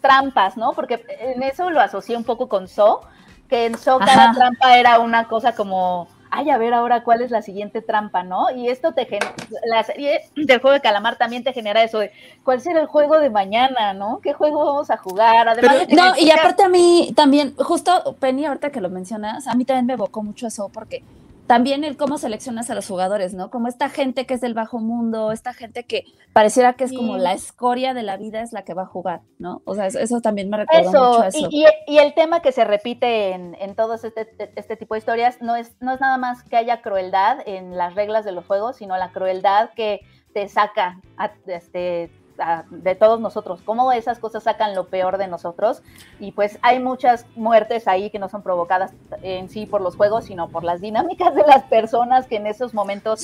[0.00, 0.72] trampas, ¿no?
[0.72, 3.02] Porque en eso lo asocié un poco con So,
[3.48, 4.32] que en So cada Ajá.
[4.34, 8.50] trampa era una cosa como, ay, a ver ahora cuál es la siguiente trampa, ¿no?
[8.50, 9.34] Y esto te genera,
[9.66, 12.12] la serie del juego de calamar también te genera eso de,
[12.44, 14.20] ¿cuál será el juego de mañana, ¿no?
[14.22, 15.48] ¿Qué juego vamos a jugar?
[15.48, 19.64] Además No, y aparte a mí también, justo Penny, ahorita que lo mencionas, a mí
[19.64, 21.02] también me evocó mucho eso porque
[21.50, 23.50] también el cómo seleccionas a los jugadores, ¿no?
[23.50, 27.16] Como esta gente que es del bajo mundo, esta gente que pareciera que es como
[27.18, 29.60] la escoria de la vida es la que va a jugar, ¿no?
[29.64, 31.48] O sea, eso, eso también me recuerda Eso, mucho a eso.
[31.50, 34.98] Y, y- y el tema que se repite en, en todos este, este tipo de
[34.98, 38.46] historias no es, no es nada más que haya crueldad en las reglas de los
[38.46, 44.18] juegos, sino la crueldad que te saca a- este, a- de todos nosotros, cómo esas
[44.18, 45.82] cosas sacan lo peor de nosotros.
[46.18, 50.24] Y pues hay muchas muertes ahí que no son provocadas en sí por los juegos,
[50.24, 53.20] sino por las dinámicas de las personas que en esos momentos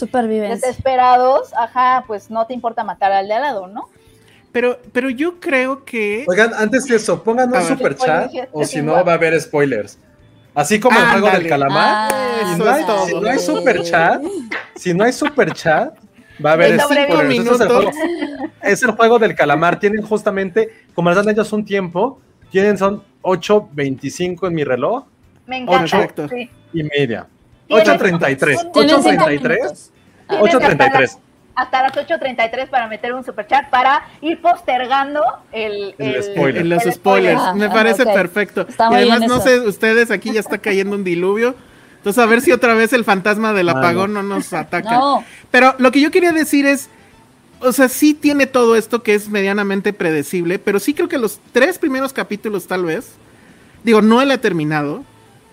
[0.62, 3.88] desesperados, ajá, pues no te importa matar al de al lado, ¿no?
[4.52, 6.24] Pero, pero yo creo que.
[6.26, 9.98] Oigan, antes de eso, pongan un super chat o si no va a haber spoilers.
[10.54, 12.10] Así como el juego del calamar.
[12.14, 14.22] Ah, no hay, si no hay super chat,
[14.74, 15.94] si no hay super chat,
[16.44, 16.72] va a haber.
[16.74, 17.06] Esto es, el
[17.68, 17.90] juego,
[18.62, 19.78] es el juego del calamar.
[19.78, 22.20] Tienen justamente, como les dan ellos un tiempo,
[22.50, 25.04] tienen son 8.25 en mi reloj
[25.46, 25.80] Me encanta.
[25.98, 26.28] Perfecto.
[26.28, 26.50] sí.
[26.72, 27.26] y media.
[27.68, 28.72] Tienes- 8.33.
[28.72, 29.48] Tienen cinco 8.33.
[29.48, 29.92] minutos.
[30.28, 31.18] Tienes 8.33.
[31.56, 35.22] hasta las 8.33 para meter un superchat para ir postergando
[35.52, 36.62] el, El spoiler.
[36.62, 37.40] En los el spoilers.
[37.40, 38.12] Ah, Me ah, parece ok.
[38.12, 38.66] perfecto.
[38.68, 39.40] Está y además, no eso.
[39.44, 41.54] sé, ustedes aquí ya está cayendo un diluvio.
[42.06, 44.92] Entonces, a ver si otra vez el fantasma del apagón no nos ataca.
[44.92, 46.88] No, Pero lo que yo quería decir es,
[47.58, 51.40] o sea, sí tiene todo esto que es medianamente predecible, pero sí creo que los
[51.50, 53.08] tres primeros capítulos tal vez,
[53.82, 55.02] digo, no la he terminado,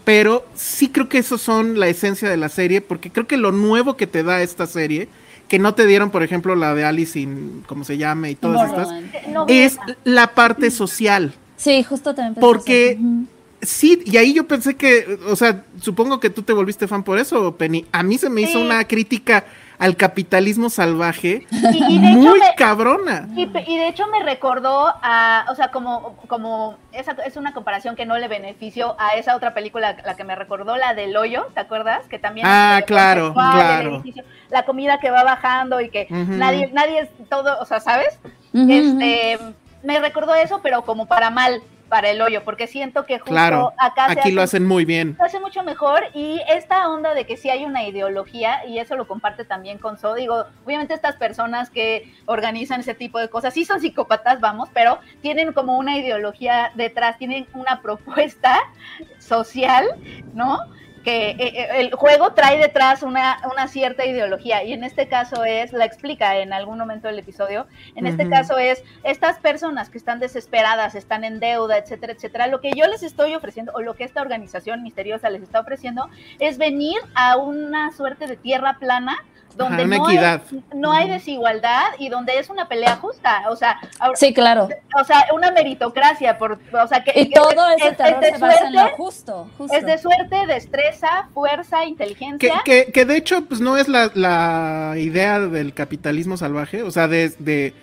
[0.03, 3.51] pero sí creo que esos son la esencia de la serie, porque creo que lo
[3.51, 5.09] nuevo que te da esta serie,
[5.47, 8.69] que no te dieron, por ejemplo, la de Alice in, como se llame, y todas
[8.69, 8.89] estas.
[9.29, 11.33] No es la parte social.
[11.57, 13.01] Sí, justo también Porque- eso.
[13.63, 17.17] Sí, y ahí yo pensé que, o sea, supongo que tú te volviste fan por
[17.19, 17.85] eso, Penny.
[17.91, 18.65] A mí se me hizo Sí.
[18.65, 19.45] una crítica
[19.79, 23.27] al capitalismo salvaje Y, y de hecho muy me- cabrona.
[23.35, 28.05] y, de hecho me recordó a, o sea, como, como esa es una comparación que
[28.05, 31.59] no le benefició a esa otra película, la que me recordó, la del hoyo, ¿te
[31.59, 32.05] acuerdas?
[32.07, 34.03] Que también Ah, claro, claro.
[34.49, 38.19] la comida que va bajando y que nadie, nadie es todo, o sea, ¿sabes?
[38.53, 39.39] Este,
[39.83, 43.71] me recordó eso, pero como para mal, para el hoyo, porque siento que justo Claro,
[43.77, 45.15] acá aquí lo hace- hacen muy bien.
[45.19, 48.95] lo hace mucho mejor y esta onda de que sí hay una ideología y eso
[48.95, 53.53] lo comparte también con So, digo, obviamente estas personas que organizan ese tipo de cosas
[53.53, 58.59] sí son psicópatas, vamos, pero tienen como una ideología detrás, tienen una propuesta
[59.19, 59.85] social,
[60.33, 60.59] ¿no?
[61.03, 65.43] Que eh, eh, el juego trae detrás una, una cierta ideología y en este caso
[65.43, 69.97] es, la explica en algún momento del episodio, en este caso es estas personas que
[69.97, 73.95] están desesperadas, están en deuda, etcétera, etcétera, lo que yo les estoy ofreciendo o lo
[73.95, 79.17] que esta organización misteriosa les está ofreciendo es venir a una suerte de tierra plana
[79.55, 80.41] donde Ajá, una no, equidad.
[80.51, 84.67] Hay, no hay desigualdad y donde es una pelea justa, o sea, ahora- Sí, claro.
[84.99, 88.23] o sea, una meritocracia, por, o sea, que, Y que todo es, ese es- terror
[88.23, 89.47] es de se basa en lo suerte, justo.
[89.57, 89.77] justo.
[89.77, 92.61] es de suerte, destreza, fuerza, Que, inteligencia.
[92.65, 97.07] que, que de hecho, pues no es la, la idea del capitalismo salvaje, o sea,
[97.07, 97.73] de, de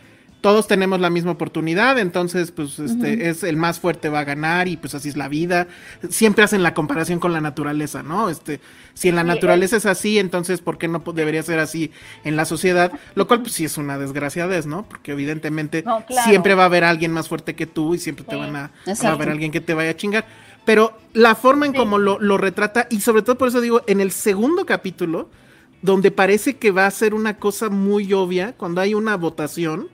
[0.40, 4.68] todos tenemos la misma oportunidad, entonces, pues, este, es el más fuerte va a ganar
[4.68, 5.66] y pues así es la vida.
[6.08, 8.28] Siempre hacen la comparación con la naturaleza, ¿no?
[8.30, 8.60] Este,
[8.94, 11.90] si en la Sí, naturaleza es así, entonces, ¿por qué no debería ser así
[12.24, 12.92] en la sociedad?
[13.14, 14.86] Lo cual, pues sí es una desgraciadez, ¿no?
[14.88, 16.28] Porque evidentemente No, claro.
[16.28, 19.08] siempre va a haber alguien más fuerte que tú y siempre te van a, va
[19.08, 20.26] a haber alguien que te vaya a chingar.
[20.64, 21.78] Pero la forma en Sí.
[21.78, 25.28] como lo, lo retrata, y sobre todo por eso digo, en el segundo capítulo,
[25.82, 29.88] donde parece que va a ser una cosa muy obvia, cuando hay una votación,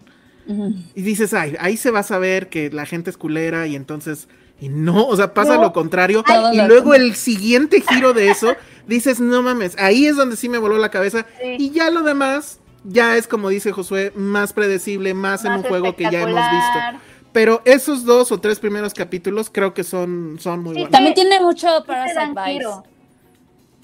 [0.95, 4.29] Y dices, ay, ahí se va a saber que la gente es culera, y entonces,
[4.61, 5.63] y no, o sea, pasa No.
[5.63, 6.23] lo contrario,
[6.53, 8.55] y lo luego el siguiente giro de eso,
[8.87, 11.57] dices, no mames, ahí es donde sí me voló la cabeza, Sí.
[11.59, 15.97] y ya lo demás, ya es como dice Josué, más predecible, más, en un juego
[15.97, 17.01] que ya hemos visto.
[17.33, 20.91] Pero esos dos o tres primeros capítulos creo que son, son muy Sí, buenos.
[20.93, 22.45] También tiene mucho Vibes.
[22.47, 22.83] giro.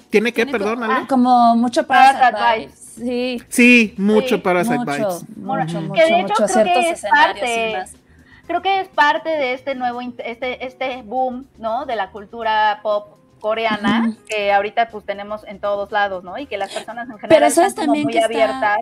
[0.09, 0.95] ¿Tiene que, Tiene perdón, como, Ale?
[1.03, 2.82] ah, como mucho Parasite Vibes.
[2.97, 5.37] Sí, Sí, mucho Sí, Parasite mucho, Bites.
[5.37, 6.53] mucho, mucho, Que de hecho mucho.
[6.53, 7.99] creo que es escenarios parte-
[8.47, 11.87] creo que es parte de este nuevo, este, este boom, ¿no?
[11.87, 16.39] De la cultura pop coreana, que ahorita pues tenemos en todos lados, ¿no?
[16.39, 18.79] Y que las personas en general Pero están como muy está- abiertas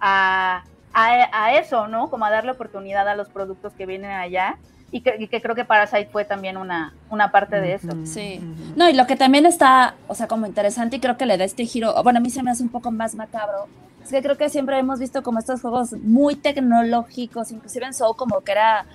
[0.00, 2.10] a, a, a eso, ¿no?
[2.10, 4.58] Como a darle oportunidad a los productos que vienen allá.
[4.96, 7.88] Y que, y que creo que Parasite fue también una, una parte de eso.
[8.04, 8.40] Sí.
[8.76, 11.44] No, y lo que también está, o sea, como interesante y creo que le da
[11.44, 13.68] este giro, bueno, a mí se me hace un poco más macabro,
[14.02, 18.16] es que creo que siempre hemos visto como estos juegos muy tecnológicos, inclusive en Soul
[18.16, 18.86] como que era,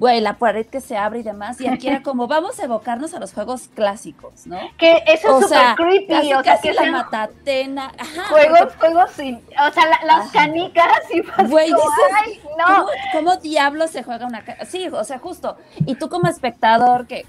[0.00, 3.14] güey, la pared que se abre y demás, y aquí era como, vamos a evocarnos
[3.14, 4.58] a los juegos clásicos, ¿no?
[4.78, 8.74] Que eso O es súper creepy, casi, o sea, casi que la matatena, ajá, juegos,
[8.80, 10.32] juegos sin, o sea, la- las Ajá.
[10.32, 12.64] canicas y Güey, como, dices, ay, no.
[12.66, 15.56] ¿Cómo, cómo diablos se juega una ca- Sí, o sea, justo.
[15.86, 17.26] Y tú como espectador que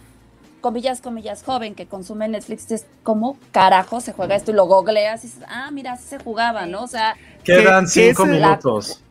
[0.62, 4.52] comillas, comillas, joven que consume Netflix, dices, ¿cómo carajo se juega esto?
[4.52, 6.84] Y lo googleas y dices, ah, mira, así se jugaba, ¿no?
[6.84, 9.04] O sea, Quedan ¿Qué- qué cinco es minutos.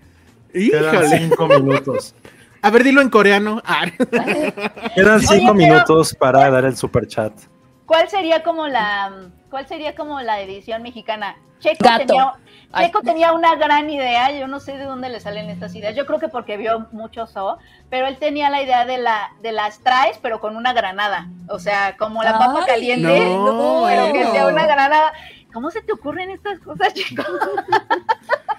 [0.53, 1.19] Quedan Híjole.
[1.19, 2.15] cinco minutos.
[2.63, 3.63] A ver, dilo en coreano.
[3.71, 3.87] Ah.
[4.95, 7.33] Quedan cinco minutos para dar el super chat.
[7.87, 9.13] ¿Cuál sería como la
[9.49, 11.37] cuál sería como la edición mexicana?
[11.61, 12.07] Checo Gato.
[12.07, 12.33] tenía
[12.73, 12.87] Ay.
[12.87, 15.95] Checo tenía una gran idea, yo no sé de dónde le salen estas ideas.
[15.97, 17.59] Yo creo que porque vio mucho Zoo,
[17.89, 21.59] pero él tenía la idea de la de las traes pero con una granada, o
[21.59, 25.13] sea, como la papa Ay, caliente, no, pero que sea una granada.
[25.53, 27.25] ¿Cómo se te ocurren estas cosas, Checo?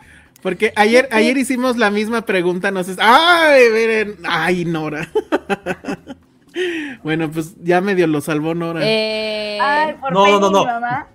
[0.41, 2.95] Porque ayer, ayer hicimos la misma pregunta, no sé.
[2.99, 4.15] ¡Ay, miren!
[4.27, 5.07] ¡Ay, Nora!
[7.03, 8.81] bueno, pues ya medio lo salvó Nora.
[8.83, 11.07] eh, Ay, por No, no, no, mamá.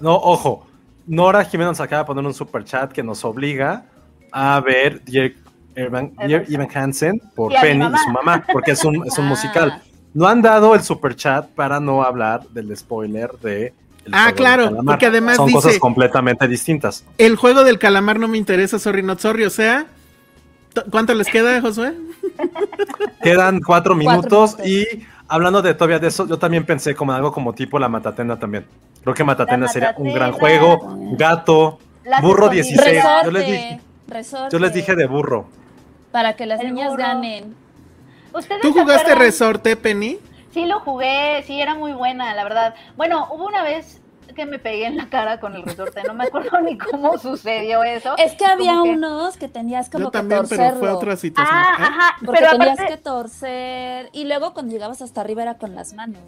[0.00, 0.66] No, ojo.
[1.06, 3.84] Nora Jiménez nos acaba de poner un super chat que nos obliga
[4.32, 5.32] a ver Dear
[5.76, 6.12] Evan,
[6.74, 9.28] Hansen por Y Penny y su mamá, porque es un, es un Ah.
[9.30, 9.82] musical.
[10.14, 13.72] No han dado el super chat para no hablar del spoiler de.
[14.06, 17.04] El Ah, claro, porque además Son dice- cosas completamente distintas.
[17.18, 19.44] El juego del calamar no me interesa, sorry, not sorry.
[19.44, 19.86] O sea,
[20.72, 21.92] ¿t- ¿cuánto les queda, Josué?
[23.22, 24.66] Quedan cuatro minutos, minutos.
[24.66, 28.38] y hablando de todavía de eso, yo también pensé como algo como tipo la Matatena
[28.38, 28.66] también.
[29.02, 30.96] Creo que Matatena sería un gran juego.
[31.12, 32.66] Gato, Las burro escondidas.
[32.68, 32.94] 16.
[32.96, 35.46] resorte, Yo les dije, resorte, yo les dije de burro.
[36.12, 37.02] para que las El niñas burro.
[37.02, 37.54] ganen.
[38.32, 39.18] ¿Ustedes ¿Tú jugaste acuerdan?
[39.18, 40.18] resorte, Penny?
[40.56, 42.74] Sí, lo jugué, sí, era muy buena, la verdad.
[42.96, 44.00] Bueno, hubo una vez
[44.34, 47.84] que me pegué en la cara con el resorte, no me acuerdo ni cómo sucedió
[47.84, 48.14] eso.
[48.16, 50.64] Es que había que- unos que tenías como Yo que también, torcerlo.
[50.66, 51.54] pero fue otra situación.
[51.58, 51.82] Ah, ¿eh?
[51.82, 54.08] ajá, Porque pero tenías aparte, que torcer.
[54.14, 56.22] Y luego cuando llegabas hasta arriba era con las manos.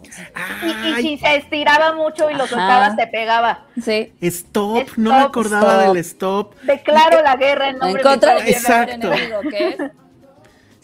[0.63, 3.65] y, si se estiraba mucho y lo soltabas, te pegaba.
[3.81, 4.13] Sí.
[4.21, 5.87] Stop, Stop, no me acordaba stop.
[5.87, 6.55] del stop.
[6.61, 9.77] Declaro la guerra en nombre En contra de de enemigo, ¿qué es?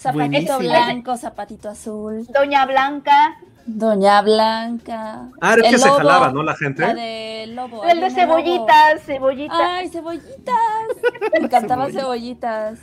[0.06, 0.60] Zapatito Buenísimo.
[0.60, 5.30] blanco, zapatito azul, Doña Blanca, doña blanca.
[5.41, 6.43] Ah, era el que se lobo, jalaba, ¿no?
[6.43, 6.82] La gente.
[6.82, 7.84] La de lobo.
[7.84, 8.16] el de lobo.
[8.16, 9.58] cebollitas, cebollitas.
[9.60, 10.56] Ay, cebollitas.
[11.34, 12.80] Me encantaban cebollitas.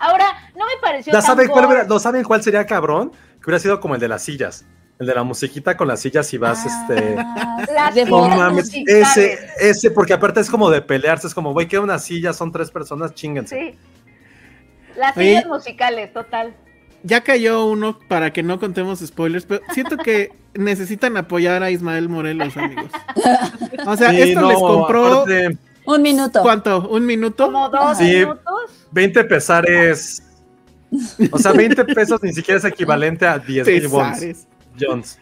[0.00, 1.74] Ahora, no me pareció ¿Ya tan saben cuál, gore.
[1.76, 3.10] hubiera- ¿No saben cuál sería cabrón?
[3.10, 4.64] Que hubiera sido como el de las sillas.
[4.98, 7.16] El de la musiquita con las sillas y vas, este.
[7.18, 11.52] Ah, Las de No mames, ese, ese, porque aparte es como de pelearse, es como,
[11.52, 13.56] güey, que una silla, son tres personas, chinguense.
[13.72, 13.78] Sí.
[14.98, 15.28] Las Oye.
[15.28, 16.54] sillas musicales, total.
[17.04, 22.08] Ya cayó uno para que no contemos spoilers, pero siento que necesitan apoyar a Ismael
[22.08, 22.90] Morelos, amigos.
[23.86, 25.06] O sea, Sí, esto no, les compró.
[25.22, 26.42] aparte, Un minuto.
[26.42, 26.88] ¿Cuánto?
[26.88, 27.46] ¿Un minuto?
[27.46, 28.04] Como dos Sí.
[28.04, 28.44] minutos.
[28.90, 30.22] 20 pesares.
[31.30, 33.88] O sea, 20 pesos ni siquiera es equivalente a 10 mil.
[34.80, 35.18] Jones.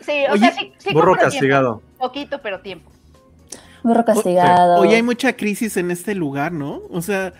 [0.00, 1.78] Sí, o Oye, sea, sí, sí burro castigado.
[1.78, 1.98] tiempo.
[2.06, 2.90] Poquito, pero tiempo.
[3.82, 4.80] Burro castigado.
[4.80, 6.82] Oye, hay mucha crisis en este lugar, ¿no?
[6.90, 7.32] O sea,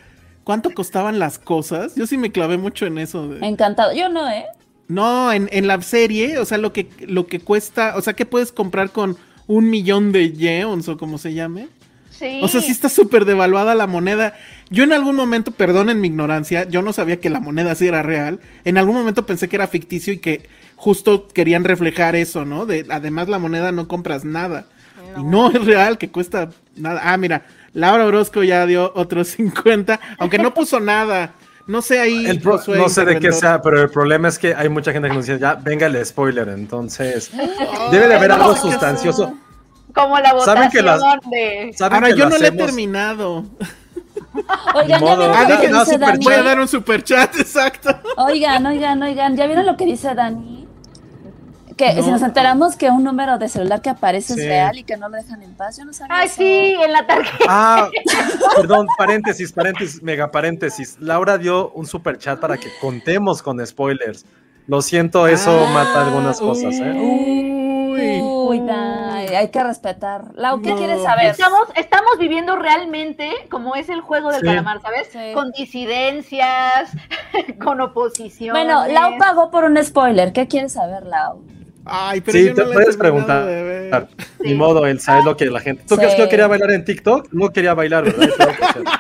[0.51, 1.95] ¿cuánto costaban las cosas?
[1.95, 3.29] Yo sí me clavé mucho en eso.
[3.29, 3.93] de- Encantado.
[3.95, 4.47] Yo no, ¿eh?
[4.89, 8.27] No, en, en la serie, o sea, lo que, lo que cuesta, o sea, ¿qué
[8.27, 11.69] puedes comprar con un millón de yeons o como se llame?
[12.11, 12.41] Sí.
[12.43, 14.35] O sea, sí está súper devaluada la moneda.
[14.71, 18.03] Yo en algún momento, perdonen mi ignorancia, yo no sabía que la moneda sí era
[18.03, 18.41] real.
[18.65, 22.67] En algún momento pensé que era ficticio y que justo querían reflejar eso, ¿no?
[22.67, 24.67] De además la moneda no compras nada.
[25.17, 27.01] Y no es real, que cuesta nada.
[27.05, 31.33] Ah, mira, Laura Orozco ya dio otros 50, aunque no puso nada.
[31.67, 32.27] No sé ahí.
[32.27, 34.93] El pro- Josué, no sé de qué sea, pero el problema es que hay mucha
[34.93, 37.31] gente que nos dice, ya, venga el spoiler, entonces
[37.93, 39.35] debe de haber algo sustancioso.
[39.95, 41.73] Como la votación ¿Saben que las- de...
[41.77, 43.45] ¿Saben Ahora que yo no le he terminado.
[44.75, 46.25] Oigan, ¿ya vieron Ah, lo que dice Dani?
[46.25, 47.91] Voy a dar un super chat, exacto.
[48.17, 50.60] Oigan, oigan, oigan, ¿ya vieron lo que dice Dani?
[51.81, 52.03] Que No.
[52.03, 54.41] si nos enteramos que un número de celular que aparece Sí.
[54.41, 56.35] es real y que no lo dejan en paz, yo no sabía Ay, eso.
[56.37, 57.45] sí, en la tarjeta.
[57.49, 57.89] Ah,
[58.57, 60.99] perdón, paréntesis, paréntesis, mega paréntesis.
[61.01, 64.27] Laura dio un super chat para que contemos con spoilers.
[64.67, 66.93] Lo siento, eso Ah, mata algunas cosas, ¿eh?
[66.93, 68.21] Uy.
[68.21, 70.35] Uy, hay que respetar.
[70.35, 71.27] Lau, ¿qué No, quieres saber?
[71.29, 74.47] Estamos, estamos viviendo realmente como es el juego del Sí.
[74.47, 75.09] calamar, ¿sabes?
[75.13, 75.33] Sí.
[75.33, 76.91] Con disidencias,
[77.65, 78.53] con oposición.
[78.55, 80.33] Bueno, Lau pagó por un spoiler.
[80.35, 81.41] ¿Qué quieres saber, Lau?
[81.85, 83.47] Ay, pero Sí, yo te no he puedes preguntar.
[83.47, 84.09] de ver.
[84.41, 84.55] Ni Sí.
[84.55, 85.83] modo, él sabe lo que la gente.
[85.89, 86.31] ¿Tú crees que yo Sí.
[86.31, 87.29] quería bailar en TikTok?
[87.33, 88.29] No quería bailar, ¿verdad?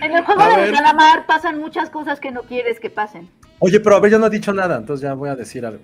[0.00, 3.28] En el juego A del calamar pasan muchas cosas que no quieres que pasen.
[3.58, 5.80] Oye, pero a ver, yo no he dicho nada, entonces ya voy a decir algo.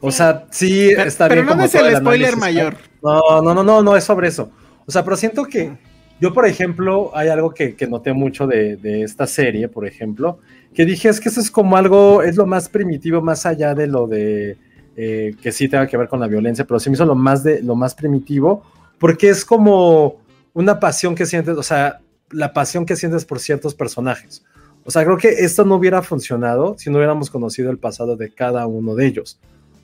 [0.00, 1.46] O sea, sí Pero, está pero bien.
[1.46, 2.76] no como es el spoiler análisis, mayor.
[3.02, 4.50] No, no, no, no, no es sobre eso.
[4.86, 5.72] O sea, pero siento que
[6.22, 10.38] yo, por ejemplo, hay algo que, noté mucho de, de esta serie, por ejemplo,
[10.72, 13.88] que dije es que eso es como algo, es lo más primitivo, más allá de
[13.88, 14.56] lo de
[14.94, 17.42] eh, que sí tenga que ver con la violencia, pero sí me hizo lo más
[17.42, 18.62] de lo más primitivo,
[19.00, 20.20] porque es como
[20.52, 21.98] una pasión que sientes, o sea,
[22.30, 24.44] la pasión que sientes por ciertos personajes.
[24.84, 28.32] O sea, creo que esto no hubiera funcionado si no hubiéramos conocido el pasado de
[28.32, 29.40] cada uno de ellos.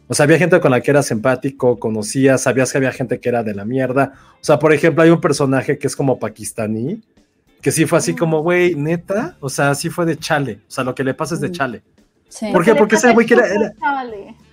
[0.09, 3.29] O sea, había gente con la que eras empático, conocías, sabías que había gente que
[3.29, 4.15] era de la mierda.
[4.41, 7.03] O sea, por ejemplo, hay un personaje que es como pakistaní,
[7.61, 10.61] que sí fue así como, güey, neta, o sea, sí fue de chale.
[10.67, 11.53] O sea, lo que le pasa es de Mm.
[11.53, 11.83] chale.
[12.29, 12.47] Sí.
[12.53, 12.75] ¿Por qué?
[12.75, 13.45] Porque ese güey que era,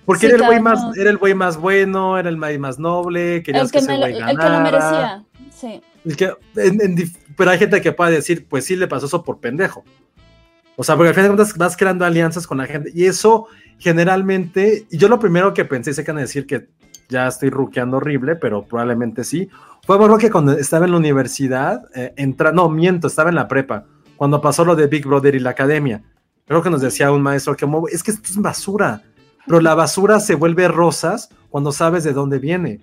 [0.04, 0.94] porque Sí, era el güey claro, más, no.
[1.02, 3.96] era el güey más bueno, era el güey más noble, querías El que, que, ese
[3.96, 4.62] güey el que lo ganara.
[4.62, 5.24] merecía.
[5.54, 5.80] Sí.
[6.04, 9.06] El que- en- en dif- pero hay gente que puede decir, pues sí le pasó
[9.06, 9.84] eso por pendejo.
[10.76, 12.90] O sea, porque al final de cuentas vas creando alianzas con la gente.
[12.94, 13.46] Y eso
[13.78, 16.68] generalmente, yo lo primero que pensé, sé que van a decir que
[17.08, 19.48] ya estoy ruqueando horrible, pero probablemente sí,
[19.86, 23.48] fue bueno que cuando estaba en la universidad, eh, entra, no, miento, estaba en la
[23.48, 23.84] prepa,
[24.16, 26.02] cuando pasó lo de Big Brother y la academia.
[26.46, 29.02] Creo que nos decía un maestro que es que esto es basura,
[29.46, 32.80] pero la basura se vuelve rosas cuando sabes de dónde viene.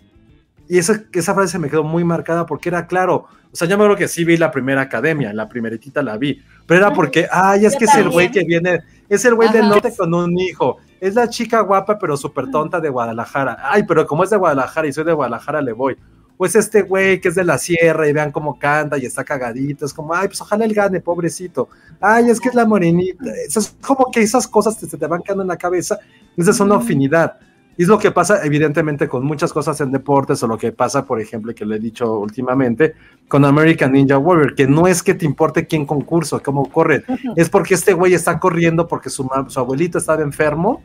[0.69, 3.25] Y esa, esa frase se me quedó muy marcada porque era claro.
[3.51, 6.41] O sea, yo me acuerdo que sí vi la primera academia, la primeritita la vi.
[6.65, 8.11] Pero era porque, ay, es Yo que es el también.
[8.11, 8.79] güey que viene,
[9.09, 10.77] es el güey del norte con un hijo.
[10.99, 13.57] Es la chica guapa pero súper tonta de Guadalajara.
[13.61, 15.97] Ay, pero como es de Guadalajara y soy de Guadalajara, le voy.
[16.37, 19.85] Pues este güey que es de la sierra y vean cómo canta y está cagadito.
[19.85, 21.69] Es como, ay, pues ojalá él gane, pobrecito.
[21.99, 23.25] Ay, es que es la morenita.
[23.47, 25.99] Es como que esas cosas que se te van quedando en la cabeza.
[26.35, 27.37] Esa es una afinidad.
[27.77, 31.05] Y es lo que pasa, evidentemente, con muchas cosas en deportes, o lo que pasa,
[31.05, 32.93] por ejemplo, que lo he dicho últimamente,
[33.27, 37.03] con American Ninja Warrior, que no es que te importe quién concurso, cómo corre,
[37.35, 40.81] es porque este güey está corriendo porque su, su abuelito estaba enfermo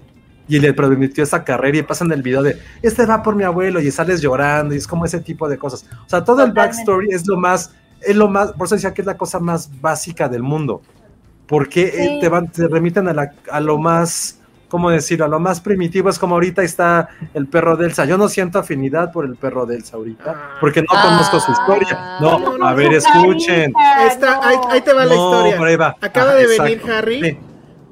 [0.49, 3.81] y le permitió esa carrera y pasan el video de, este va por mi abuelo
[3.83, 5.85] y sales llorando y es como ese tipo de cosas.
[6.07, 9.03] O sea, todo el backstory es lo más, es lo más, por eso decía que
[9.03, 10.81] es la cosa más básica del mundo,
[11.47, 14.38] porque eh, te, van, te remiten a, la- a lo más,
[14.69, 15.25] ¿cómo decirlo?
[15.25, 18.05] A lo más primitivo, es como ahorita está el perro de Elsa.
[18.05, 21.89] Yo no siento afinidad por el perro de Elsa ahorita, porque no conozco su historia.
[21.99, 22.19] Ah.
[22.21, 23.73] No, No, a ver, escuchen.
[23.73, 24.43] carita, Está, no.
[24.43, 25.57] ahí, ahí te va la historia.
[25.57, 25.97] por ahí va.
[26.01, 26.63] Acaba Ajá, de exacto.
[26.65, 27.39] venir Harry Sí.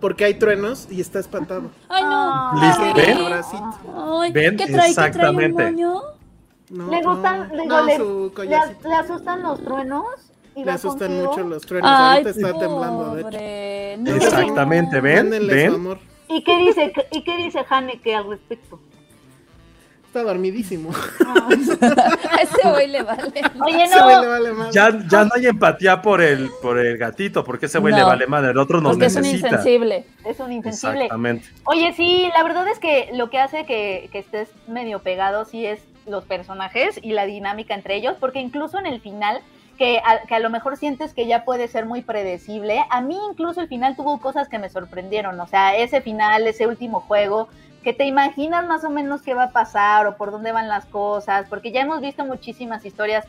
[0.00, 1.70] porque hay truenos y está espantado.
[1.88, 2.52] Ay, no.
[2.60, 3.18] Listo, ¿ven?
[3.18, 3.74] Abracito.
[4.22, 4.56] Ay, ¿Ven?
[4.56, 4.66] ¿Qué trae?
[4.66, 4.76] ¿Qué trae?
[4.76, 5.64] ¿Un Exactamente.
[5.64, 6.00] moño?
[6.68, 7.98] No, Le gustan, no, digo, no, le,
[8.48, 10.04] le, le asustan los truenos.
[10.56, 11.30] Y Le va asustan contigo.
[11.30, 11.90] mucho los truenos.
[11.92, 14.02] Ay, Ahorita está temblando, de hecho.
[14.02, 14.16] No.
[14.16, 15.16] Exactamente, ¿ven?
[15.16, 15.70] Mándenle ¿Ven?
[15.70, 15.98] su amor.
[16.28, 18.80] ¿Y qué dice, y qué dice Haneke al respecto?
[20.06, 20.90] Está dormidísimo.
[20.92, 21.48] A
[22.42, 23.22] ese güey le vale.
[23.64, 24.74] Oye, Ese güey le no, vale más.
[24.74, 27.98] Ya, ya no hay empatía por el, por el gatito, porque ese güey No.
[27.98, 29.48] le vale madre, el otro nos Porque es un necesita.
[29.48, 30.06] insensible.
[30.24, 30.94] es un insensible.
[31.04, 31.48] Exactamente.
[31.64, 35.66] Oye, sí, la verdad es que lo que hace que, que estés medio pegado sí
[35.66, 39.40] es los personajes y la dinámica entre ellos, porque incluso en el final,
[39.76, 43.68] que a, lo mejor sientes que ya puede ser muy predecible, a mí incluso el
[43.68, 47.48] final tuvo cosas que me sorprendieron, o sea, ese final, ese último juego,
[47.82, 50.86] que te imaginas más o menos qué va a pasar o por dónde van las
[50.86, 53.24] cosas, porque ya hemos visto muchísimas historias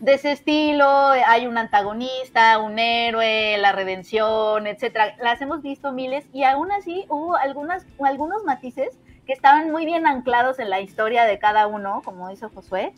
[0.00, 5.16] de ese estilo, hay un antagonista, un héroe, la redención, etcétera.
[5.20, 8.96] Las hemos visto miles y aún así hubo algunas, algunos matices
[9.26, 12.94] que estaban muy bien anclados en la historia de cada uno, como hizo Josué,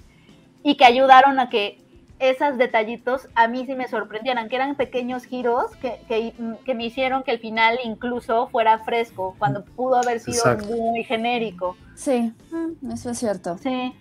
[0.63, 1.79] y que ayudaron a que
[2.21, 6.85] esos detallitos a mí sí me sorprendieran, que eran pequeños giros que, que, que me
[6.85, 10.67] hicieron que el final incluso fuera fresco, cuando pudo haber sido Exacto.
[10.67, 11.77] muy genérico.
[11.95, 13.59] Sí, mm, eso es cierto.
[13.59, 13.93] Sí.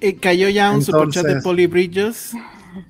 [0.00, 2.32] Eh, cayó ya un superchat de Entonces- Polly Bridges.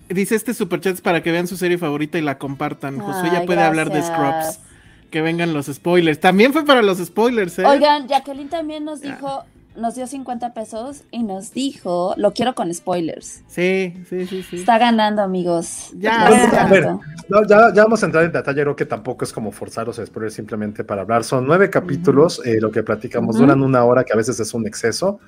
[0.09, 2.99] Dice este superchat es para que vean su serie favorita y la compartan.
[2.99, 4.03] Josué ya puede hablar de.
[4.03, 4.61] Scrubs.
[5.11, 6.19] Que vengan los spoilers.
[6.19, 7.65] También fue para los spoilers, ¿eh?
[7.65, 9.45] Oigan, Jacqueline también nos dijo,
[9.77, 13.43] nos dio 50 pesos y nos dijo, lo quiero con spoilers.
[13.47, 14.57] Sí, sí, sí, sí.
[14.57, 15.91] Está ganando, amigos.
[15.99, 16.37] Ya, ya.
[16.39, 16.57] siento.
[16.59, 16.87] A ver,
[17.29, 20.07] No, ya, ya vamos a entrar en detalle, creo que tampoco es como forzaros a
[20.07, 21.25] spoilers simplemente para hablar.
[21.25, 23.45] Son nueve capítulos, eh, lo que platicamos, Ujú.
[23.45, 25.19] duran una hora, que a veces es un exceso.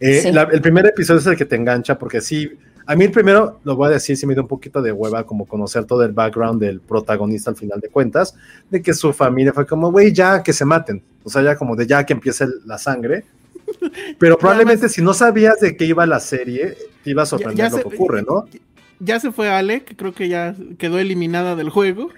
[0.00, 0.32] Eh, Sí.
[0.32, 2.50] la- el primer episodio es el que te engancha, porque sí,
[2.86, 5.24] a mí el primero, lo voy a decir, sí me dio un poquito de hueva,
[5.24, 8.34] como conocer todo el background del protagonista al final de cuentas,
[8.70, 11.74] de que su familia fue como, güey, ya que se maten, o sea, ya como
[11.76, 13.24] de ya que empiece la sangre.
[14.18, 17.64] Pero probablemente si no sabías de qué iba la serie, te iba a sorprender Ya-
[17.64, 18.44] ya lo se- que ocurre, ¿no?
[19.00, 22.08] Ya se fue Ale, que creo que ya quedó eliminada del juego.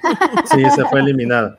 [0.51, 1.59] Sí, se fue eliminada.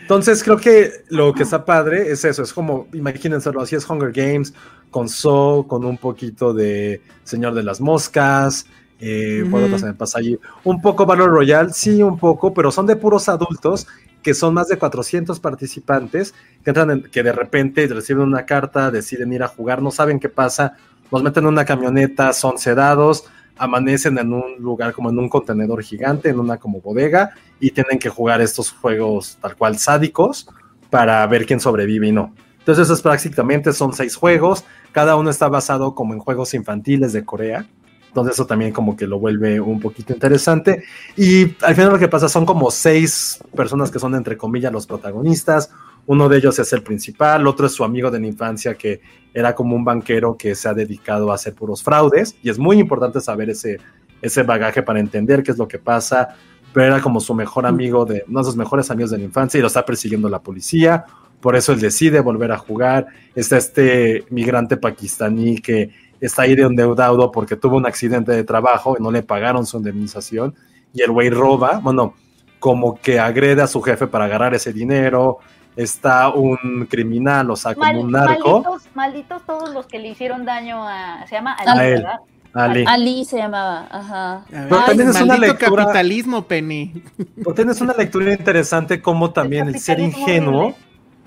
[0.00, 4.12] Entonces creo que lo que está padre es eso, es como, imagínenselo, así es Hunger
[4.12, 4.52] Games,
[4.90, 8.66] con So, con un poquito de Señor de las Moscas,
[8.98, 9.74] eh, ¿cuál Ujú.
[9.74, 10.38] otra se me pasa allí?
[10.64, 13.86] Un poco Valor Royal, sí, un poco, pero son de puros adultos,
[14.22, 18.90] que son más de 400 participantes, que entran, en- que de repente reciben una carta,
[18.90, 20.76] deciden ir a jugar, no saben qué pasa,
[21.10, 23.24] los meten en una camioneta, son sedados,
[23.58, 27.98] amanecen en un lugar como en un contenedor gigante, en una como bodega, y tienen
[27.98, 30.48] que jugar estos juegos tal cual sádicos
[30.90, 32.34] para ver quién sobrevive y no.
[32.58, 37.24] Entonces, es prácticamente, son seis juegos, cada uno está basado como en juegos infantiles de
[37.24, 37.66] Corea.
[38.12, 40.84] Entonces eso también como que lo vuelve un poquito interesante.
[41.16, 44.86] Y al final lo que pasa son como seis personas que son entre comillas los
[44.86, 45.70] protagonistas.
[46.04, 49.00] Uno de ellos es el principal, otro es su amigo de la infancia que
[49.32, 52.36] era como un banquero que se ha dedicado a hacer puros fraudes.
[52.42, 53.78] Y es muy importante saber ese,
[54.20, 56.36] ese bagaje para entender qué es lo que pasa.
[56.74, 59.56] Pero era como su mejor amigo, de uno de sus mejores amigos de la infancia
[59.56, 61.06] y lo está persiguiendo la policía.
[61.40, 63.06] Por eso él decide volver a jugar.
[63.34, 68.96] Está este migrante pakistaní que está ahí de endeudado porque tuvo un accidente de trabajo
[68.98, 70.54] y no le pagaron su indemnización.
[70.94, 72.14] Y el güey roba, bueno,
[72.58, 75.38] como que agrede a su jefe para agarrar ese dinero
[75.74, 78.60] está un criminal, o sea, como Mal- un narco.
[78.62, 81.24] Malditos, malditos todos los que le hicieron daño a.
[81.26, 81.94] Se llama A Ali, él.
[81.94, 82.18] ¿verdad?
[82.54, 82.84] Ali.
[82.86, 84.32] Ali se llamaba, ajá.
[84.34, 87.02] A Pero también es una lectura- capitalismo, Penny.
[87.36, 90.76] Pero tienes una lectura interesante como también el ser ingenuo, horrible.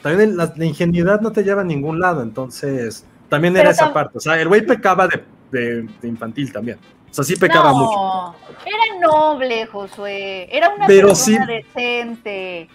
[0.04, 4.18] también la ingenuidad no te lleva a ningún lado, entonces también Pero era esa parte,
[4.18, 6.78] o sea, el güey pecaba de, de- de infantil también,
[7.10, 8.36] o sea, sí pecaba no, mucho.
[8.66, 10.48] Era noble, Josué.
[10.56, 12.70] Era una Pero persona sí- decente.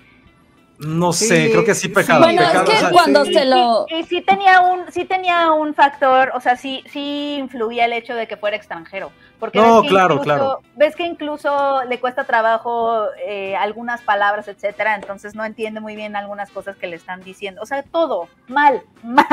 [0.80, 2.20] No sé, Sí, creo que sí pecaba.
[2.26, 3.34] Bueno, es que o sea, cuando sí.
[3.34, 3.84] se lo...
[3.88, 7.92] Y, y sí tenía un, sí tenía un factor, o sea, sí, sí influía el
[7.92, 9.12] hecho de que fuera extranjero.
[9.38, 10.60] Porque No, ves que claro, incluso- claro.
[10.76, 16.16] Ves que incluso le cuesta trabajo eh, algunas palabras, etcétera, entonces no entiende muy bien
[16.16, 17.60] algunas cosas que le están diciendo.
[17.62, 19.26] O sea, todo mal, mal.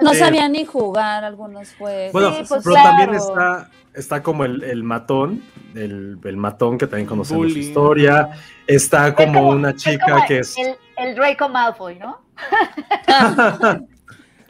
[0.00, 0.18] No Sí.
[0.18, 2.12] sabía ni jugar algunos juegos.
[2.12, 2.88] Bueno, Sí, pues pero claro.
[2.88, 5.42] también está, está como el, el matón,
[5.74, 8.30] el, el matón que también conocemos su historia,
[8.66, 10.56] está como, Es como- una es chica como que es...
[10.58, 12.18] El, el Draco Malfoy, ¿no?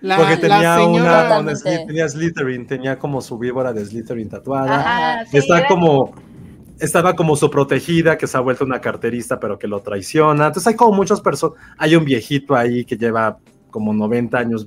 [0.03, 1.55] La, Porque tenía una, una
[1.87, 4.81] tenía Slytherin, tenía como su víbora de Slytherin tatuada.
[4.81, 6.15] Ajá, Y sí, está era- como
[6.79, 10.67] estaba como su protegida que se ha vuelto una carterista pero que lo traiciona entonces
[10.69, 13.37] hay como muchas personas hay un viejito ahí que lleva
[13.71, 14.67] como 90 años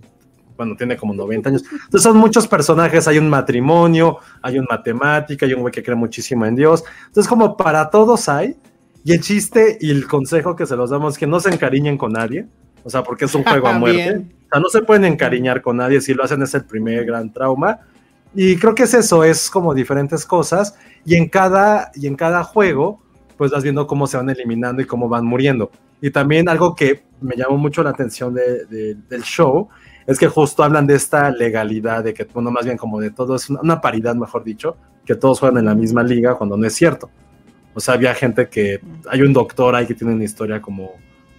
[0.58, 5.46] bueno tiene como 90 años entonces son muchos personajes hay un matrimonio hay un matemática
[5.46, 8.56] hay un güey que cree muchísimo en Dios entonces como para todos hay
[9.04, 11.98] y el chiste y el consejo que se los damos es que no se encariñen
[11.98, 12.46] con nadie
[12.84, 15.78] o sea porque es un juego a muerte o sea, no se pueden encariñar con
[15.78, 17.80] nadie, si lo hacen es el primer gran trauma.
[18.36, 22.44] Y creo que es eso, es como diferentes cosas y en cada, y en cada
[22.44, 23.02] juego
[23.36, 25.72] pues vas viendo cómo se van eliminando y cómo van muriendo.
[26.02, 29.70] Y también algo que me llamó mucho la atención de- de- del show
[30.06, 33.36] es que justo hablan de esta legalidad, de que, bueno, más bien como de todo,
[33.36, 36.66] es una, una paridad, mejor dicho, que todos juegan en la misma liga cuando no
[36.66, 37.10] es cierto.
[37.74, 38.80] O sea, había gente que,
[39.10, 40.92] hay un doctor ahí que tiene una historia como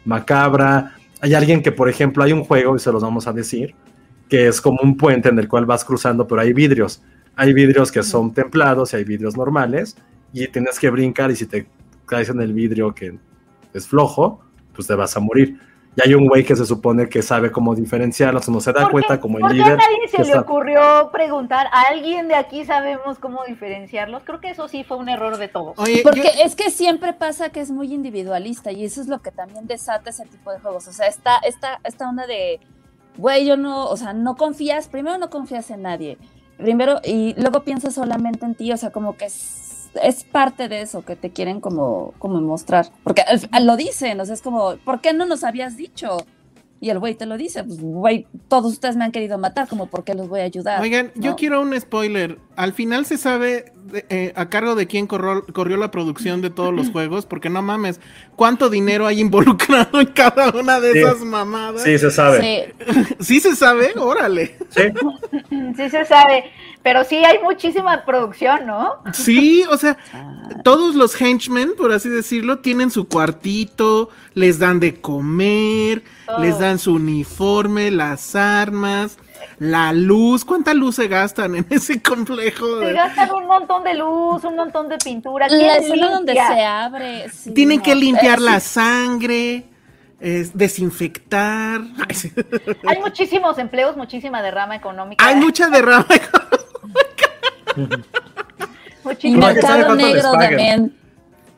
[0.04, 3.74] macabra, hay alguien que, por ejemplo, hay un juego, y se los vamos a decir,
[4.28, 7.02] que es como un puente en el cual vas cruzando, pero hay vidrios.
[7.36, 9.96] Hay vidrios que son templados y hay vidrios normales,
[10.32, 11.66] y tienes que brincar, y si te
[12.06, 13.16] caes en el vidrio que
[13.72, 14.40] es flojo,
[14.74, 15.58] pues te vas a morir.
[15.96, 18.90] Y hay un güey que se supone que sabe cómo diferenciarlos, no se da ¿Por
[18.92, 19.72] cuenta qué- como el por qué líder.
[19.74, 21.68] a nadie se le está- ocurrió preguntar?
[21.72, 24.24] ¿A alguien de aquí sabemos cómo diferenciarlos?
[24.24, 25.78] Creo que eso sí fue un error de todos.
[25.78, 29.22] Oye, Porque yo- es que siempre pasa que es muy individualista y eso es lo
[29.22, 30.88] que también desata ese tipo de juegos.
[30.88, 32.58] O sea, esta, esta, esta onda de,
[33.16, 36.18] güey, yo no, o sea, no confías, primero no confías en nadie,
[36.56, 39.63] primero y luego piensas solamente en ti, o sea, como que es,
[40.02, 42.86] es parte de eso que te quieren como, como mostrar.
[43.02, 43.22] Porque
[43.62, 46.16] lo dicen, o sea, es como, ¿por qué no nos habías dicho?
[46.80, 49.86] Y el güey te lo dice, pues, güey, todos ustedes me han querido matar, como,
[49.86, 50.82] ¿por qué los voy a ayudar?
[50.82, 52.38] Oigan, yo quiero un spoiler.
[52.56, 56.50] Al final se sabe de- eh, a cargo de quién corrió, corrió la producción de
[56.50, 58.00] todos los juegos, porque no mames,
[58.36, 60.98] ¿cuánto dinero hay involucrado en cada una de Sí.
[60.98, 61.82] esas mamadas?
[61.84, 62.74] Sí, se sabe.
[62.78, 64.54] Sí, ¿Sí se sabe, órale.
[64.68, 64.82] Sí.
[65.76, 66.44] Sí se sabe,
[66.84, 68.96] pero sí hay muchísima producción, ¿no?
[69.14, 69.96] Sí, o sea,
[70.62, 76.04] todos los henchmen, por así decirlo, tienen su cuartito, les dan de comer,
[76.38, 79.16] les dan su uniforme, las armas,
[79.58, 80.44] la luz.
[80.44, 82.80] ¿Cuánta luz se gastan en ese complejo?
[82.80, 85.48] Se gastan un montón de luz, un montón de pintura.
[85.48, 87.30] ¿Quién la escena donde se abre.
[87.30, 88.68] sí, Tienen no, que limpiar eh, la sí.
[88.68, 89.64] sangre,
[90.20, 91.80] es, desinfectar.
[92.86, 95.26] Hay muchísimos empleos, muchísima derrama económica.
[95.26, 96.06] Hay mucha derrama.
[99.04, 100.48] Y muchísima ¿quién sabe mercado negro paguen?
[100.48, 100.96] también.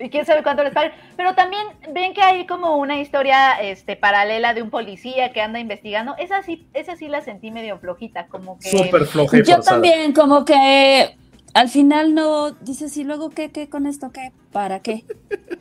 [0.00, 0.90] y quién sabe cuánto les pagan.
[1.16, 1.64] Pero también
[1.94, 6.16] ven que hay como una historia este, paralela de un policía que anda investigando.
[6.18, 8.68] Esa sí, esa sí la sentí medio flojita, como que...
[8.68, 11.16] Súper floja Yo también, como que
[11.56, 14.30] al final no dices, ¿y luego qué, qué con esto qué?
[14.52, 15.06] ¿Para qué?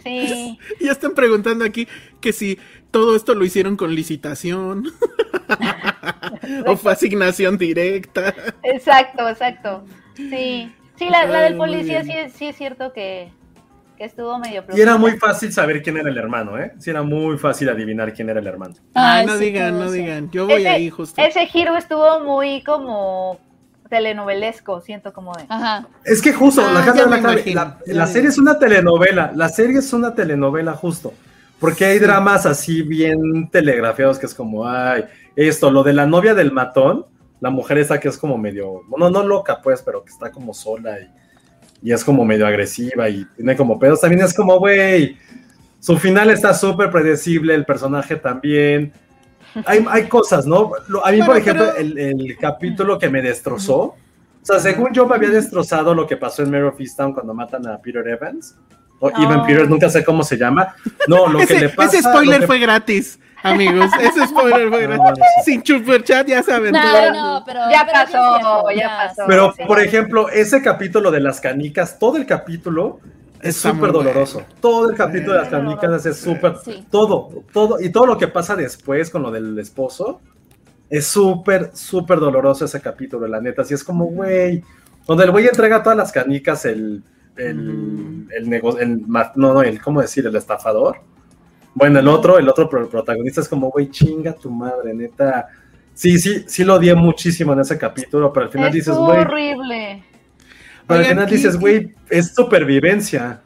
[0.04, 1.88] Sí, Ya están preguntando aquí
[2.20, 2.60] que si
[2.92, 4.92] todo esto lo hicieron con licitación
[6.66, 8.34] o fue asignación directa.
[8.64, 9.84] exacto, exacto.
[10.16, 13.32] Sí, sí, la, la Ay, del policía sí sí es cierto que,
[13.98, 14.78] que estuvo medio flojita.
[14.78, 16.74] Y era muy fácil saber quién era el hermano, ¿eh?
[16.80, 18.76] Sí, era muy fácil adivinar quién era el hermano.
[18.94, 20.32] Ay, Ay, no sí, digan, no digan.
[20.32, 21.22] Yo voy ese, ahí justo.
[21.22, 23.40] ese giro estuvo muy como
[23.90, 25.44] telenovelesco, siento como de.
[25.48, 25.88] Ajá.
[26.04, 29.32] Es que justo, Ah, la, casa- me la, clave, la- la serie es una telenovela,
[29.36, 31.14] la serie es una telenovela justo,
[31.60, 36.34] porque hay dramas así bien telegrafiados que es como, ay, esto, lo de la novia
[36.34, 37.06] del matón,
[37.42, 40.54] la mujer esa que es como medio, no, no loca pues, pero que está como
[40.54, 45.18] sola y, y es como medio agresiva y tiene como pedos, también es como, güey,
[45.80, 48.92] su final está súper predecible, el personaje también.
[49.66, 50.72] Hay, hay cosas, ¿no?
[51.04, 53.96] A mí, por ejemplo, pero- el, el capítulo que me destrozó, o
[54.42, 57.68] sea, según yo me había destrozado lo que pasó en Mare of Easttown cuando matan
[57.68, 58.58] a Peter Evans,
[59.00, 59.24] o No.
[59.24, 60.76] Evan Peters, nunca sé cómo se llama.
[61.08, 61.98] No, lo que le pasa...
[62.00, 63.92] ese spoiler que- fue gratis, amigos.
[64.02, 64.88] Ese spoiler fue.
[65.44, 66.72] Sin super chat, ya saben.
[66.74, 67.12] No, todo.
[67.14, 67.60] no, pero.
[67.72, 69.24] Ya pero es pasó, ya pasó.
[69.28, 69.64] Pero, Sí.
[69.66, 73.00] por ejemplo, ese capítulo de las canicas, todo el capítulo
[73.42, 74.42] es súper doloroso.
[74.60, 76.56] Todo el capítulo de las canicas es súper...
[76.64, 76.86] Sí.
[76.90, 80.20] Todo, todo, y todo lo que pasa después con lo del esposo,
[80.90, 83.62] es súper, súper doloroso ese capítulo, la neta.
[83.62, 84.64] Así es como, güey,
[85.06, 87.04] donde el güey entrega todas las canicas, el,
[87.38, 90.26] el, el negocio, el, no, no, el, ¿cómo decir?
[90.26, 90.98] El estafador.
[91.76, 95.48] Bueno, el otro, el otro pro- protagonista es como, güey, chinga tu madre, neta.
[95.94, 100.04] Sí, sí, sí lo odié muchísimo en ese capítulo, pero al final dices, güey, horrible.
[100.88, 103.42] pero al final dices, güey, es supervivencia.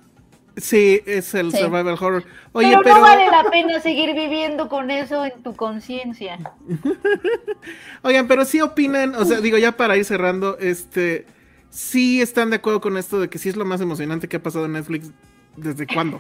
[0.58, 1.58] Sí, es el Sí.
[1.58, 2.24] survival horror.
[2.52, 6.38] Oye, pero, pero, no vale la pena seguir viviendo con eso en tu conciencia.
[8.04, 11.26] oigan, pero sí opinan, o sea, digo, ya para ir cerrando, este,
[11.70, 14.44] sí están de acuerdo con esto de que sí es lo más emocionante que ha
[14.44, 15.12] pasado en Netflix
[15.56, 16.20] desde cuándo.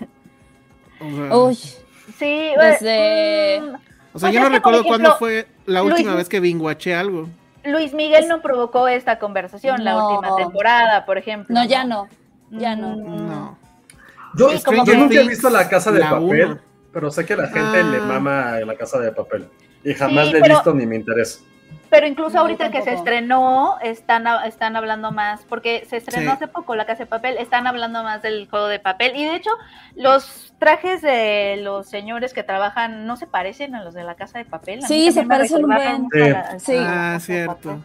[1.01, 1.57] O sea, Uy,
[2.17, 3.65] Sí, Desde- mm,
[4.13, 6.95] o sea pues yo es no recuerdo cuándo fue la Luis- última vez que binguaché
[6.95, 7.29] algo.
[7.65, 10.09] Luis Miguel no provocó esta conversación la No.
[10.09, 11.53] última temporada, por ejemplo.
[11.53, 12.07] no, ya no.
[12.51, 12.95] Ya Mm, no.
[12.95, 13.57] No.
[14.35, 16.59] Yo, Sí, como yo que- nunca he visto la casa de La papel, uno.
[16.93, 18.01] pero sé que la gente le Ah.
[18.01, 19.47] mama la casa de papel.
[19.83, 21.39] Y jamás Sí, le he pero- visto ni me interesa.
[21.89, 26.35] Pero incluso No, ahorita que se estrenó, están, están hablando más, porque se estrenó Sí.
[26.35, 29.13] hace poco La Casa de Papel, están hablando más del juego de papel.
[29.15, 29.49] Y de hecho,
[29.95, 34.37] los trajes de los señores que trabajan no se parecen a los de La Casa
[34.37, 34.83] de Papel.
[34.83, 36.01] A Sí, se parecen un buen.
[36.03, 36.75] mucho a la- Sí.
[36.77, 37.79] Ah, cierto.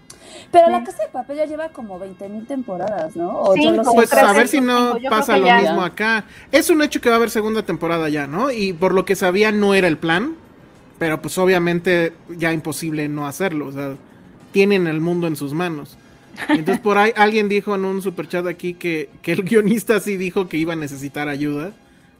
[0.50, 0.72] Pero Sí.
[0.72, 3.38] la casa de papel ya lleva como 20 mil temporadas, ¿no?
[3.40, 3.60] O sé.
[3.94, 5.60] Pues a ver si no yo pasa lo ya.
[5.60, 6.24] mismo acá.
[6.50, 8.50] Es un hecho que va a haber segunda temporada ya, ¿no?
[8.50, 10.34] Y por lo que sabía no era el plan,
[11.04, 13.92] pero pues obviamente ya imposible no hacerlo, o sea,
[14.52, 15.98] tienen el mundo en sus manos.
[16.48, 20.48] Entonces por ahí alguien dijo en un superchat aquí que, que el guionista sí dijo
[20.48, 21.72] que iba a necesitar ayuda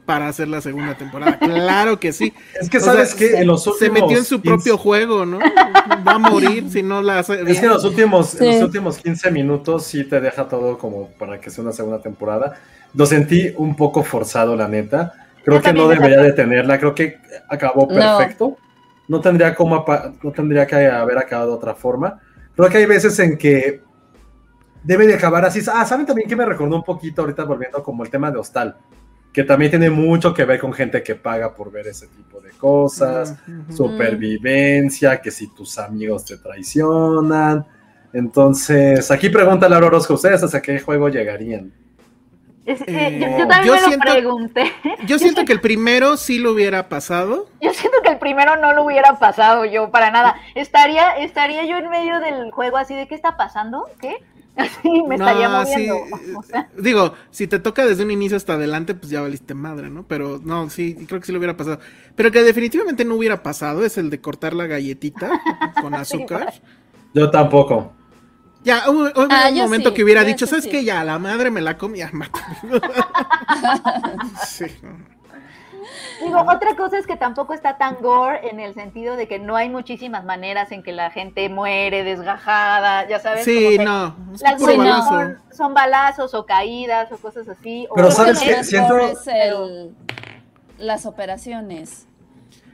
[0.05, 1.39] para hacer la segunda temporada.
[1.39, 2.35] Claro que sí.
[2.61, 4.77] Es que O sabes sea, que en los Se últimos metió en su 15 propio
[4.77, 5.39] juego, ¿no?
[6.07, 8.63] Va a morir si no la hace Es que en los últimos, en los Sí.
[8.65, 12.61] últimos 15 minutos sí te deja todo como para que sea una segunda temporada.
[12.93, 15.15] Lo sentí un poco forzado, la neta.
[15.43, 16.43] Creo Yo que no debería exacto.
[16.43, 16.79] detenerla.
[16.79, 17.17] Creo que
[17.49, 18.59] acabó perfecto.
[18.61, 18.64] No
[19.21, 19.85] tendría como
[20.23, 22.21] no tendría que haber acabado de otra forma.
[22.55, 23.83] Creo que hay veces en que
[24.83, 25.61] debe de acabar así.
[25.73, 28.77] Ah, ¿saben también que me recordó un poquito ahorita volviendo como el tema de Hostal?
[29.33, 32.51] Que también tiene mucho que ver con gente que paga por ver ese tipo de
[32.53, 33.37] cosas
[33.71, 37.67] supervivencia, que si tus amigos te traicionan.
[38.13, 41.73] Entonces, aquí pregunta Laura Orozco, ¿ustedes hasta qué juego llegarían?
[42.67, 44.73] Es- eh, Eh, yo, yo también yo me lo siento- pregunté.
[45.07, 47.49] Yo siento que el primero sí lo hubiera pasado.
[47.61, 50.37] Yo siento que el primero no lo hubiera pasado yo para nada.
[50.55, 53.85] Estaría, estaría yo en medio del juego así de ¿qué está pasando?
[54.01, 54.17] ¿Qué?
[54.57, 56.17] Así me No, estaría sí, moviendo.
[56.39, 59.91] O sea, Digo, si te toca desde un inicio hasta adelante, pues ya valiste madre,
[59.91, 60.05] ¿no?
[60.05, 61.81] Pero no, sí, creo que sí lo hubiera pasado.
[62.15, 65.29] Pero que definitivamente no hubiera pasado es el de cortar la galletita
[65.83, 66.55] con azúcar.
[67.15, 67.94] Yo tampoco.
[68.65, 70.71] Ya, hubo, hubo Ah, un yo momento sí, que hubiera dicho, ¿sabes sí.
[70.71, 70.85] qué?
[70.85, 72.41] Ya, la madre me la comí, ya, mata.
[74.47, 74.65] sí.
[76.25, 79.57] Digo, otra cosa es que tampoco está tan gore en el sentido de que no
[79.57, 83.45] hay muchísimas maneras en que la gente muere desgajada, ya sabes.
[83.45, 85.09] Sí, no, Las Sí, balazo.
[85.11, 87.87] son, son balazos o caídas o cosas así.
[87.91, 88.65] o- Pero Creo ¿sabes que qué?
[88.65, 89.95] Siento- es el-
[90.79, 92.07] las operaciones.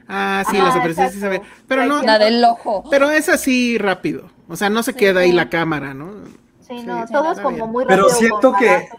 [0.07, 1.41] Ah, sí, las operaciones sí se.
[1.67, 2.83] Pero no, La del ojo.
[2.89, 4.29] pero es así rápido.
[4.51, 6.11] O sea, no se queda ahí la cámara, ¿no?
[6.59, 7.71] Sí, no, Sí, todo es como bien.
[7.71, 8.17] muy Pero rápido.
[8.17, 8.89] siento con que-.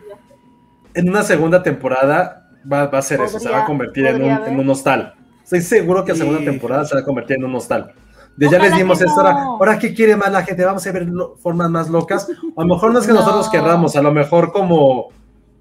[0.95, 4.31] En una segunda temporada va, va a ser eso, se va a convertir en un,
[4.31, 5.15] en un hostal.
[5.45, 6.45] Estoy seguro que la segunda Sí.
[6.47, 7.93] temporada se va a convertir en un hostal.
[8.37, 9.29] De ya Ojalá les dimos que esto, no.
[9.29, 12.29] ahora, ahora qué quiere más la gente, vamos a ver lo- formas más locas.
[12.57, 13.53] A lo mejor no es que nosotros No.
[13.53, 15.09] querramos, a lo mejor como,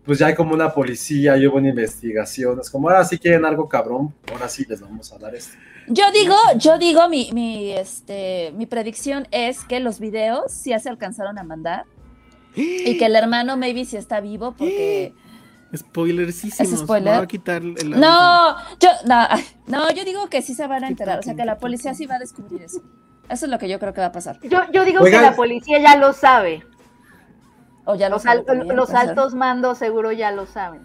[0.06, 3.46] pues ya hay como una policía y hubo una investigación, es como, ahora sí quieren
[3.46, 5.56] algo cabrón, ahora sí les vamos a dar esto.
[5.88, 10.80] Yo digo, yo digo, mi, mi, este, mi predicción es que los videos sí ya
[10.80, 11.86] se alcanzaron a mandar
[12.56, 15.14] y que el hermano maybe sí está vivo porque...
[15.76, 16.74] Spoilersísimos.
[16.74, 17.16] ¿Es spoiler?
[17.16, 19.26] Voy a quitar el No, yo, no,
[19.68, 22.06] no, yo digo que sí se van a enterar, o sea que la policía sí
[22.06, 22.82] va a descubrir eso.
[23.30, 24.38] Eso es lo que yo creo que va a pasar.
[24.44, 25.22] Yo, yo digo Oigan.
[25.22, 26.66] que la policía ya lo sabe.
[27.86, 30.82] O ya lo Los, al- altos mandos seguro ya lo saben.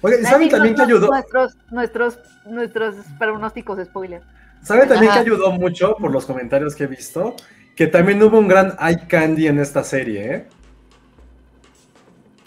[0.00, 1.06] Oye, ¿y ¿saben también que nuestros- ayudó?
[1.08, 4.22] Nuestros, nuestros, nuestros pronósticos spoiler.
[4.62, 5.22] ¿Saben también Ajá.
[5.22, 7.34] que ayudó mucho por los comentarios que he visto?
[7.76, 10.46] Que también hubo un gran eye candy en esta serie, ¿eh?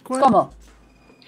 [0.04, 0.52] ¿Cómo?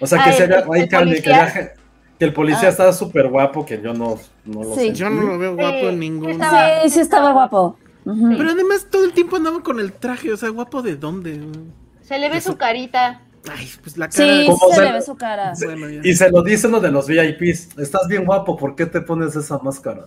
[0.00, 1.42] O sea, Ah, que se el- había el candy, que, policía.
[1.46, 1.72] había-
[2.18, 2.70] que el policía Ah.
[2.70, 4.80] estaba súper guapo, que yo no, no lo Sí.
[4.88, 4.92] sé.
[4.94, 7.76] Yo no lo veo guapo Sí, en estaba- Sí, sí estaba guapo.
[8.04, 11.38] Pero además todo el tiempo andaba con el traje, o sea, guapo de dónde.
[12.10, 13.20] Se le ve Eso- su carita.
[13.56, 14.16] Ay, pues la cara.
[14.26, 15.52] Sí, se se- le ve su cara.
[15.64, 15.86] Bueno.
[16.02, 17.78] Y se lo dice uno de los VIPs.
[17.78, 20.06] Estás bien guapo, ¿por qué te pones esa máscara?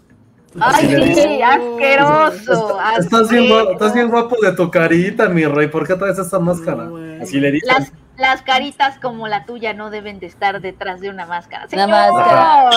[0.60, 0.86] Ay,
[1.16, 2.78] sí, asqueroso.
[2.82, 4.28] Está- estás, bien guapo, estás bien asqueroso.
[4.30, 5.70] guapo de tu carita, mi rey.
[5.70, 6.84] ¿Por qué traes esa máscara?
[6.84, 7.24] No.
[7.24, 7.70] Así le dicen.
[7.74, 11.68] Las, las caritas como la tuya no deben de estar detrás de una máscara.
[11.72, 12.14] Una ¡Señor!
[12.14, 12.70] máscara.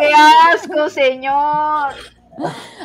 [0.00, 0.10] ¡Qué
[0.54, 1.92] asco, señor!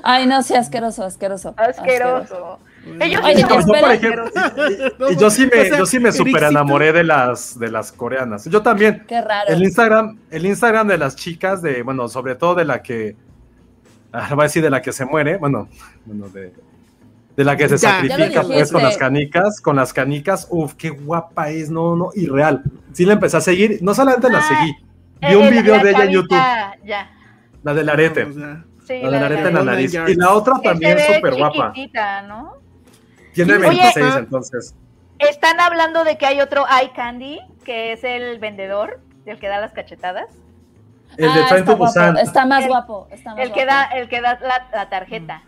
[0.02, 1.54] Ay, no, sí, asqueroso, asqueroso.
[1.58, 2.60] Asqueroso.
[3.00, 3.94] Ellos Oye, sí te son Yo, por espera.
[3.94, 7.70] ejemplo, y yo sí me, O sea, yo sí me super enamoré de las, de
[7.70, 8.46] las coreanas.
[8.46, 9.04] Yo también.
[9.08, 9.50] Qué raro.
[9.50, 13.16] El Instagram, el Instagram de las chicas, de, bueno, sobre todo de la que,
[14.14, 15.68] ah, voy a decir de la que se muere, bueno,
[16.06, 16.54] bueno, de,
[17.36, 17.92] de la que se Ya.
[18.02, 22.10] sacrifica Ya pues con las canicas, con las canicas, uf, qué guapa es, no, no,
[22.16, 22.64] y real.
[22.94, 24.72] Sí la empecé a seguir, no solamente la Ah, seguí,
[25.22, 26.38] vi Eh, un la- video la de ella en YouTube,
[26.86, 27.12] Ya.
[27.64, 30.56] la del arete, O sea, Sí, la del arete en la nariz, y la otra
[30.64, 31.74] también súper guapa,
[32.28, 32.54] ¿no?
[33.46, 34.76] Tiene Oye, 26 ah, entonces.
[35.20, 39.60] Están hablando de que hay otro eye candy, que es el vendedor, el que da
[39.60, 40.28] las cachetadas.
[41.18, 43.08] El de Ah, Train está to guapo, Busan, Está más El- guapo.
[43.12, 43.72] Está más El que guapo.
[43.74, 45.44] da, el que da la, la tarjeta.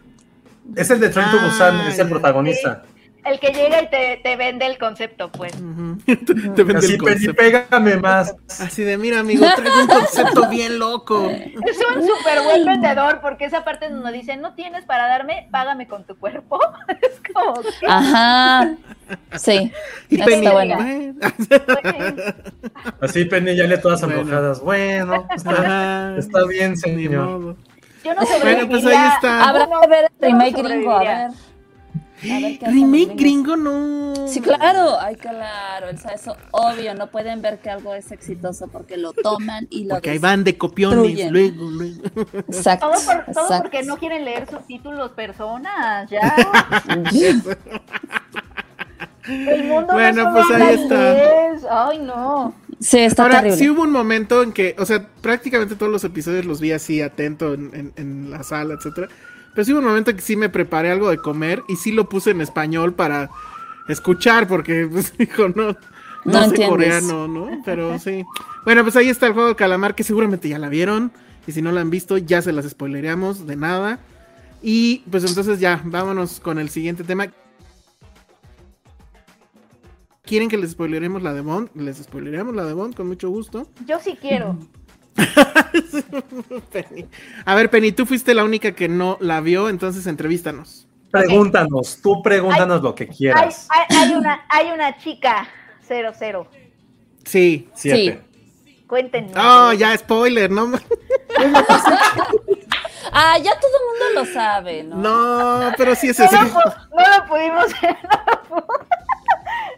[0.76, 2.84] es el de Train to Ah, Busan, es el protagonista.
[3.24, 5.52] El que llega y te, te vende el concepto, pues.
[6.06, 7.36] te vende Así, el Penny, concepto.
[7.36, 8.36] pégame más.
[8.60, 11.30] Así de, mira, amigo, traigo un concepto bien loco.
[11.30, 15.88] Es un súper buen vendedor porque esa parte donde dice, no tienes para darme, págame
[15.88, 16.60] con tu cuerpo.
[17.02, 17.86] es como, ¿qué?
[17.88, 18.72] Ajá.
[19.38, 19.72] Sí.
[20.10, 20.76] Y Está Penny, bueno.
[20.78, 21.14] bueno.
[23.02, 24.22] Así Penny ya le todas Bueno.
[24.22, 24.62] enojadas.
[24.62, 25.28] Bueno,
[26.18, 27.56] está, bien, señor.
[28.04, 28.70] Yo no Bueno, sobreviviría.
[28.70, 29.48] pues ahí está.
[29.50, 31.32] Habrá que ver el remake gringo, a ver.
[32.62, 34.28] Remake gringo no.
[34.28, 38.68] Sí, claro, ay, claro, o sea, eso obvio, no pueden ver que algo es exitoso
[38.68, 42.02] porque lo toman y lo Porque ahí van de copiones, luego, luego.
[42.48, 43.62] Exacto, Todo, por- todo exacto.
[43.64, 46.36] porque no quieren leer subtítulos personas, ya.
[49.28, 51.12] El mundo Bueno, no pues ahí está.
[51.12, 51.66] inglés.
[51.70, 52.54] Ay, no.
[52.80, 53.58] Sí, está Ahora, terrible.
[53.58, 57.02] sí hubo un momento en que, o sea, prácticamente todos los episodios los vi así
[57.02, 59.08] atento en, en- en la sala, etcétera.
[59.54, 62.08] Pero sí hubo un momento que sí me preparé algo de comer y sí lo
[62.08, 63.30] puse en español para
[63.88, 65.76] escuchar, porque, pues, dijo, no, no,
[66.26, 66.70] No sé entiendes.
[66.70, 67.62] coreano, ¿no?
[67.66, 68.24] Pero sí.
[68.64, 71.12] Bueno, pues ahí está el juego de calamar, que seguramente ya la vieron.
[71.48, 74.00] Y si no la han visto, ya se las spoilereamos de nada.
[74.62, 77.28] Y pues entonces ya, vámonos con el siguiente tema.
[80.24, 81.70] ¿Quieren que les spoileremos la de Bond?
[81.76, 83.68] Les spoileremos la de Bond con mucho gusto.
[83.88, 84.58] Yo sí quiero.
[86.72, 87.08] Penny.
[87.46, 90.88] A ver, Penny, tú fuiste la única que no la vio, entonces entrevístanos.
[91.12, 93.68] Pregúntanos, tú pregúntanos lo que Hay, quieras.
[93.70, 95.48] hay, hay una, hay una chica
[95.86, 96.48] 00.
[97.26, 97.70] Sí.
[97.74, 98.22] Siete.
[98.88, 99.32] Cuéntenme.
[99.38, 100.72] Oh, ya, spoiler, ¿no?
[103.14, 104.96] Ah, ya todo el mundo lo sabe, ¿no?
[104.96, 107.66] No, pero sí es No pu- no lo pudimos.
[107.82, 107.90] No
[108.28, 108.66] lo, pu-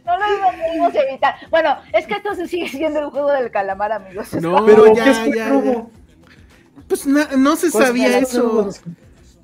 [0.06, 1.36] no lo pudimos evitar.
[1.50, 4.34] Bueno, es que esto se sigue siendo el juego del calamar, amigos.
[4.36, 5.62] No, Pero, ya, ¿qué es ya?
[6.88, 8.70] Pues na- no se Pues, sabía eso.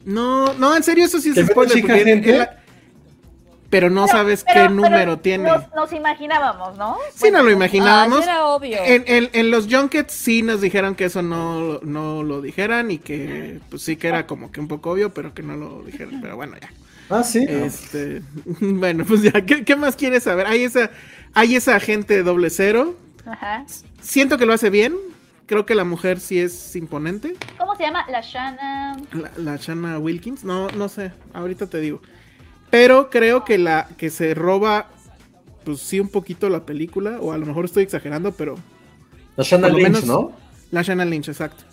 [0.05, 1.73] No, no, en serio, eso sí ¿Que es spoiler.
[1.75, 2.31] chica porque gente?
[2.31, 2.55] en la-
[3.69, 5.43] Pero no sabes Pero- qué pero número tiene.
[5.47, 6.97] Nos, nos imaginábamos, ¿no?
[7.13, 8.17] Sí, no lo Ah, imaginábamos.
[8.17, 8.77] sí era obvio.
[8.83, 12.97] En, en- en los junkets sí nos dijeron que eso no, no lo dijeran y
[12.97, 16.19] que pues sí que era como que un poco obvio, pero que no lo dijeron.
[16.19, 16.69] Pero bueno, ya.
[17.09, 17.45] Ah, sí.
[17.47, 18.21] Este,
[18.61, 20.45] bueno, pues ya, ¿qué, qué más quieres saber?
[20.47, 20.91] Hay esa,
[21.33, 22.95] hay esa agente doble cero.
[23.25, 23.65] Ajá.
[24.01, 24.95] Siento que lo hace bien.
[25.45, 27.35] Creo que la mujer sí es imponente.
[27.57, 28.05] ¿Cómo se llama?
[28.09, 28.97] La Shanna.
[29.13, 30.43] La, la Shanna Wilkins.
[30.43, 31.11] No, no sé.
[31.33, 32.01] Ahorita te digo.
[32.69, 34.89] Pero creo que la que se roba,
[35.65, 37.17] pues sí, un poquito la película.
[37.19, 38.55] O a lo mejor estoy exagerando, pero
[39.35, 40.31] La lo Lynch, menos- ¿no?
[40.69, 41.63] La Shanna Lynch, exacto.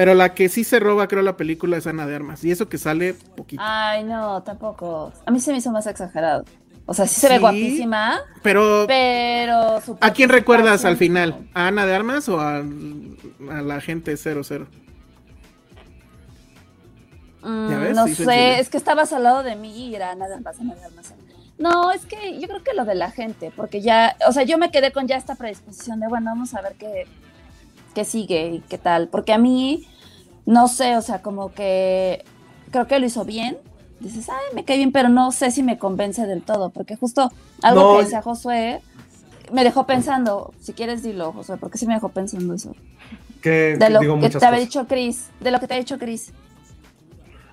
[0.00, 2.42] Pero la que sí se roba, creo, la película es Ana de Armas.
[2.42, 3.62] Y eso que sale poquito.
[3.62, 5.12] Ay, no, tampoco.
[5.26, 6.46] A mí se me hizo más exagerado.
[6.86, 9.78] O sea, sí se ve guapísima, Pero, pero...
[10.00, 11.46] ¿a quién recuerdas al final?
[11.52, 14.66] ¿A Ana de Armas o a, a la gente 00?
[17.42, 17.94] Mm, ¿Ya ves?
[17.94, 20.88] no Sí, sé, es que estabas al lado de mí y era nada más, nada
[20.96, 21.12] más.
[21.58, 24.56] No, es que yo creo que lo de la gente, porque ya, o sea, yo
[24.56, 27.06] me quedé con ya esta predisposición de, bueno, vamos a ver qué,
[27.94, 29.86] qué sigue y qué tal, porque a mí,
[30.46, 32.24] no sé, o sea, como que
[32.70, 33.56] creo que lo hizo bien,
[34.00, 37.30] dices, ay, me cae bien, pero no sé si me convence del todo, porque justo
[37.62, 38.80] algo No, que decía Josué
[39.52, 42.74] me dejó pensando, si quieres dilo, Josué, porque sí me dejó pensando eso.
[43.42, 44.60] Que, De lo digo que te había cosas.
[44.60, 46.32] dicho Chris, de lo que te ha dicho Chris.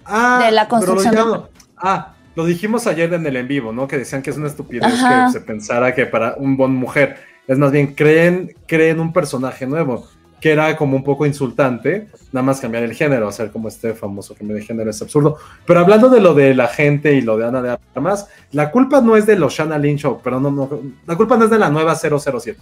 [0.06, 1.48] Ah, de la pero lo construcción de-
[1.78, 3.88] Ah, lo dijimos ayer en el en vivo, ¿no?
[3.88, 5.26] Que decían que es una estupidez Ajá.
[5.26, 7.18] que se pensara que para un Bond mujer.
[7.48, 10.06] Es más bien, creen, creen un personaje nuevo,
[10.40, 14.36] que era como un poco insultante, nada más cambiar el género, hacer como este famoso
[14.36, 15.38] cambio de género es absurdo.
[15.66, 19.02] Pero hablando de lo de la gente y lo de Ana de Armas, la culpa
[19.02, 20.70] no es de los Shanna Lynch, pero no, no,
[21.06, 22.56] la culpa no es de la nueva 007,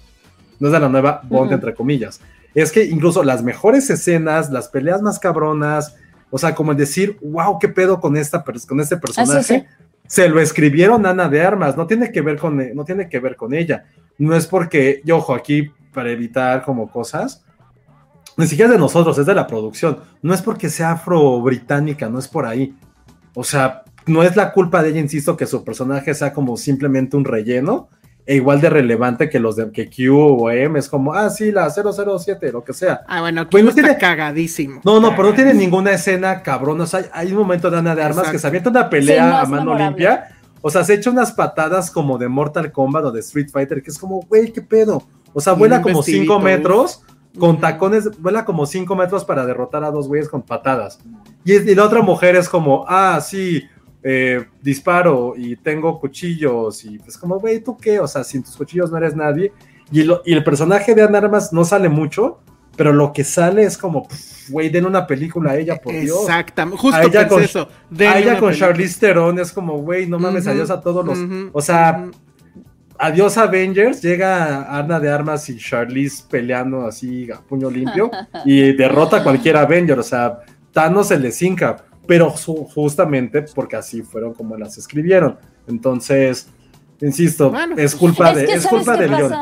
[0.59, 2.21] no es de la nueva Bond, entre comillas.
[2.53, 5.97] Es que incluso las mejores escenas, las peleas más cabronas,
[6.31, 9.43] o sea, como el decir, wow, qué pedo con, esta, con este personaje.
[9.43, 9.63] sí.
[10.07, 13.35] Se lo escribieron Ana de Armas, no tiene que ver con, no tiene que ver
[13.35, 13.85] con ella.
[14.19, 17.44] No es porque, y ojo, aquí para evitar como cosas,
[18.37, 19.99] ni siquiera es de nosotros, es de la producción.
[20.21, 22.75] No es porque sea afro-británica, no es por ahí.
[23.33, 27.17] O sea, no es la culpa de ella, insisto, que su personaje sea como simplemente
[27.17, 27.89] un relleno
[28.27, 30.79] e igual de relevante que los de que Q o M.
[30.79, 33.01] Es como, ah, sí, la 007, lo que sea.
[33.07, 34.81] Ah, bueno, Pues no está tiene- cagadísimo.
[34.83, 36.85] No, no, pero no tiene ninguna escena cabrona.
[36.85, 38.31] O sea, hay, hay un momento de Ana de Armas Exacto.
[38.31, 39.85] que se avienta una pelea Sí, no a es mano memorable.
[39.89, 40.27] limpia.
[40.61, 43.91] O sea, se echa unas patadas como de Mortal Kombat o de Street Fighter, que
[43.91, 45.03] es como, güey, qué pedo.
[45.33, 47.03] O sea, vuela como vestidito, cinco metros
[47.39, 50.99] con tacones, vuela como cinco metros para derrotar a dos güeyes con patadas.
[51.43, 53.63] Y, es- y la otra mujer es como, ah, sí,
[54.03, 56.83] eh, disparo y tengo cuchillos.
[56.85, 57.99] Y pues como, güey, ¿tú qué?
[57.99, 59.51] O sea, sin tus cuchillos no eres nadie.
[59.91, 62.39] Y, lo- y el personaje de Ana Armas no sale mucho,
[62.75, 64.07] pero lo que sale es como,
[64.49, 66.21] güey, den una película a ella, por Dios.
[66.21, 67.59] Exactamente, justo A ella pensé con- eso.
[67.61, 68.53] A ella con película.
[68.53, 71.17] Charlize Theron es como, güey, no mames, Ujú, adiós a todos los...
[71.19, 72.05] ujú, o sea.
[72.97, 78.09] Adiós Avengers, llega Ana de Armas y Charlize peleando así a puño limpio
[78.45, 80.39] y derrota a cualquier Avenger, o sea,
[80.71, 81.77] Thanos se les hinca,
[82.07, 85.37] pero su- justamente porque así fueron como las escribieron.
[85.67, 86.49] Entonces,
[87.01, 89.33] insisto, Bueno, es culpa de, es que es ¿sabes culpa del guion.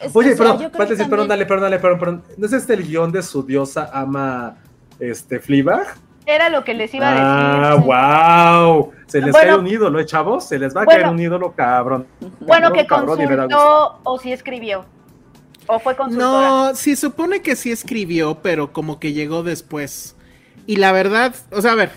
[0.00, 2.22] Es- Oye, sea, pero, perdón, también- dale, perdón, dale, perdón, perdón.
[2.36, 4.56] ¿No es este el guion de su diosa ama
[5.00, 5.86] este Fleabag?
[6.26, 7.24] Era lo que les iba a decir.
[7.24, 8.92] Ah, wow.
[9.08, 9.48] Se les Bueno.
[9.52, 10.44] cae un ídolo, ¿eh, chavos?
[10.46, 11.00] Se les va a Bueno.
[11.02, 12.06] caer un ídolo, cabrón.
[12.20, 14.84] Bueno, Cabrón, que cabrón, consultó o sí escribió.
[15.66, 16.48] O fue consultora.
[16.48, 20.14] No, sí supone que sí escribió, pero como que llegó después.
[20.66, 21.90] Y la verdad, o sea, a ver,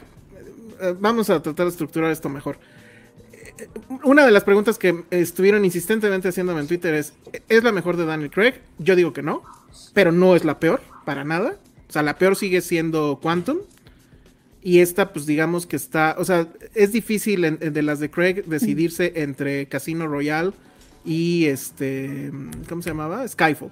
[0.81, 2.57] eh, vamos a tratar de estructurar esto mejor.
[3.33, 3.67] Eh,
[4.03, 7.13] Una de las preguntas que estuvieron insistentemente haciéndome en Twitter es,
[7.49, 8.55] ¿es la mejor de Daniel Craig?
[8.79, 9.43] Yo digo que no,
[9.93, 11.55] pero no es la peor, para nada.
[11.89, 13.57] O sea, la peor sigue siendo Quantum.
[14.63, 18.11] Y esta, pues digamos que está, o sea, es difícil en- en de las de
[18.11, 20.51] Craig decidirse entre Casino Royale
[21.03, 22.31] y este,
[22.69, 23.27] ¿cómo se llamaba?
[23.27, 23.71] Skyfall.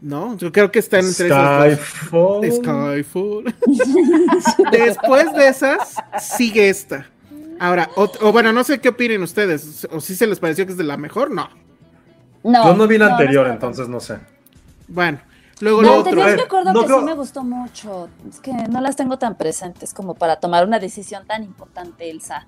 [0.00, 2.40] No, yo creo que está entre esas Skyfall.
[2.48, 2.56] dos.
[2.56, 3.54] Skyfall.
[4.72, 7.06] Después de esas, sigue esta.
[7.58, 9.86] Ahora, o bueno, no sé qué opinen ustedes.
[9.90, 11.48] O si se les pareció que es de la mejor, no.
[12.44, 14.18] No, Yo no vi la no, anterior, entonces no sé.
[14.88, 15.18] Bueno,
[15.60, 16.12] luego La lo otro.
[16.28, 18.08] eh, me acuerdo no que creo- sí me gustó mucho.
[18.28, 22.46] Es que no las tengo tan presentes como para tomar una decisión tan importante, Elsa.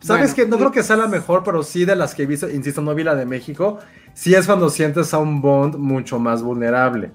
[0.00, 0.46] ¿Sabes Bueno, qué?
[0.46, 2.82] No y- creo que sea la mejor, pero sí de las que he visto, insisto,
[2.82, 3.78] no vi la de México.
[4.12, 7.12] Sí es cuando sientes a un Bond mucho más vulnerable.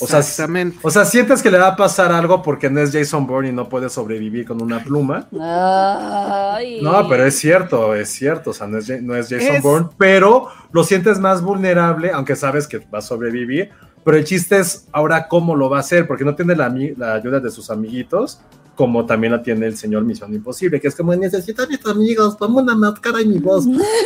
[0.00, 0.78] O sea, Exactamente.
[0.82, 3.52] O sea, sientes que le va a pasar algo porque no es Jason Bourne y
[3.52, 5.26] no puede sobrevivir con una pluma.
[5.40, 6.80] Ay.
[6.82, 8.50] No, pero es cierto, es cierto.
[8.50, 12.36] O sea, no es, no es Jason Es- Bourne, pero lo sientes más vulnerable, aunque
[12.36, 13.70] sabes que va a sobrevivir.
[14.06, 17.14] Pero el chiste es ahora cómo lo va a hacer, porque no tiene la, la
[17.14, 18.38] ayuda de sus amiguitos,
[18.76, 22.36] como también la tiene el señor Misión Imposible, que es como necesito a mis amigos,
[22.36, 23.64] ponme una máscara y mi voz.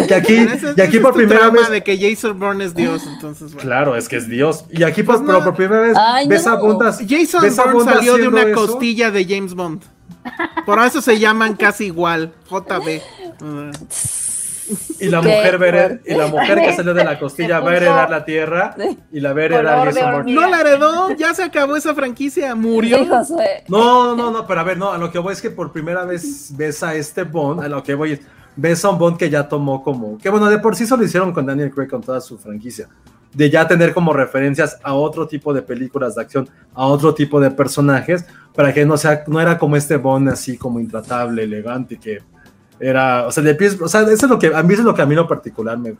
[0.08, 0.34] Que aquí,
[0.76, 1.68] y aquí por primera vez.
[1.68, 3.60] de que Jason Bourne es Dios, entonces bueno.
[3.60, 4.64] Claro, es que es Dios.
[4.70, 5.44] Y aquí por, Pues pero no.
[5.44, 6.52] por primera vez Ay, ves no.
[6.52, 6.98] a Bundas.
[7.06, 8.54] Jason ves a Bourne Bond salió de una eso.
[8.54, 9.82] costilla de James Bond.
[10.64, 12.32] Por eso se llaman casi igual.
[12.48, 13.00] JB.
[13.42, 13.70] Uh,
[14.98, 16.12] Y la mujer fuerte.
[16.12, 18.74] y la mujer que salió de la costilla va a heredar la tierra
[19.12, 22.98] y la va a heredar no la heredó, ya se acabó esa franquicia, murió.
[23.24, 23.34] Sí.
[23.68, 26.04] No, no, no, pero a ver, no, a lo que voy es que por primera
[26.04, 28.20] vez ves a este Bond, a lo que voy es,
[28.56, 31.04] ves a un Bond que ya tomó como, que bueno, de por sí eso lo
[31.04, 32.88] hicieron con Daniel Craig con toda su franquicia,
[33.32, 37.40] de ya tener como referencias a otro tipo de películas de acción, a otro tipo
[37.40, 38.24] de personajes,
[38.54, 42.18] para que no sea, no era como este Bond así como intratable, elegante, que
[42.80, 44.86] era, o sea, de pies, o sea, eso es lo que, a mí eso es
[44.86, 45.94] lo que a mí en lo particular me,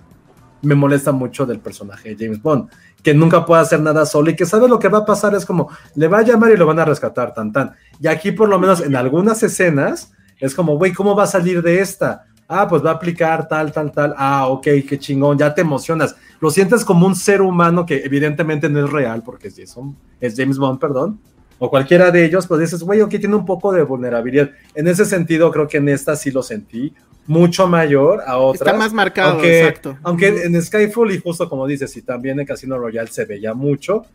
[0.62, 2.68] me molesta mucho del personaje de James Bond,
[3.02, 5.44] que nunca puede hacer nada solo y que sabe lo que va a pasar, es
[5.44, 7.72] como, le va a llamar y lo van a rescatar, tan tan.
[8.00, 11.62] Y aquí por lo menos en algunas escenas es como, güey, ¿cómo va a salir
[11.62, 12.24] de esta?
[12.48, 14.14] Ah, pues va a aplicar tal, tal, tal.
[14.16, 16.16] Ah, ok, qué chingón, ya te emocionas.
[16.40, 20.34] Lo sientes como un ser humano que evidentemente no es real porque es Jason, es
[20.36, 21.20] James Bond, perdón.
[21.60, 24.50] O cualquiera de ellos, pues dices, güey, aquí tiene un poco de vulnerabilidad.
[24.74, 26.92] En ese sentido, creo que en esta sí lo sentí
[27.26, 28.66] mucho mayor a otras.
[28.66, 29.98] Está más marcado, aunque, exacto.
[30.02, 34.06] Aunque en Skyfall, y justo como dices, y también en Casino Royale se veía mucho.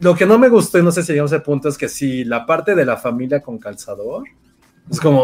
[0.00, 1.88] Lo que no me gustó, y no sé si llegamos a ese punto, es que
[1.88, 4.24] si la parte de la familia con calzador,
[4.90, 5.22] es como,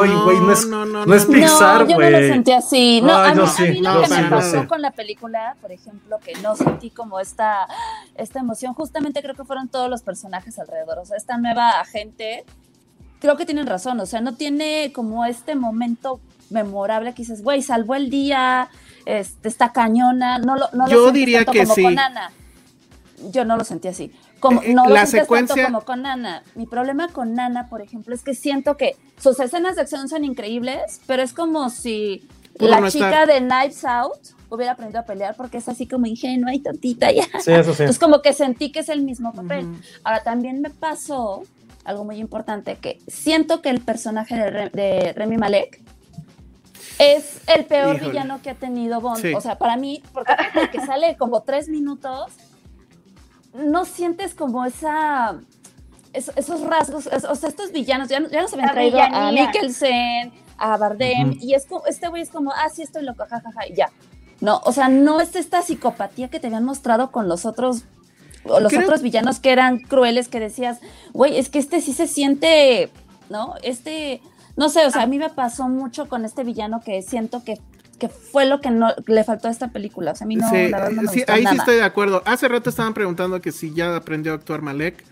[0.00, 2.12] ay, güey, no, es, No, no, no, es no, Pixar, no, yo güey.
[2.12, 3.00] no lo sentí así.
[3.02, 4.92] No, Ay, a mí, no, a sí, mí lo que sí, me pasó con la
[4.92, 7.66] película, por ejemplo, que no sentí como esta,
[8.14, 11.00] esta emoción, justamente creo que fueron todos los personajes alrededor.
[11.00, 12.44] O sea, esta nueva agente,
[13.18, 13.98] creo que tienen razón.
[13.98, 16.20] O sea, no tiene como este momento
[16.50, 18.68] memorable que dices, güey, salvó el día,
[19.04, 20.38] este, está cañona.
[20.38, 21.82] No lo, no lo Yo sentí diría tanto que como sí.
[21.82, 22.30] con Ana.
[23.32, 24.12] Yo no lo sentí así.
[24.40, 26.42] Como, Eh, no lo la sientes secuencia- tanto como con Nana.
[26.54, 30.24] Mi problema con Nana, por ejemplo, es que siento que sus escenas de acción son
[30.24, 33.26] increíbles, pero es como si Pudo la no chica estar.
[33.28, 34.18] de Knives Out
[34.50, 37.24] hubiera aprendido a pelear porque es así como ingenua y tontita ya.
[37.40, 37.82] Sí, eso sí.
[37.84, 39.66] Es como que sentí que es el mismo papel.
[40.04, 41.42] Ahora también me pasó
[41.84, 45.82] algo muy importante que siento que el personaje de, Re- de Remy Malek
[46.98, 48.10] es el peor Híjole.
[48.10, 49.20] villano que ha tenido Bond.
[49.22, 49.34] Sí.
[49.34, 52.32] O sea, para mí, porque aparte de que sale como tres minutos,
[53.58, 55.38] no sientes como esa
[56.12, 59.30] es- esos rasgos, o sea, estos villanos, ya, no- ya nos habían La traído a.
[59.32, 63.66] Mikkelsen, a Bardem, y es como, este güey es como, ah, sí, estoy loco, jajaja,
[63.68, 63.90] y ya.
[64.40, 67.84] No, o sea, no es esta psicopatía que te habían mostrado con los otros,
[68.44, 70.78] o los Creo- otros villanos que eran crueles, que decías,
[71.12, 72.90] güey, es que este sí se siente,
[73.30, 73.54] ¿no?
[73.62, 74.20] Este,
[74.56, 77.60] no sé, o sea, a mí me pasó mucho con este villano que siento que,
[77.98, 80.12] que fue lo que no le faltó a esta película.
[80.12, 81.76] O sea, a mí no, Sí, la verdad no me sí, gustó ahí sí estoy
[81.76, 82.22] de acuerdo.
[82.26, 85.04] Hace rato estaban preguntando que si ya aprendió a actuar Malek.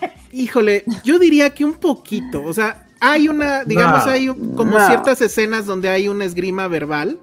[0.32, 2.42] Híjole, yo diría que un poquito.
[2.44, 4.86] O sea, hay una, digamos, No, hay un- como no.
[4.86, 7.18] ciertas escenas donde hay una esgrima verbal.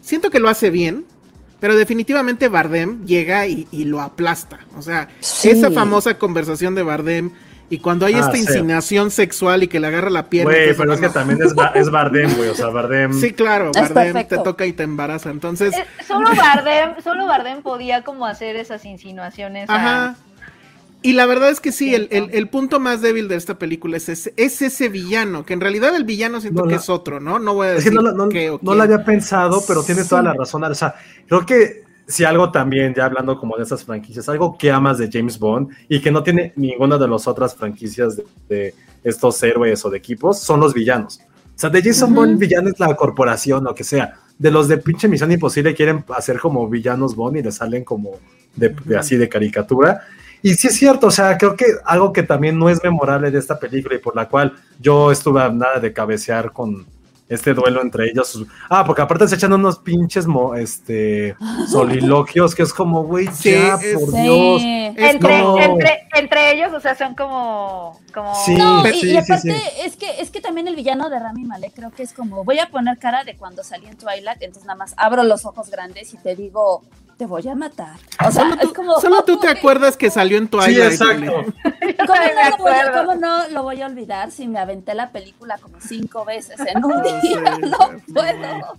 [0.00, 1.04] Siento que lo hace bien,
[1.60, 4.60] pero definitivamente Bardem llega y, y lo aplasta.
[4.76, 5.50] O sea, Sí.
[5.50, 7.30] esa famosa conversación de Bardem
[7.68, 8.38] y cuando hay Ah, esta sí.
[8.40, 10.52] insinuación sexual y que le agarra la pierna.
[10.52, 12.48] Güey, pero es que también es, Ba- es Bardem, güey.
[12.50, 13.12] O sea, Bardem.
[13.12, 15.30] Sí, claro, Es Bardem te toca y te embaraza.
[15.30, 19.68] Entonces, Eh, Solo Bardem, solo Bardem podía como hacer esas insinuaciones.
[19.68, 20.16] a- Ajá.
[21.02, 23.96] Y la verdad es que sí, el, el- el punto más débil de esta película
[23.96, 26.88] es ese, es ese villano, que en realidad el villano siento No que la- es
[26.88, 27.38] otro, ¿no?
[27.38, 28.78] No voy a Es decir que no, la- no, qué o no quién.
[28.78, 30.08] la había pensado, pero tiene Sí.
[30.08, 30.64] toda la razón.
[30.64, 30.94] O sea,
[31.28, 35.10] creo que si algo también, ya hablando como de esas franquicias, algo que amas de
[35.12, 39.84] James Bond y que no tiene ninguna de las otras franquicias de, de estos héroes
[39.84, 41.20] o de equipos, son los villanos.
[41.56, 42.14] O sea, de Jason.
[42.14, 44.14] Bond, villano es la corporación, lo que sea.
[44.38, 48.10] De los de pinche Misión Imposible quieren hacer como villanos Bond y le salen como
[48.54, 50.02] de, de así de caricatura.
[50.42, 53.38] Y sí es cierto, o sea, creo que algo que también no es memorable de
[53.38, 56.86] esta película y por la cual yo estuve a nada de cabecear con
[57.28, 58.44] este duelo entre ellos.
[58.70, 61.34] Ah, porque aparte se echan unos pinches mo- este
[61.68, 64.22] soliloquios que es como, güey, Sí, ya, es- por Sí.
[64.22, 64.62] Dios.
[64.98, 68.00] Entre, como- entre, entre ellos, o sea, son como.
[68.14, 68.34] como...
[68.44, 68.54] Sí.
[68.54, 69.62] No, y, sí, y sí, aparte sí.
[69.84, 72.58] es que es que también el villano de Rami Malek creo que es como voy
[72.60, 76.14] a poner cara de cuando salí en Twilight, entonces nada más abro los ojos grandes
[76.14, 76.82] y te digo,
[77.16, 77.96] te voy a matar.
[78.26, 80.76] O sea, Solo tú, como solo tú te acuerdas que salió en Twilight.
[80.96, 81.32] Sí, exacto.
[82.06, 82.92] ¿Cómo no, lo voy a, acuerdo.
[83.06, 86.84] cómo no lo voy a olvidar si me aventé la película como cinco veces en
[86.84, 87.20] un Oh, día?
[87.22, 88.12] sí, no sí.
[88.12, 88.78] puedo.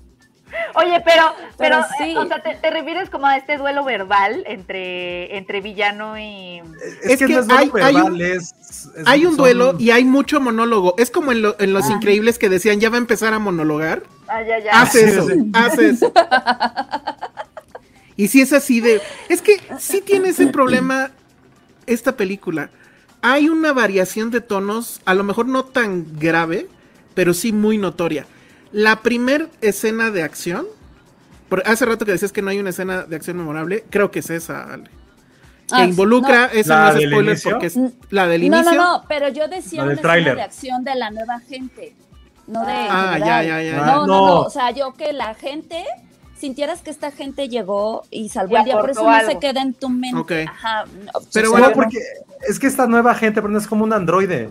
[0.76, 1.24] Oye, pero,
[1.58, 2.16] pero, Pero eh, sí.
[2.16, 6.60] o sea, te, te refieres como a este duelo verbal entre, entre villano y.
[7.04, 9.38] Es, Es que, que no es hay- verbal, hay un- es- es- Hay un son-
[9.40, 10.96] duelo y hay mucho monólogo.
[10.98, 11.94] Es como en, lo- en Los Ah.
[11.94, 14.04] Increíbles que decían, ya va a empezar a monologar.
[14.30, 14.72] Ah, ya, ya.
[14.82, 15.52] Hace Sí, eso, sí.
[15.54, 16.14] hace eso.
[18.18, 19.02] Y si es así de...
[19.30, 21.12] Es que sí tiene ese problema
[21.86, 22.70] esta película.
[23.22, 26.68] Hay una variación de tonos, a lo mejor no tan grave,
[27.14, 28.26] pero sí muy notoria.
[28.72, 30.66] La primer escena de acción,
[31.50, 34.20] por, hace rato que decías que no hay una escena de acción memorable, creo que
[34.20, 34.86] es esa, Ale.
[35.68, 37.52] Que Ah, involucra, esa ¿La no es spoiler inicio?
[37.52, 37.76] porque es
[38.10, 38.76] la del no, inicio.
[38.76, 41.94] no, no, pero yo decía La una del escena de acción de la nueva gente,
[42.48, 43.78] no de Ah, ya, ya, ya.
[43.78, 44.42] No, no, Ah, no, no.
[44.42, 45.84] o sea, yo que la gente
[46.40, 49.62] sintieras que esta gente llegó y salvó Y el día, por eso no se queda
[49.62, 50.18] en tu mente.
[50.18, 50.32] Ok.
[50.50, 50.86] Ajá.
[50.86, 52.00] no, Pero bueno, porque
[52.48, 54.50] es que esta nueva gente, pero no es como un androide.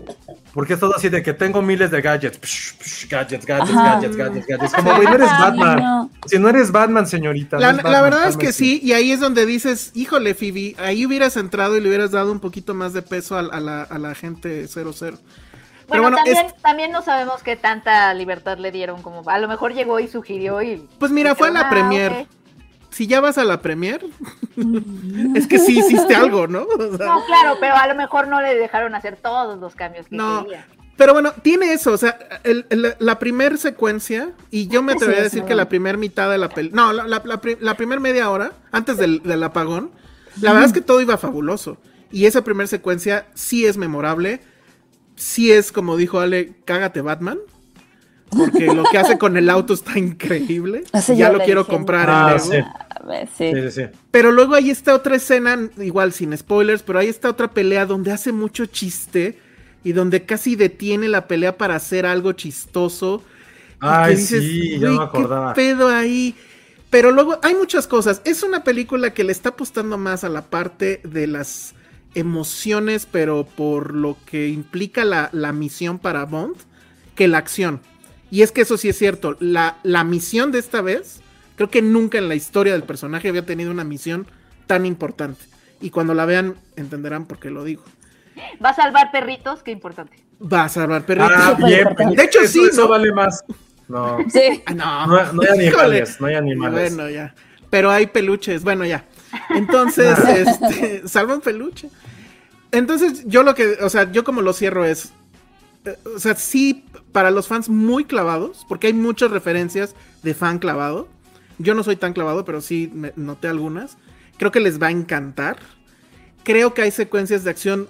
[0.53, 2.39] Porque es todo así de que tengo miles de gadgets.
[2.39, 3.95] psh, psh, gadgets, gadgets, Ajá.
[3.95, 4.73] gadgets, gadgets, gadgets.
[4.73, 5.77] Como, güey, no eres Batman.
[5.83, 6.11] no.
[6.27, 7.59] Si no eres Batman, señorita.
[7.59, 11.37] La, no verdad es que sí, y ahí es donde dices, híjole, Phoebe, ahí hubieras
[11.37, 14.15] entrado y le hubieras dado un poquito más de peso a, a la, a la
[14.15, 14.93] gente 00.
[15.89, 19.47] Pero Bueno, también, es- también no sabemos qué tanta libertad le dieron, como a lo
[19.49, 20.77] mejor llegó y sugirió y...
[20.99, 22.13] pues mira, fue a la "Ah, premier.
[22.13, 22.29] ok".
[22.91, 24.05] Si ya vas a la premier,
[25.35, 26.63] es que sí hiciste algo, ¿no?
[26.63, 30.07] O sea, No, claro, pero a lo mejor no le dejaron hacer todos los cambios
[30.09, 30.43] que No.
[30.45, 30.67] quería.
[30.97, 34.97] Pero bueno, tiene eso, o sea, el- el- la primer secuencia, y yo me Sí,
[34.97, 35.69] atrevería a decir que la bueno.
[35.69, 38.97] primer mitad de la película, no, la, la, la pri- la primer media hora, antes
[38.97, 39.91] del, del apagón,
[40.41, 41.77] la verdad es que todo iba fabuloso.
[42.11, 44.41] Y esa primera secuencia sí es memorable.
[45.17, 47.39] Sí es, como dijo Ale, cágate Batman.
[48.31, 50.85] Porque lo que hace con el auto está increíble.
[51.17, 52.67] Ya lo quiero dije, comprar Ah, en Lego.
[53.39, 53.53] sí.
[53.63, 53.71] Sí.
[53.71, 53.83] Sí.
[54.11, 58.11] Pero luego ahí está otra escena, igual sin spoilers, pero ahí está otra pelea donde
[58.11, 59.39] hace mucho chiste
[59.85, 63.23] y donde casi detiene la pelea para hacer algo chistoso.
[63.75, 65.55] y Ay, que dices, sí, ya me "Güey, acordaba.
[65.55, 66.35] ¿Qué pedo ahí?
[66.91, 68.23] Pero luego hay muchas cosas.
[68.25, 71.75] Es una película que le está apostando más a la parte de las
[72.17, 76.57] emociones, pero por lo que implica la, la misión para Bond,
[77.15, 77.81] que la acción.
[78.31, 79.37] Y es que eso sí es cierto.
[79.39, 81.21] La, la misión de esta vez,
[81.55, 84.27] creo que nunca en la historia del personaje había tenido una misión
[84.67, 85.45] tan importante.
[85.81, 87.85] Y cuando la vean, entenderán por qué lo digo.
[88.65, 90.19] Va a salvar perritos, qué importante.
[90.41, 91.33] Va a salvar perritos.
[91.37, 91.87] Ah, bien.
[92.17, 92.89] De hecho, eso, sí, Eso ¿no?
[92.89, 93.45] vale más.
[93.89, 94.19] No.
[94.29, 94.63] Sí.
[94.67, 95.07] Ah, no.
[95.07, 96.95] No, no hay animales, no hay animales.
[96.95, 97.35] Bueno, ya.
[97.71, 98.63] Pero hay peluches.
[98.65, 99.05] Bueno, ya.
[99.51, 101.89] Entonces, este, salvan peluche.
[102.73, 105.11] Entonces, yo lo que, o sea, yo como lo cierro es,
[105.85, 110.59] eh, o sea, sí, para los fans muy clavados, porque hay muchas referencias de fan
[110.59, 111.09] clavado.
[111.59, 113.97] Yo no soy tan clavado, pero sí me- noté algunas.
[114.37, 115.59] Creo que les va a encantar.
[116.45, 117.89] Creo que hay secuencias de acción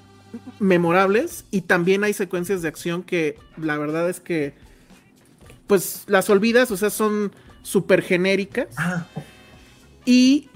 [0.60, 4.54] memorables y también hay secuencias de acción que la verdad es que
[5.66, 7.32] pues las olvidas, o sea, son
[7.62, 8.68] súper genéricas.
[8.76, 9.06] Ah,
[10.04, 10.48] Y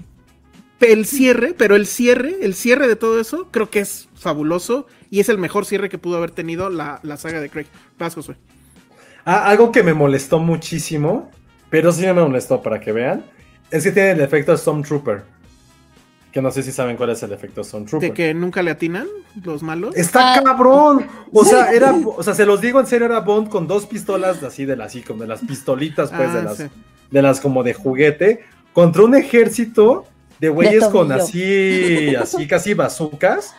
[0.81, 5.19] el cierre, pero el cierre, el cierre de todo eso, creo que es fabuloso y
[5.19, 7.67] es el mejor cierre que pudo haber tenido la, la saga de Craig.
[7.99, 8.35] Vas, Josué.
[9.25, 11.29] Ah, algo que me molestó muchísimo,
[11.69, 13.23] pero sí me molestó para que vean,
[13.69, 15.23] es que tiene el efecto Stormtrooper.
[16.31, 18.09] Que no sé si saben cuál es el efecto Stormtrooper.
[18.09, 19.05] De que nunca le atinan
[19.43, 19.95] los malos.
[19.97, 20.41] Está Ah.
[20.43, 21.05] cabrón.
[21.33, 24.41] O sea, era, o sea, se los digo en serio, era Bond con dos pistolas
[24.41, 26.63] así de las, así como de las pistolitas, pues, Ah, de las, sí.
[27.11, 30.05] de las como de juguete, contra un ejército
[30.41, 33.55] de güeyes con así, así casi bazucas.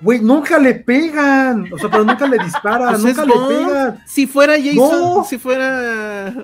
[0.00, 1.72] Güey, nunca le pegan.
[1.72, 4.02] O sea, pero nunca le disparan, Pues es nunca le pegan.
[4.06, 5.24] Si fuera Jason, No.
[5.24, 6.34] si fuera.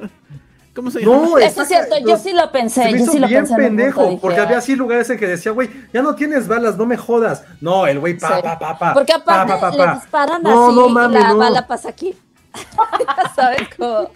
[0.74, 1.12] ¿Cómo se llama?
[1.16, 3.40] No, Eso es cierto, yo sí lo pensé, Se me yo hizo sí lo bien
[3.40, 6.46] pensé pendejo, punto, dije, porque había así lugares en que decía, güey, ya no tienes
[6.46, 7.42] balas, no me jodas.
[7.60, 8.42] No, el güey, pa, Sí.
[8.44, 8.94] pa, pa, pa.
[8.94, 9.94] Porque pa, aparte pa, pa, le pa.
[9.96, 11.36] disparan No, así no y mames, la no.
[11.38, 12.14] bala pasa aquí.
[13.00, 14.10] Ya ¿Sabes cómo?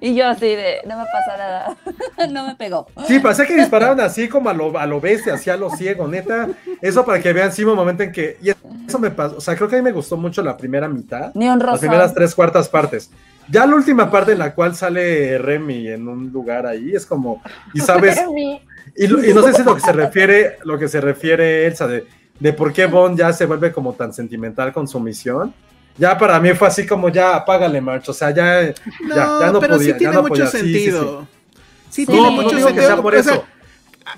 [0.00, 1.76] Y yo así de, no me pasa nada.
[2.30, 2.86] no me pegó.
[3.06, 6.08] Sí, parecía que disparaban así como a lo, a lo bestia, así a lo ciego,
[6.08, 6.48] neta.
[6.80, 8.36] Eso para que vean, sí, un momento en que.
[8.42, 9.36] Y eso me pasó.
[9.36, 11.32] O sea, creo que a mí me gustó mucho la primera mitad.
[11.34, 13.10] Ni un Las primeras tres cuartas partes.
[13.48, 17.42] Ya la última parte en la cual sale Remy en un lugar ahí, es como.
[17.74, 18.20] Y sabes.
[18.94, 21.86] Y, y no sé si es lo que se refiere, lo que se refiere Elsa,
[21.86, 22.04] de,
[22.40, 25.54] de por qué Bond ya se vuelve como tan sentimental con su misión.
[25.98, 28.08] Ya para mí fue así como ya apágale, March.
[28.08, 29.86] O sea, ya, No, ya, ya no pero podía.
[29.86, 30.46] sí ya tiene no mucho podía.
[30.46, 30.72] Sí, sí, sí.
[30.72, 31.26] sentido.
[31.30, 31.36] Sí,
[31.90, 32.34] Sí, tiene No, Sí.
[32.34, 32.86] mucho no digo que sentido.
[32.94, 33.44] sea por o sea, eso.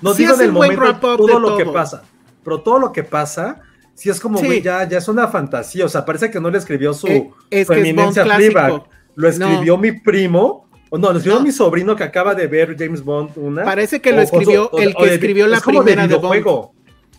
[0.01, 1.73] No sí digo el buen momento todo de lo que todo.
[1.73, 2.03] pasa.
[2.43, 3.61] Pero todo lo que pasa,
[3.93, 4.45] sí es como, Sí.
[4.45, 5.85] güey, ya, ya es una fantasía.
[5.85, 8.35] O sea, parece que no le escribió su, Eh, es su que es eminencia Bond
[8.35, 8.83] Fleabag.
[9.15, 10.65] Lo escribió mi primo.
[10.89, 11.45] O no, lo escribió No.
[11.45, 13.63] mi sobrino que acaba de ver James Bond una.
[13.65, 16.07] Parece que lo escribió o- el o que de- escribió la es como de primera
[16.07, 16.31] de Bond.
[16.33, 16.73] videojuego.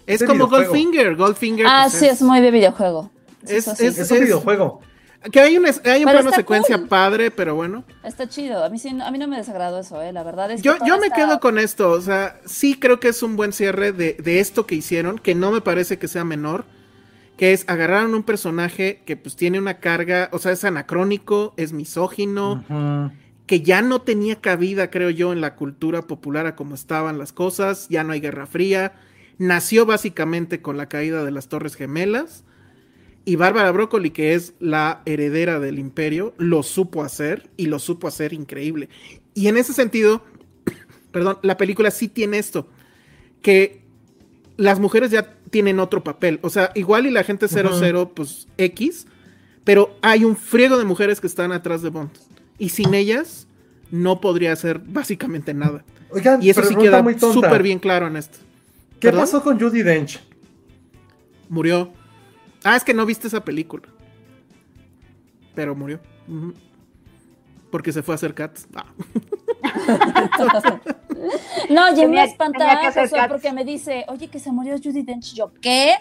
[0.07, 0.70] Es de como videojuego.
[0.70, 1.16] Goldfinger.
[1.16, 1.66] Goldfinger.
[1.69, 3.11] Ah, pues, sí, es muy de videojuego.
[3.51, 4.81] Es- es- Es un videojuego.
[5.32, 6.89] Que hay, un, hay un plano secuencia cool.
[6.89, 7.82] padre, pero bueno.
[8.05, 8.62] Está chido.
[8.62, 10.12] A mí, sí, a mí no me desagradó eso, eh.
[10.12, 13.01] La verdad es que Yo, yo me está- quedo con esto, o sea, sí creo
[13.01, 16.06] que es un buen cierre de, de esto que hicieron, que no me parece que
[16.06, 16.64] sea menor,
[17.36, 21.73] que es agarraron un personaje que pues tiene una carga, o sea, es anacrónico, es
[21.73, 22.64] misógino,
[23.47, 27.32] que ya no tenía cabida, creo yo, en la cultura popular a como estaban las
[27.32, 28.93] cosas, ya no hay Guerra Fría,
[29.39, 32.44] nació básicamente con la caída de las Torres Gemelas,
[33.27, 38.07] y Bárbara Broccoli, que es la heredera del imperio, lo supo hacer y lo supo
[38.07, 38.89] hacer increíble.
[39.35, 40.23] Y en ese sentido,
[41.11, 42.69] perdón, la película sí tiene esto,
[43.43, 43.82] que
[44.57, 46.39] las mujeres ya tienen otro papel.
[46.43, 49.09] O sea, igual y la gente 00, pues X,
[49.65, 52.11] pero hay un friego de mujeres que están atrás de Bond.
[52.59, 53.48] Y sin ellas
[53.90, 55.85] no podría hacer básicamente nada.
[56.11, 58.39] Oigan, Y eso sí queda súper bien claro en esto.
[59.01, 59.23] ¿Qué ¿Perdón?
[59.23, 60.20] pasó con Judy Dench?
[61.48, 61.93] Murió.
[62.66, 63.84] Ah, es que no viste esa película.
[65.55, 66.01] Pero murió.
[67.70, 68.66] Porque se fue a hacer cats.
[68.74, 68.93] Ah.
[71.70, 73.33] No, y me Tenía- espanta tenía que hacer Josué, cats.
[73.33, 75.35] porque me dice, oye, que se murió Judy Dench.
[75.35, 75.95] Yo, ¿qué?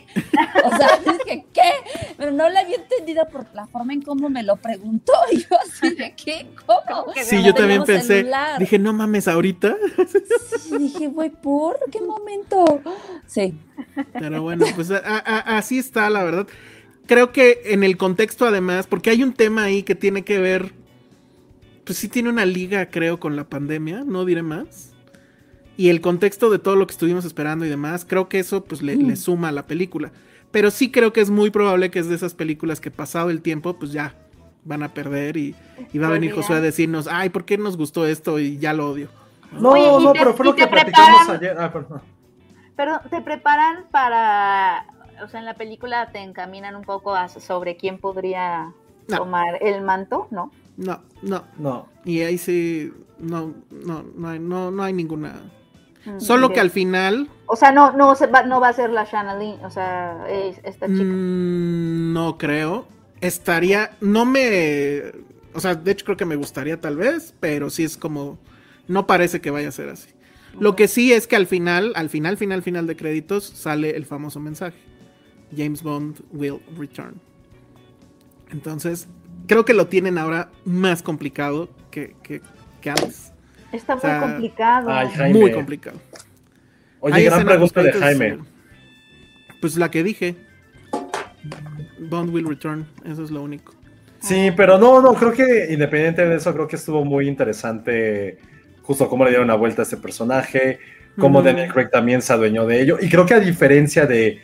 [0.64, 0.90] O sea,
[1.26, 1.72] dije, ¿qué?
[2.18, 5.14] Pero no la había entendido por la forma en cómo me lo preguntó.
[5.32, 6.48] Y yo así de, ¿qué?
[6.66, 7.14] ¿Cómo?
[7.24, 8.20] Sí, No yo también pensé.
[8.20, 8.60] celular.
[8.60, 9.76] Dije, no mames, ahorita.
[10.60, 12.82] Sí, dije, güey, ¿por qué momento?
[13.26, 13.58] Sí.
[14.14, 16.48] Pero bueno, pues a- a- así está, la verdad.
[17.08, 20.74] Creo que en el contexto, además, porque hay un tema ahí que tiene que ver.
[21.86, 24.92] Pues sí, tiene una liga, creo, con la pandemia, no diré más.
[25.78, 28.82] Y el contexto de todo lo que estuvimos esperando y demás, creo que eso pues
[28.82, 30.12] le, le suma a la película.
[30.52, 33.42] Pero sí creo que es muy probable que es de esas películas que pasado el
[33.42, 34.16] tiempo, pues ya
[34.64, 35.54] van a perder y,
[35.94, 38.40] y va a venir Josué a decirnos, ay, ¿por qué nos gustó esto?
[38.40, 39.10] Y ya lo odio.
[39.52, 41.56] No, Oye, no, te- pero fue lo que platicamos ayer.
[41.60, 42.02] Ah, perdón.
[42.76, 44.86] Pero te preparan para,
[45.24, 48.72] o sea, en la película te encaminan un poco a sobre quién podría
[49.10, 49.18] No.
[49.18, 50.52] tomar el manto, ¿no?
[50.78, 51.44] No, no.
[51.58, 51.88] No.
[52.04, 55.42] Y ahí sí, no, no, no hay, no, no hay ninguna.
[56.06, 58.90] Mm, Solo que al final, O sea, no, no, se va, no va a ser
[58.92, 61.04] la Shanna Lynn, o sea, es- esta chica.
[61.04, 62.88] mm, no creo.
[63.22, 65.02] Estaría, no me,
[65.54, 68.38] o sea, de hecho creo que me gustaría tal vez, pero sí es como,
[68.88, 70.10] no parece que vaya a ser así.
[70.60, 74.06] Lo que sí es que al final, al final, final, final de créditos sale el
[74.06, 74.78] famoso mensaje.
[75.56, 77.20] James Bond will return.
[78.52, 79.08] Entonces,
[79.48, 82.42] creo que lo tienen ahora más complicado que, que-
[82.82, 83.32] que antes.
[83.72, 84.90] Está o sea, muy complicado.
[84.92, 85.40] ay, Jaime.
[85.40, 85.98] Muy complicado.
[87.00, 88.40] Oye, Hay gran pregunta de Jaime.
[89.62, 90.36] Pues la que dije.
[92.00, 92.86] Bond will return.
[93.06, 93.74] Eso es lo único.
[94.20, 98.40] Sí, pero no, no, creo que independiente de eso, creo que estuvo muy interesante
[98.82, 100.80] justo cómo le dieron la vuelta a este personaje,
[101.20, 101.42] cómo.
[101.42, 102.98] Daniel Craig también se adueñó de ello.
[103.02, 104.42] Y creo que a diferencia de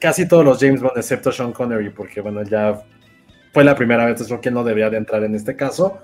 [0.00, 2.82] casi todos los James Bond, excepto Sean Connery, porque bueno, ya
[3.54, 6.00] fue la primera vez, entonces creo que no debería de entrar en este caso.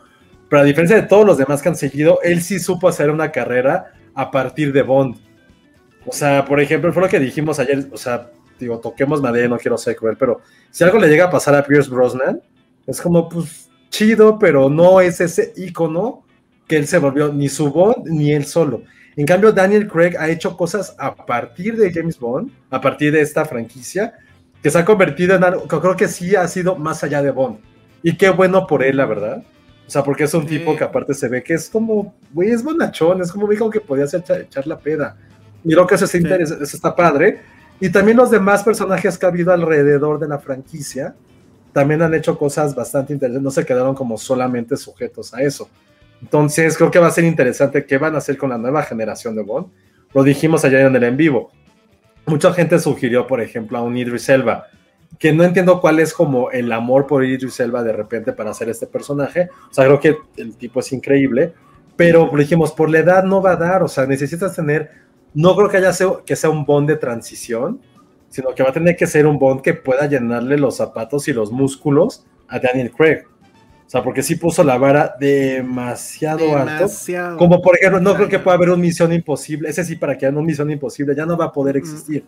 [0.49, 3.33] Pero a diferencia de todos los demás que han seguido, él sí supo hacer una
[3.33, 5.17] carrera a partir de Bond.
[6.07, 9.59] O sea, por ejemplo, fue lo que dijimos ayer, o sea, digo, toquemos madera, no
[9.59, 10.41] quiero ser cruel, pero
[10.71, 12.41] si algo le llega a pasar a Pierce Brosnan,
[12.87, 16.25] es como, pues, chido, pero no es ese icono
[16.69, 18.83] que él se volvió, ni su Bond, ni él solo.
[19.17, 23.21] En cambio, Daniel Craig ha hecho cosas a partir de James Bond, a partir de
[23.21, 24.15] esta franquicia,
[24.63, 27.31] que se ha convertido en algo que creo que sí ha sido más allá de
[27.31, 27.59] Bond.
[28.03, 29.43] Y qué bueno por él, la verdad.
[29.87, 30.59] O sea, porque es un Sí.
[30.59, 33.81] tipo que aparte se ve que es como, güey, es bonachón, es como dijo que
[33.81, 35.17] podía hacer echar, echar la peda.
[35.65, 36.23] Y creo que eso, es Sí.
[36.25, 37.41] eso está padre.
[37.81, 41.15] Y también los demás personajes que ha habido alrededor de la franquicia
[41.73, 45.69] también han hecho cosas bastante interesantes, no se quedaron como solamente sujetos a eso.
[46.21, 49.35] Entonces, creo que va a ser interesante qué van a hacer con la nueva generación
[49.35, 49.69] de Bond.
[50.13, 51.51] Lo dijimos ayer en el en vivo.
[52.27, 54.67] Mucha gente sugirió, por ejemplo, a un Idris Elba,
[55.19, 58.69] que no entiendo cuál es como el amor por Idris Elba de repente para hacer
[58.69, 59.49] este personaje.
[59.71, 61.53] O sea, creo que el tipo es increíble,
[61.97, 64.91] pero dijimos, por la edad no va a dar, o sea, necesitas tener,
[65.35, 67.81] no creo que haya sea- que sea un Bond de transición,
[68.29, 71.33] sino que va a tener que ser un Bond que pueda llenarle los zapatos y
[71.33, 73.25] los músculos a Daniel Craig.
[73.91, 76.75] O sea, porque sí puso la vara demasiado alto.
[76.75, 77.37] Demasiado.
[77.37, 79.69] Como por ejemplo, no creo que pueda haber un Misión Imposible.
[79.69, 82.25] Ese sí, para que haya un Misión Imposible, ya no va a poder existir.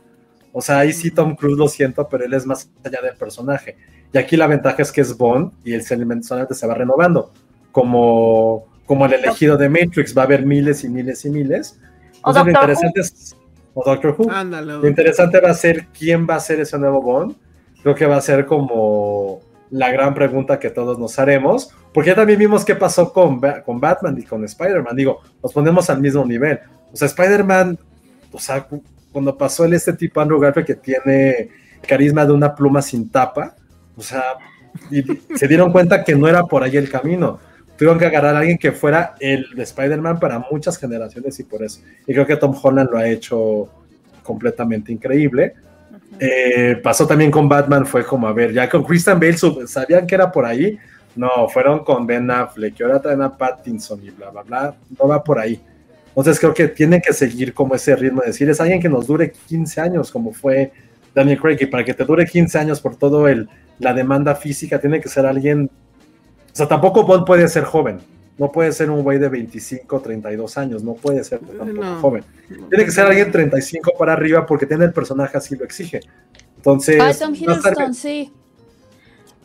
[0.50, 3.76] O sea, ahí sí Tom Cruise lo siento, pero él es más allá del personaje.
[4.12, 7.30] Y aquí la ventaja es que es Bond y el solamente se va renovando.
[7.70, 11.78] Como, como el elegido de Matrix, va a haber miles y miles y miles.
[12.22, 13.36] O Entonces, lo interesante es.
[13.74, 14.28] O Doctor Who.
[14.32, 14.72] Ándale.
[14.78, 17.36] Lo interesante va a ser quién va a ser ese nuevo Bond.
[17.84, 22.38] Creo que va a ser como la gran pregunta que todos nos haremos, porque también
[22.38, 24.94] vimos qué pasó con, con Batman y con Spider-Man.
[24.94, 26.60] Digo, nos ponemos al mismo nivel.
[26.92, 27.78] O sea, Spider-Man,
[28.30, 31.48] o sea, cu- cuando pasó el este tipo Andrew Garfield que tiene
[31.86, 33.56] carisma de una pluma sin tapa,
[33.96, 34.22] o sea,
[34.90, 35.02] y
[35.36, 37.38] se dieron cuenta que no era por ahí el camino.
[37.78, 41.62] Tuvieron que agarrar a alguien que fuera el de Spider-Man para muchas generaciones y por
[41.64, 41.80] eso.
[42.06, 43.68] Y creo que Tom Holland lo ha hecho
[44.22, 45.54] completamente increíble.
[46.18, 49.36] Eh, pasó también con Batman, fue como, a ver, ya con Christian Bale,
[49.66, 50.78] ¿sabían que era por ahí?
[51.14, 55.22] No, fueron con Ben Affleck, ahora traen a Pattinson y bla, bla, bla, no va
[55.22, 55.60] por ahí.
[56.08, 59.06] Entonces creo que tienen que seguir como ese ritmo de decir, es alguien que nos
[59.06, 60.72] dure 15 años, como fue
[61.14, 63.48] Daniel Craig, y para que te dure 15 años por todo el,
[63.78, 65.70] la demanda física, tiene que ser alguien,
[66.52, 67.98] o sea, tampoco Bond puede ser joven,
[68.38, 72.00] no puede ser un güey de 25, 32 años, no puede ser tampoco No.
[72.00, 72.24] joven.
[72.70, 76.00] Tiene que ser alguien 35 para arriba porque tiene el personaje así lo exige.
[76.56, 78.32] Entonces, Ay, Tom no estar- Hiddleston, sí.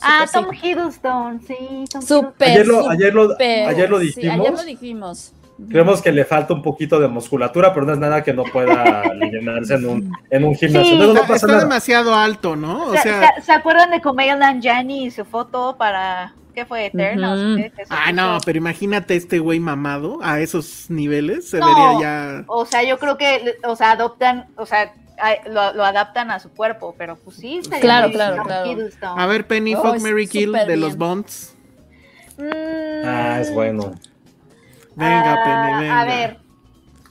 [0.01, 1.85] Ah, Tom Hiddleston, sí.
[1.91, 4.39] Tom Súper, ayer, lo, ayer, lo, ayer lo Sí, dijimos.
[4.39, 5.33] ayer lo dijimos.
[5.69, 9.03] Creemos que le falta un poquito de musculatura, pero no es nada que no pueda
[9.31, 10.91] llenarse en un, en un gimnasio.
[10.93, 10.97] Sí.
[10.99, 11.59] No, no Está, pasa está nada.
[11.61, 12.85] demasiado alto, ¿no?
[12.85, 16.85] O ¿Se, sea, se- se acuerdan de Kumail Nanjiani y su foto para qué fue
[16.87, 17.33] Eterna?
[17.33, 17.55] Ujú.
[17.57, 21.67] ¿Qué- qué se ah, no, pero imagínate este güey mamado a esos niveles, se No.
[21.67, 22.43] vería ya.
[22.47, 24.93] O sea, yo creo que, o sea, adoptan, o sea,
[25.49, 27.61] lo, lo adaptan a su cuerpo, pero pues sí.
[27.81, 28.75] Claro, claro, claro.
[29.17, 30.79] A ver, Penny, Oh, Fuck, Mary Kill de bien.
[30.81, 31.55] los Bonds.
[32.37, 32.43] Mm,
[33.05, 33.95] Ah, es bueno.
[34.97, 36.01] Venga, ah, Penny, venga.
[36.01, 36.37] A ver,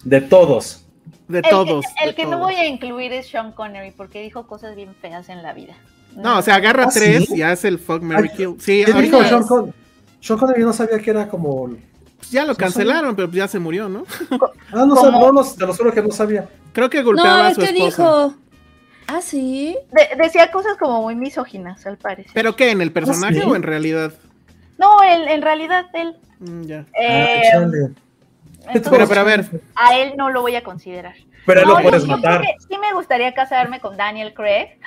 [0.04, 0.82] De todos.
[1.28, 1.84] De el, todos.
[1.98, 4.94] que, el de que no voy a incluir es Sean Connery porque dijo cosas bien
[5.00, 5.74] feas en la vida.
[6.14, 7.36] No, o sea, agarra ¿Ah, tres sí?
[7.36, 8.56] y hace el Fuck, Mary Ay, Kill.
[8.60, 9.42] Sí, ¿Qué ahorita dijo Sean.
[9.46, 9.72] Connery?
[10.20, 11.68] Sean Connery no sabía que era como...
[12.18, 14.04] pues, ya lo no cancelaron, pero ya se murió, ¿no?
[14.72, 15.02] Ah, no, ¿Cómo?
[15.02, 16.48] sab- no, no, te lo juro que no sabía.
[16.72, 18.02] Creo que golpeaba No, a es su que esposa.
[18.02, 18.34] dijo.
[19.08, 19.76] Ah, sí.
[19.92, 22.32] De- decía cosas como muy misóginas, al parecer.
[22.34, 22.70] ¿Pero qué?
[22.70, 23.42] ¿En el personaje sí?
[23.46, 24.12] o en realidad?
[24.78, 26.16] No, en, en realidad él.
[26.40, 26.84] Mm, ya.
[27.00, 27.78] eh, Ah, chale.
[28.74, 31.14] entonces, Pero, pero a ver, a él no lo voy a considerar.
[31.46, 32.40] Pero No, lo yo- puedes yo matar.
[32.40, 34.78] creo que Sí me gustaría casarme con Daniel Craig.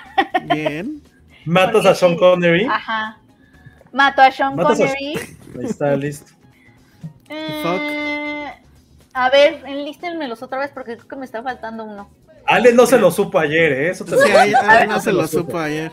[0.54, 1.02] bien.
[1.46, 2.16] Matas a Sean.
[2.18, 2.66] Connery.
[2.66, 3.18] Ajá.
[3.94, 5.14] Mato a Sean Matas a- Connery.
[5.58, 6.34] Ahí está, listo.
[7.30, 8.46] Eh,
[9.14, 12.10] a ver, enlístenmelos otra vez porque creo que me está faltando uno.
[12.46, 13.90] Ale no se lo supo ayer, ¿eh?
[13.92, 15.92] Eso te Sí, no no se lo supo ayer.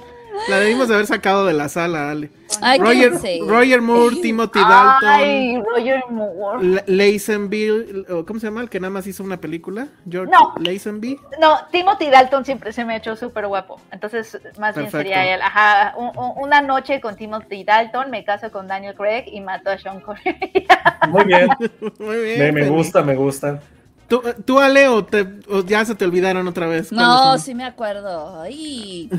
[0.49, 2.31] La debimos de haber sacado de la sala, Ale.
[2.63, 3.13] Ay, Roger.
[3.47, 6.83] Roger Moore, Timothy Dalton, Ay, Roger Moore.
[6.87, 8.61] Lazenby, ¿cómo se llama?
[8.63, 9.89] El que nada más hizo una película.
[10.09, 10.55] George No.
[10.61, 11.19] Lazenby.
[11.41, 13.81] No, Timothy Dalton siempre se me ha hecho súper guapo.
[13.91, 15.41] Entonces, más bien sería él.
[15.43, 19.71] Ajá, un- un- una noche con Timothy Dalton, me caso con Daniel Craig y mato
[19.71, 20.67] a Sean Connery.
[21.09, 21.49] Muy bien.
[21.99, 22.39] Muy bien.
[22.39, 23.61] Me, me gusta, me gusta.
[24.09, 26.93] ¿Tú, tú, Ale, o, te- o ya se te olvidaron otra vez?
[26.93, 28.41] No, sí me acuerdo.
[28.41, 29.11] Ay.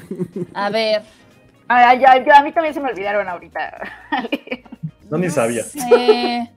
[0.54, 1.02] A ver.
[1.70, 3.78] Ay, ya, a mí también se me olvidaron ahorita.
[5.10, 5.64] No ni sabía.
[5.64, 6.50] sé.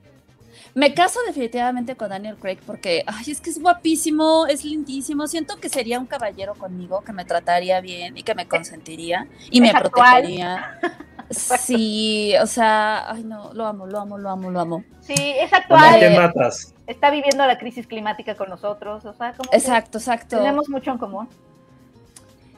[0.73, 5.27] Me caso definitivamente con Daniel Craig porque, ay, es que es guapísimo, es lindísimo.
[5.27, 9.59] Siento que sería un caballero conmigo, que me trataría bien y que me consentiría y
[9.59, 9.91] me actual.
[10.21, 10.79] protegería.
[11.31, 14.83] Sí, o sea, ay no, lo amo, lo amo, lo amo, lo amo.
[14.99, 15.97] Sí, es ¿A actual.
[15.97, 16.73] qué matas?
[16.91, 19.05] Está viviendo la crisis climática con nosotros.
[19.05, 20.37] O sea, como que Exacto, exacto.
[20.37, 21.27] tenemos mucho en común.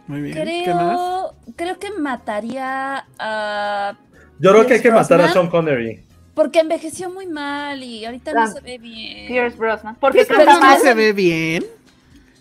[0.07, 0.35] Muy bien.
[0.35, 0.95] ¿Qué más?
[0.95, 3.95] Creo, creo que mataría a
[4.39, 5.33] Yo creo que hay que Pierce matar a Brosnan.
[5.43, 6.03] Sean Connery.
[6.33, 9.27] porque envejeció muy mal y ahorita no se ve bien.
[9.27, 9.95] Pierce Brosnan.
[9.95, 10.79] Porque no mal.
[10.79, 11.63] se ve bien.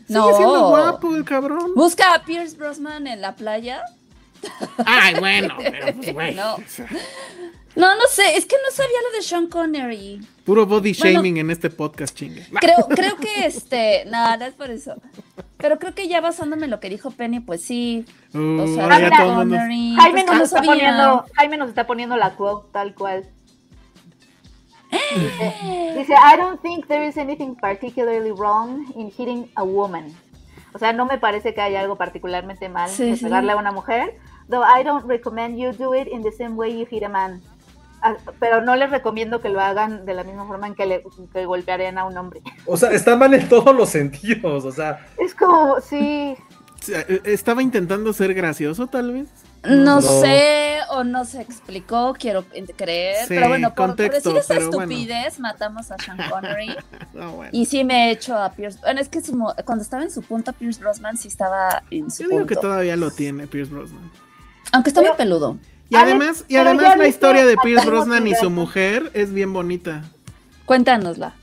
[0.09, 0.25] No.
[0.25, 1.73] Sigue siendo guapo el cabrón.
[1.77, 3.83] Busca a Pierce Brosnan en la playa.
[4.85, 6.35] Ay, bueno, pero pues, güey.
[6.37, 6.57] No.
[7.75, 10.21] No, no sé, es que no sabía lo de Sean Connery.
[10.45, 11.17] Puro body Bueno.
[11.19, 12.45] shaming en este podcast, chingue.
[12.61, 14.95] Creo, creo que este, no, no es por eso.
[15.57, 18.05] Pero creo que ya basándome en lo que dijo Penny, pues sí.
[18.35, 22.17] Uh, O sea, Connery, Jaime pues que nos, no está poniendo, Jaime nos está poniendo
[22.17, 23.31] la quote tal cual.
[24.91, 30.15] Dice, dice, I don't think there is anything particularly wrong in hitting a woman.
[30.75, 33.25] O sea, no me parece que haya algo particularmente mal Sí, sí.
[33.25, 34.19] pegarle a una mujer.
[34.49, 37.41] Though I don't recommend you do it in the same way you hit a man.
[38.03, 41.05] Ah, Pero no les recomiendo que lo hagan de la misma forma en que, le,
[41.33, 42.43] que golpearían a un hombre.
[42.67, 44.65] O sea, está mal en todos los sentidos.
[44.65, 46.37] O sea, Es como, sí,
[46.89, 49.29] eh, Estaba intentando ser gracioso, tal vez.
[49.65, 50.03] No, No.
[50.03, 52.45] sé o no se explicó, quiero
[52.77, 53.15] creer.
[53.29, 54.71] Sí, pero bueno, por, por decir esa bueno.
[54.83, 56.75] estupidez, matamos a Sean Connery.
[57.15, 57.51] No, bueno.
[57.53, 58.81] y sí me he hecho a Pierce.
[58.81, 62.25] Bueno, es que su cuando estaba en su punto, Pierce Brosnan sí estaba en su
[62.25, 64.11] Yo digo que todavía lo tiene Pierce Brosnan.
[64.73, 65.59] Aunque está muy peludo.
[65.93, 69.53] Y además, y además ya la historia de Pierce Brosnan y su mujer es bien
[69.53, 70.03] bonita.
[70.65, 71.35] Cuéntanosla.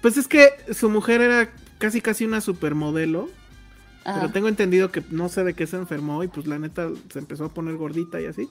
[0.00, 3.28] Pues es que su mujer era casi casi una supermodelo.
[4.04, 4.20] Ajá.
[4.20, 7.20] Pero tengo entendido que no sé de qué se enfermó y pues la neta se
[7.20, 8.48] empezó a poner gordita y así.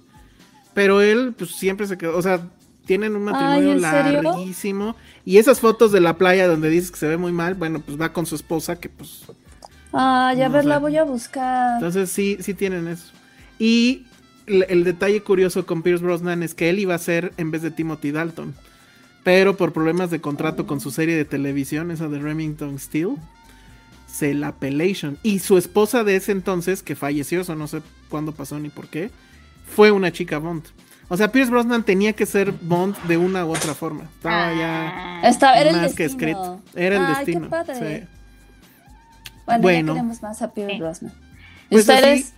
[0.74, 2.40] Pero él pues siempre se quedó, o sea,
[2.86, 4.22] tienen un matrimonio Ay, ¿en serio?
[4.22, 4.96] larguísimo.
[5.26, 8.00] Y esas fotos de la playa donde dices que se ve muy mal, bueno, pues
[8.00, 9.24] va con su esposa que pues...
[9.92, 10.70] Ay, a No ver, sé.
[10.70, 11.74] la voy a buscar.
[11.76, 13.12] Entonces sí, sí tienen eso.
[13.60, 14.06] Y
[14.52, 17.62] el, el detalle curioso con Pierce Brosnan es que él iba a ser en vez
[17.62, 18.54] de Timothy Dalton.
[19.24, 23.16] Pero por problemas de contrato con su serie de televisión, esa de Remington Steel,
[24.08, 25.18] se la pelation.
[25.24, 28.88] Y su esposa de ese entonces, que falleció, eso no sé cuándo pasó ni por
[28.88, 29.12] qué,
[29.76, 30.64] fue una chica Bond.
[31.08, 34.06] O sea, Pierce Brosnan tenía que ser Bond de una u otra forma.
[34.16, 36.62] Estaba ya Estaba, era el más que escrito.
[36.74, 37.42] Era el Ay, destino.
[37.42, 37.76] Qué padre.
[38.02, 38.08] sí.
[39.46, 39.88] Bueno, Bueno.
[39.94, 40.80] ya queremos más a Pierce Sí.
[40.80, 41.14] Brosnan.
[41.70, 42.24] Pues ¿Ustedes?
[42.26, 42.34] así-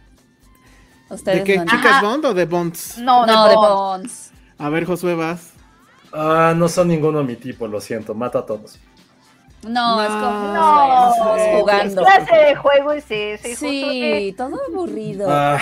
[1.09, 1.57] ¿Ustedes ¿De qué?
[1.57, 1.65] no?
[1.65, 2.01] ¿Chicas Ajá.
[2.01, 2.97] Bond o de Bonds?
[2.99, 3.69] no, No, de de Bond.
[4.03, 4.31] Bonds.
[4.57, 5.51] A ver, Josué, vas.
[6.13, 8.13] ah, no son ninguno de mi tipo, lo siento.
[8.15, 8.80] Mata a todos.
[9.67, 12.03] No, No, es como No, jugando.
[12.03, 13.49] clase de juego es ese.
[13.51, 15.27] justo que- Sí, todo aburrido.
[15.30, 15.57] Ah.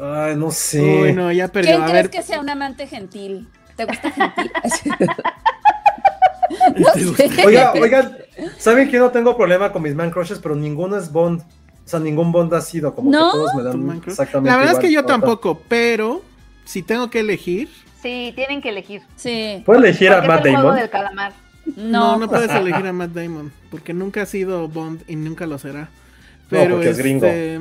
[0.00, 0.80] Ay, no sé.
[0.82, 1.72] Uy, no, ya perdió.
[1.72, 3.48] ¿Quién A crees ver, que sea un amante gentil?
[3.76, 4.50] ¿Te gusta gentil?
[6.74, 7.30] ¿Te no sé.
[7.46, 8.16] Oiga, oigan,
[8.58, 10.38] ¿saben que no tengo problema con mis man crushes?
[10.38, 11.42] Pero ninguno es Bond.
[11.86, 12.94] O sea, ningún Bond ha sido.
[12.94, 13.30] Como ¿No?
[13.30, 14.86] que todos me dan exactamente La verdad es igual.
[14.88, 16.22] que yo tampoco, pero
[16.64, 17.68] si tengo que elegir,
[18.02, 19.02] Sí, tienen que elegir.
[19.16, 19.62] Sí.
[19.64, 20.76] ¿Puedo elegir a Matt es el juego Damon?
[20.80, 21.32] del calamar.
[21.76, 25.46] no, No, no, puedes elegir a Matt Damon, porque nunca ha sido Bond y nunca
[25.46, 25.88] lo será.
[26.50, 27.26] Pero porque es gringo.
[27.26, 27.60] este,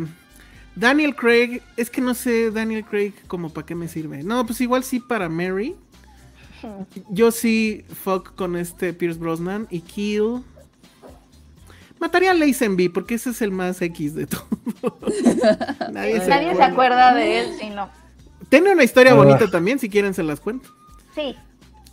[0.75, 4.23] Daniel Craig, es que no sé, Daniel Craig como para qué me sirve.
[4.23, 5.75] No, pues igual sí para Mary.
[7.09, 10.43] Yo sí fuck con este Pierce Brosnan y Kill.
[11.99, 14.45] Mataría a Lazenby porque ese es el más X de todo.
[15.91, 17.89] Nadie, se, Nadie se acuerda de él, sí, no.
[18.49, 19.15] Tiene una historia Ah.
[19.15, 20.69] bonita también, si quieren se las cuento.
[21.15, 21.35] Sí.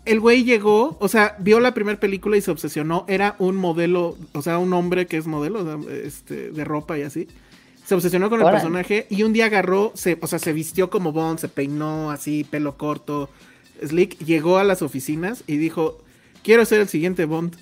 [0.04, 3.04] el güey llegó, o sea, vio la primera película y se obsesionó.
[3.08, 6.98] Era un modelo, o sea, un hombre que es modelo o sea, este, de ropa
[6.98, 7.28] y así.
[7.86, 11.12] Se obsesionó con el personaje y un día agarró, se, o sea, se vistió como
[11.12, 13.28] Bond, se peinó así, pelo corto,
[13.84, 14.18] slick.
[14.18, 15.98] Llegó a las oficinas y dijo,
[16.42, 17.56] quiero ser el siguiente Bond.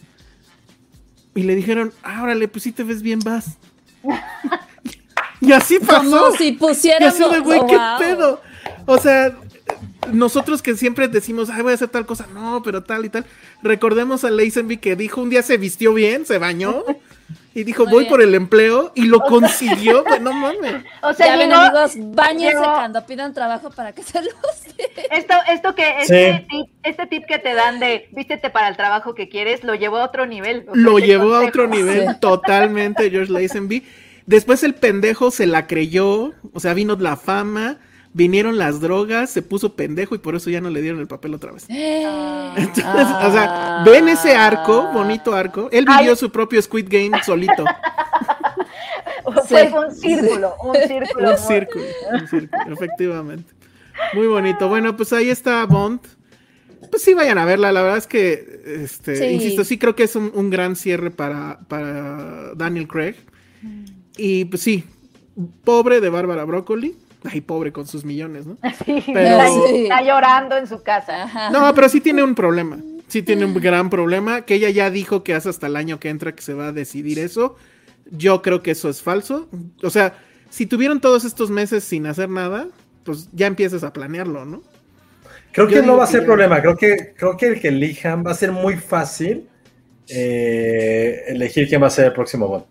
[1.35, 3.59] Y le dijeron, ah, órale, pues sí te ves bien, vas.
[5.41, 6.25] y así pasó.
[6.25, 7.99] Como si Y así de, güey, oh, ¿qué wow.
[7.99, 8.43] pedo?
[8.87, 9.37] O sea,
[10.13, 13.27] nosotros que siempre decimos, ay, voy a hacer tal cosa, no, pero tal y tal.
[13.63, 16.85] Recordemos a Lazenby que dijo un día se vistió bien, se bañó
[17.55, 18.11] y dijo, Muy voy bien.
[18.11, 20.85] por el empleo y lo consiguió, güey, no mames.
[21.03, 24.33] O sea, Ya ven, llegó- amigos, bañense llegó- cuando pidan trabajo para que se los
[25.11, 29.15] Esto, esto que, este, tip, este tip que te dan de vístete para el trabajo
[29.15, 30.65] que quieres, lo llevó a otro nivel.
[30.69, 32.15] O sea, Lo llevó a otro nivel Sí.
[32.21, 33.85] totalmente George Lazenby.
[34.27, 37.79] Después el pendejo se la creyó, o sea, vino la fama,
[38.13, 41.35] vinieron las drogas, se puso pendejo y por eso ya no le dieron el papel
[41.35, 41.67] otra vez.
[41.69, 45.69] Entonces, o sea, ven ese arco, bonito arco.
[45.73, 46.17] Él vivió Ay.
[46.17, 47.65] su propio Squid Game solito.
[49.47, 49.75] Fue Sí.
[49.75, 51.31] un círculo, un círculo.
[51.33, 53.53] Un círculo, un círculo, efectivamente.
[54.15, 54.69] Muy bonito.
[54.69, 56.01] Bueno, pues ahí está Bond.
[56.91, 57.71] Pues sí, vayan a verla.
[57.71, 59.25] La verdad es que, este, Sí.
[59.27, 63.15] insisto, sí creo que es un, un gran cierre para, para Daniel Craig.
[64.17, 64.85] Y pues sí,
[65.65, 66.97] pobre de Bárbara Broccoli.
[67.25, 68.57] Ay, pobre con sus millones, ¿no?
[68.85, 69.83] Sí, Pero- está, Sí.
[69.83, 71.25] está llorando en su casa.
[71.25, 71.51] Ajá.
[71.51, 72.79] No, pero sí tiene un problema.
[73.09, 74.43] Sí tiene un gran problema.
[74.43, 76.73] Que ella ya dijo que hace hasta el año que entra que se va a
[76.73, 77.57] decidir eso.
[78.11, 79.49] Yo creo que eso es falso.
[79.83, 80.15] O sea,
[80.49, 82.69] si tuvieron todos estos meses sin hacer nada,
[83.05, 84.63] pues ya empiezas a planearlo, ¿no?
[85.53, 86.27] Creo Yo que no va a ser ya.
[86.27, 86.61] problema.
[86.61, 89.49] Creo que, creo que el que elijan va a ser muy fácil
[90.09, 92.65] eh, elegir quién va a ser el próximo Bond.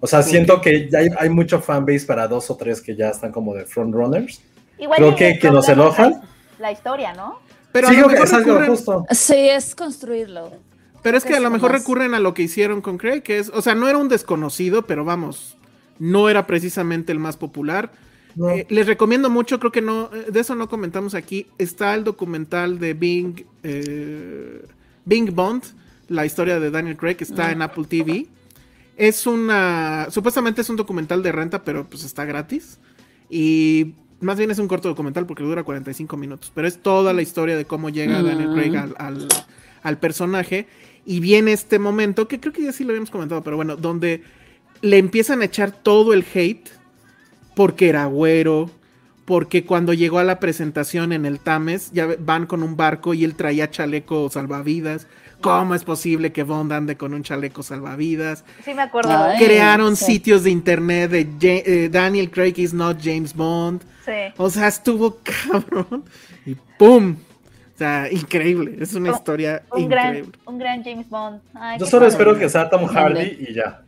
[0.00, 3.10] O sea, siento que ya hay, hay mucho fanbase para dos o tres que ya
[3.10, 4.40] están como de frontrunners.
[4.78, 6.22] Igual Creo que que nos enojan.
[6.58, 7.38] La historia, ¿no?
[7.72, 9.06] Pero sí, a lo mejor es algo recurren- justo.
[9.10, 10.50] Sí, es construirlo.
[11.02, 13.38] Pero es que a lo mejor más- recurren a lo que hicieron con Craig, que
[13.38, 15.56] es, o sea, no era un desconocido, pero vamos,
[15.98, 17.90] no era precisamente el más popular.
[18.36, 18.50] No.
[18.50, 21.46] Eh, les recomiendo mucho, creo que no, eh, de eso no comentamos aquí.
[21.58, 24.62] Está el documental de Bing, eh,
[25.04, 25.62] Bing Bond,
[26.08, 28.26] la historia de Daniel Craig, que está en Apple TV.
[29.00, 32.78] Es una, supuestamente es un documental de renta, pero pues está gratis.
[33.30, 37.22] Y más bien es un corto documental porque dura 45 minutos, pero es toda la
[37.22, 39.28] historia de cómo llega Daniel Craig al, al-
[39.82, 40.66] al personaje.
[41.06, 44.22] Y viene este momento, que creo que ya sí lo habíamos comentado, pero bueno, donde
[44.82, 46.68] le empiezan a echar todo el hate
[47.56, 48.70] porque era güero,
[49.24, 53.24] porque cuando llegó a la presentación en el Tames, ya van con un barco y
[53.24, 55.06] él traía chaleco salvavidas.
[55.40, 58.44] ¿Cómo es posible que Bond ande con un chaleco salvavidas?
[58.64, 59.10] Sí me acuerdo.
[59.16, 59.44] Ay.
[59.44, 60.04] Crearon sí.
[60.06, 63.82] sitios de internet de Ja- eh, Daniel Craig is not James Bond.
[64.04, 64.12] Sí.
[64.36, 65.18] O sea, estuvo
[65.50, 66.04] cabrón.
[66.46, 67.16] Y ¡pum!
[67.74, 68.76] O sea, increíble.
[68.80, 70.38] Es una Un- historia Un gran, increíble.
[70.46, 71.40] un gran James Bond.
[71.54, 72.12] Ay, Yo solo padre.
[72.12, 73.82] espero que sea Tom Hardy y ya.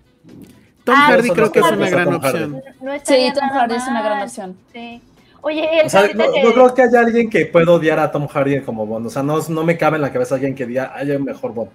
[0.85, 2.63] Tom Ah, Hardy creo que es una gran opción.
[2.81, 4.57] No Sí, Tom Hardy es una gran opción.
[4.73, 5.01] Sí.
[5.43, 8.11] Oye, el O sea, no, que- no creo que haya alguien que pueda odiar a
[8.11, 9.07] Tom Hardy como Bond.
[9.07, 11.53] O sea, no, no me cabe en la cabeza alguien que diga, hay un mejor
[11.53, 11.71] Bond.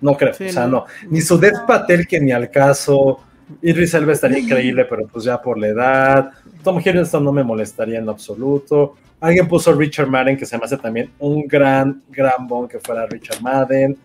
[0.00, 0.34] No creo.
[0.34, 0.70] Sí, o sea, no.
[0.78, 0.84] no.
[1.10, 3.20] Ni su Death Patel, que ni al caso.
[3.60, 6.30] Idris Elba estaría increíble, pero pues ya por la edad.
[6.64, 8.94] Tom Hiddleston no me molestaría en absoluto.
[9.20, 13.06] Alguien puso Richard Madden, que se me hace también un gran, gran Bond que fuera
[13.06, 13.96] Richard Madden.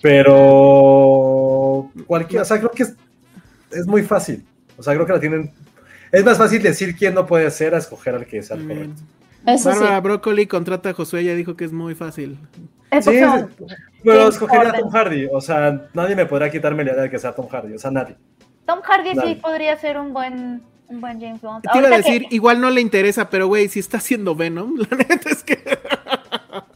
[0.00, 2.94] Pero cualquiera, o sea, creo que es,
[3.72, 4.44] es muy fácil.
[4.76, 5.50] O sea, creo que la tienen.
[6.18, 8.78] Es más fácil decir quién no puede ser a escoger al que el Muy bien.
[8.94, 9.02] correcto.
[9.46, 9.78] Eso sí.
[9.78, 12.38] Bárbara Broccoli contrata a Josué, ella dijo que es muy fácil.
[13.00, 13.20] Sí,
[14.02, 14.72] pero escogería a.
[14.72, 15.28] Tom Hardy.
[15.32, 17.74] O sea, nadie me podrá quitarme la idea de que sea Tom Hardy.
[17.74, 18.16] O sea, nadie.
[18.66, 21.62] Tom Hardy sí podría ser un buen, un buen James Bond.
[21.62, 24.34] Te iba a Ahorita que- decir, igual no le interesa, pero güey, si está haciendo
[24.34, 25.58] Venom, la neta es que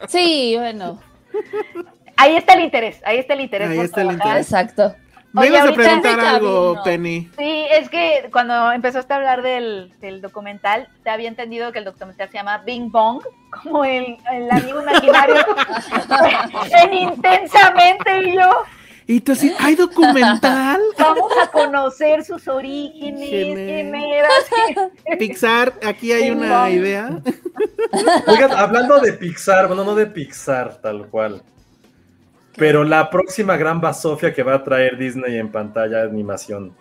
[0.09, 1.01] Sí, bueno,
[2.17, 3.71] Ahí está el interés, ahí está el interés.
[3.71, 4.37] Ahí está el trabajar.
[4.39, 4.95] exacto.
[5.33, 6.83] Me Oye, ibas a preguntar algo.
[6.83, 7.29] Penny.
[7.39, 11.85] Sí, es que cuando empezaste a hablar del, del documental, te había entendido que el
[11.85, 13.23] documental se llama Bing Bong,
[13.63, 15.37] como el, el amigo imaginario
[16.83, 18.51] en intensamente y yo.
[19.07, 20.81] Y tú así, ¿hay documental?
[20.99, 24.29] Vamos a conocer sus orígenes, quién era.
[25.19, 26.73] Pixar, aquí hay Bing una Bong.
[26.73, 27.21] idea.
[28.29, 31.43] Oigan, hablando de Pixar, bueno, no de Pixar tal cual.
[32.57, 36.75] Pero la próxima gran basofia que va a traer Disney en pantalla de animación.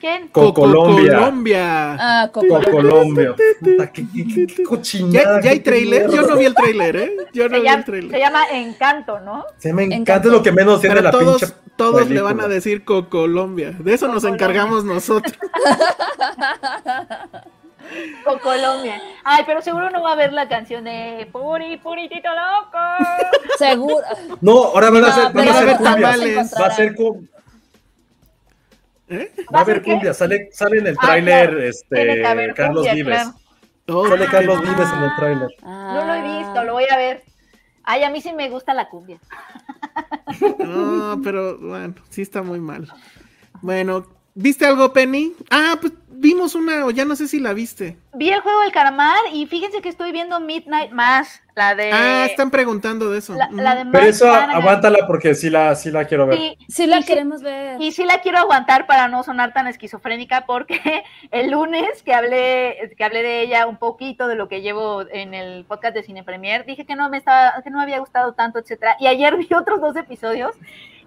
[0.00, 0.28] ¿Quién?
[0.28, 1.16] Colombia.
[1.18, 1.96] Colombia.
[1.98, 2.30] Ah.
[2.32, 3.34] Colombia.
[3.36, 5.40] Qué, qué- qué- qué ¿Ya, cochinada.
[5.40, 6.08] ya hay trailer?
[6.08, 7.16] Yo no vi el trailer, ¿eh?
[7.32, 8.10] Yo no vi llama, el trailer.
[8.12, 9.44] se llama Encanto, ¿no?
[9.56, 10.12] Se me Encanto.
[10.12, 11.54] encanta lo que menos tiene la todos, pinche.
[11.74, 13.72] todos le van a decir Colombia.
[13.76, 15.36] De eso nos encargamos nosotros.
[18.42, 19.00] Colombia.
[19.24, 22.78] Ay, pero seguro no va a haber la canción de Puri, Puritito Loco.
[23.58, 24.04] Seguro.
[24.40, 26.18] No, ahora van a No, hacer, van a tamales.
[26.18, 26.54] cumbias.
[26.60, 27.26] Va a ser cum-
[29.10, 29.32] ¿Eh?
[29.54, 29.90] Va a haber ¿Va a ser qué?
[29.92, 31.62] cumbia, sale, sale en el Ah, tráiler claro.
[31.62, 33.14] este, Carlos cumbia, Vives.
[33.22, 33.34] claro.
[33.90, 34.26] Oh, Sale.
[34.26, 35.48] Carlos Vives en el tráiler.
[35.62, 37.22] No lo he visto, lo voy a ver.
[37.84, 39.18] Ay, a mí sí me gusta la cumbia.
[40.58, 42.86] No, pero bueno, sí está muy mal.
[43.62, 45.32] Bueno, ¿viste algo, Penny?
[45.50, 47.96] Ah, pues vimos una, o ya no sé si la viste.
[48.14, 51.92] Vi el juego del calamar y fíjense que estoy viendo Midnight Mass, la de.
[51.92, 53.34] Ah, están preguntando de eso.
[53.34, 54.56] la, la de Pero eso Flanagan.
[54.56, 56.38] aguántala porque sí la, sí la quiero ver.
[56.38, 57.80] Sí, Sí la y sí- queremos ver.
[57.80, 62.92] Y sí la quiero aguantar para no sonar tan esquizofrénica porque el lunes que hablé,
[62.96, 66.24] que hablé de ella un poquito de lo que llevo en el podcast de Cine
[66.24, 68.96] Premier, dije que no me estaba, que no me había gustado tanto, etcétera.
[68.98, 70.54] Y ayer vi otros dos episodios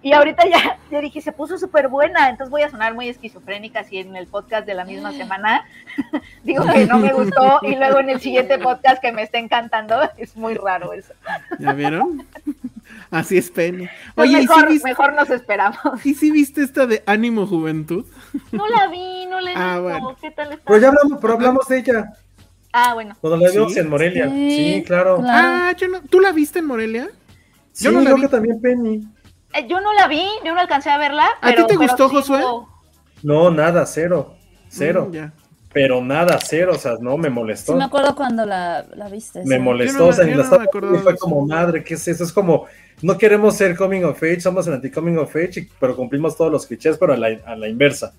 [0.02, 3.84] y ahorita ya, ya dije, se puso súper buena, entonces voy a sonar muy esquizofrénica
[3.84, 5.64] si en el podcast de la misma semana
[6.44, 9.96] digo que no me gustó y luego en el siguiente podcast que me está encantando,
[10.16, 11.12] es muy raro eso.
[11.58, 12.26] ¿Ya vieron?
[13.10, 13.84] Así es, Penny.
[13.84, 15.78] Entonces, Oye, ¿y si, mejor, viste, mejor nos esperamos.
[16.04, 18.06] ¿y si viste esta de Ánimo Juventud?
[18.52, 19.82] No la vi, no la he Ah, visto.
[19.82, 20.16] bueno.
[20.20, 20.64] ¿Qué tal está?
[20.66, 22.12] Pero ya hablamos, pero hablamos de ella.
[22.72, 23.14] Ah, bueno.
[23.20, 23.80] Cuando la vimos ¿Sí?
[23.80, 24.28] en Morelia.
[24.30, 25.18] Sí, Sí, claro.
[25.18, 25.28] claro.
[25.30, 27.08] Ah, yo no, ¿tú la viste en Morelia?
[27.72, 28.22] Sí, Yo no la creo vi.
[28.22, 29.00] que también Penny.
[29.54, 31.26] Eh, yo no la vi, yo no alcancé a verla.
[31.40, 32.40] ¿A ti te pero gustó, sí Josué?
[33.22, 34.34] No, nada, cero.
[34.68, 35.06] Cero.
[35.10, 35.32] Mm, ya.
[35.72, 36.72] Pero nada, cero.
[36.74, 37.72] O sea, no me molestó.
[37.72, 39.42] Sí me acuerdo cuando la, la viste.
[39.44, 42.08] me molestó, no o sea, ni la no estaba y fue como madre, ¿qué es
[42.08, 42.24] eso?
[42.24, 42.66] Es como,
[43.00, 46.52] no queremos ser coming of age, somos el anti-coming of age, y- pero cumplimos todos
[46.52, 48.12] los clichés, pero a la, a la inversa.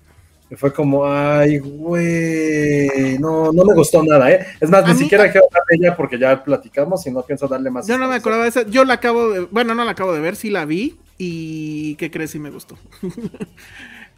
[0.50, 4.46] Y fue como, ay, güey, no, no me gustó nada, ¿eh?
[4.60, 7.48] Es más, A ni siquiera quiero hablar de ella porque ya platicamos y no pienso
[7.48, 7.86] darle más.
[7.86, 8.62] Yo no me acordaba de esa.
[8.62, 9.40] Yo la acabo de.
[9.50, 10.98] Bueno, no la acabo de ver, sí la vi.
[11.18, 12.76] ¿Y qué crees si me gustó?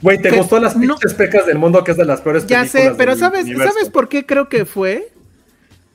[0.02, 2.46] Güey, ¿te Pe- gustó las no- pinches pecas del mundo que es de las peores
[2.46, 3.72] Ya películas sé, pero del ¿sabes, universo?
[3.74, 5.08] ¿sabes por qué creo que fue?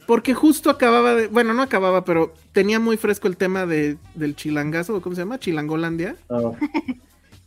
[0.07, 1.27] Porque justo acababa de.
[1.27, 5.39] Bueno, no acababa, pero tenía muy fresco el tema de, del chilangazo, ¿cómo se llama?
[5.39, 6.15] Chilangolandia.
[6.29, 6.51] Ah,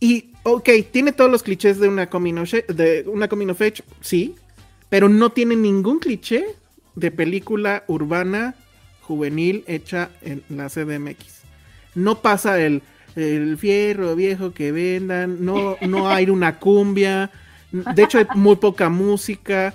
[0.01, 3.82] Y, ok, tiene todos los clichés de una coming of, de una coming of age,
[4.01, 4.35] sí,
[4.89, 6.44] pero no tiene ningún cliché
[6.94, 8.55] de película urbana
[9.01, 11.43] juvenil hecha en la CDMX.
[11.97, 12.82] No pasa el,
[13.16, 17.31] el fierro viejo que vendan, no, no hay una cumbia,
[17.73, 19.74] de hecho hay muy poca música,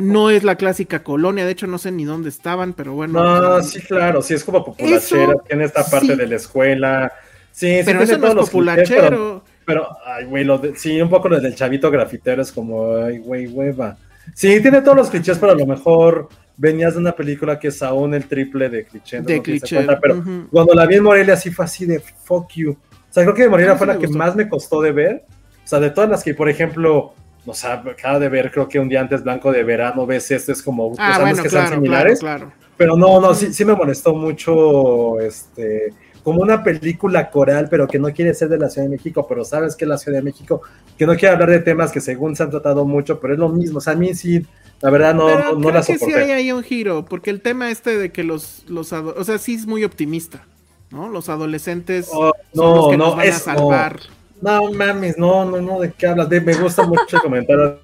[0.00, 3.22] No es la clásica colonia, de hecho no sé ni dónde estaban, pero bueno.
[3.22, 6.14] No, sí, claro, sí, es como populachera, Eso, tiene esta parte sí.
[6.16, 7.12] de la escuela.
[7.52, 9.44] Sí, sí, pero tiene eso no es todos los pero- populachero.
[9.66, 13.18] Pero, ay, güey, lo de- sí, un poco lo del chavito grafitero es como, ay,
[13.18, 13.96] güey, hueva.
[14.34, 17.82] Sí, tiene todos los clichés, pero a lo mejor venías de una película que es
[17.82, 19.20] aún el triple de cliché.
[19.20, 19.26] ¿no?
[19.26, 20.46] De No cliché, cuenta, pero ujú.
[20.50, 22.72] cuando la vi en Morelia sí fue así de fuck you.
[22.72, 25.24] O sea, creo que Morelia fue la que más me costó de ver.
[25.64, 27.14] O sea, de todas las que, por ejemplo,
[27.46, 30.52] o sea, acaba de ver, creo que un día antes Blanco de Verano, ves esto,
[30.52, 32.52] es como, Ah, bueno, que sean claro, claro, similares, claro.
[32.76, 37.98] pero no, no, sí, sí me molestó mucho, este, como una película coral, pero que
[37.98, 40.62] no quiere ser de la Ciudad de México, pero sabes que la Ciudad de México,
[40.96, 43.50] que no quiere hablar de temas que según se han tratado mucho, pero es lo
[43.50, 44.46] mismo, o sea, a mí sí,
[44.84, 46.22] la verdad no, Pero no, no creo la que sí soporté.
[46.24, 49.54] hay ahí un giro, porque el tema este de que los, los o sea, sí
[49.54, 50.44] es muy optimista,
[50.90, 51.08] ¿no?
[51.08, 54.00] Los adolescentes Oh, son los no, nos no, a es, salvar.
[54.42, 56.28] no, no mames, no, no, no, ¿de qué hablas?
[56.28, 57.78] De- me gusta mucho el comentario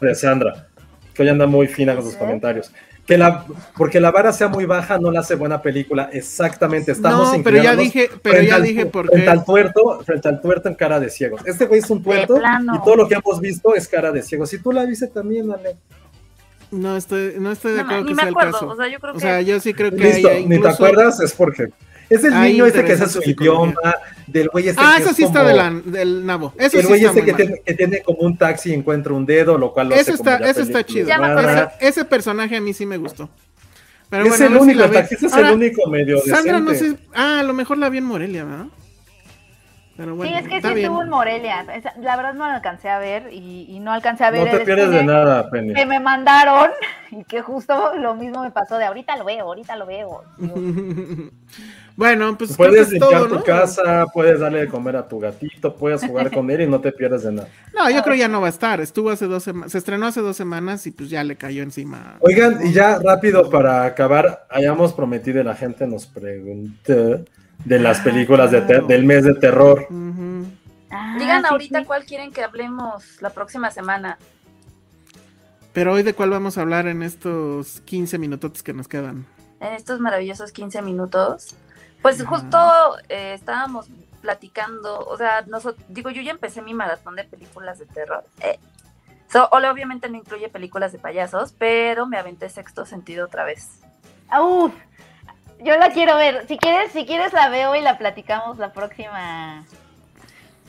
[0.00, 0.66] de Sandra,
[1.12, 2.72] que hoy anda muy fina con sus comentarios.
[3.06, 3.44] Que la,
[3.76, 7.62] porque la vara sea muy baja no la hace buena película, exactamente, estamos No, pero
[7.62, 9.30] ya dije, pero frente ya al- dije por frente qué.
[9.30, 11.40] al tuerto, frente al tuerto en cara de ciegos.
[11.46, 14.48] Este güey es un tuerto y todo lo que hemos visto es cara de ciegos.
[14.50, 15.76] Si tú la viste también, Ale.
[16.70, 18.68] No estoy, no estoy de No, acuerdo ni que me sea el acuerdo, caso.
[18.68, 20.68] o sea, yo creo O sea, que yo sí creo que Listo, hay ni te
[20.68, 21.68] acuerdas, es porque
[22.10, 23.74] es el hay niño este que hace su idioma,
[24.26, 26.52] del güey este Ah, que eso es sí está como- de la- del nabo.
[26.58, 29.12] Eso el sí güey está este que tiene, que tiene como un taxi y encuentra
[29.12, 31.06] un dedo, lo cual lo Eso hace como está, ya eso está chido.
[31.08, 31.68] Ya.
[31.78, 33.28] Ese, ese personaje a mí sí me gustó.
[34.08, 34.96] Pero es bueno, el si único, el ve.
[34.98, 36.98] taxista es Ahora, el único medio Sandra no decente.
[37.02, 37.08] sé.
[37.14, 38.66] Ah, a lo mejor la vi en Morelia, ¿verdad?
[39.96, 40.78] Pero bueno, sí, es que sí bien.
[40.86, 41.64] estuvo en Morelia.
[42.00, 44.56] La verdad no la alcancé a ver y, y no alcancé a ver No te
[44.58, 45.72] el pierdes de nada, Penny.
[45.72, 46.70] que me mandaron
[47.10, 50.22] y que justo lo mismo me pasó de ahorita lo veo, ahorita lo veo.
[51.96, 53.42] Bueno, pues Puedes es limpiar todo, tu ¿no?
[53.42, 56.92] casa, puedes darle de comer a tu gatito, puedes jugar con él y no te
[56.92, 57.48] pierdes de nada.
[57.74, 58.82] No, yo creo ya no va a estar.
[58.82, 62.16] Estuvo hace dos semanas, se estrenó hace dos semanas y pues ya le cayó encima.
[62.20, 67.24] Oigan, y ya rápido para acabar, hayamos prometido y la gente nos preguntó
[67.64, 69.86] de las Ah, películas de del mes de terror.
[70.90, 71.84] Ah, digan sí, ahorita sí.
[71.84, 74.18] cuál quieren que hablemos la próxima semana.
[75.72, 79.26] Pero hoy de cuál vamos a hablar en estos 15 minutos que nos quedan.
[79.60, 81.54] En estos maravillosos 15 minutos.
[82.02, 82.58] Pues justo
[83.08, 83.88] eh, estábamos
[84.22, 88.24] platicando, o sea, nosotros, digo, yo ya empecé mi maratón de películas de terror.
[88.40, 88.58] eh,
[89.28, 93.80] So, Ole obviamente no incluye películas de payasos, pero me aventé sexto sentido otra vez.
[94.28, 94.72] Ah, Uf,
[95.60, 96.46] yo la quiero ver.
[96.48, 99.64] Si quieres, si quieres la veo y la platicamos la próxima.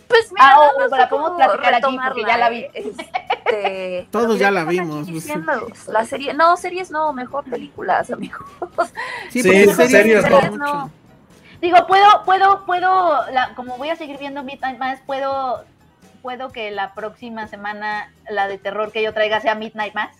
[0.07, 2.59] Pues mira, Ah, nada o más la podemos platicar aquí porque ya la vi.
[2.59, 2.72] ¿eh?
[2.73, 5.23] Este, Todos ya la vimos, pues.
[5.26, 8.39] diciendo, La serie, no, series no, mejor películas, amigos.
[9.30, 10.41] Sí, porque series series no.
[10.41, 10.91] no mucho.
[11.61, 15.65] Digo, puedo, puedo, puedo, la- como voy a seguir viendo Midnight Mass, puedo,
[16.22, 20.15] puedo que la próxima semana la de terror que yo traiga sea Midnight Mass.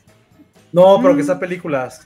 [0.73, 1.26] No, pero que Mm.
[1.27, 2.06] sea películas.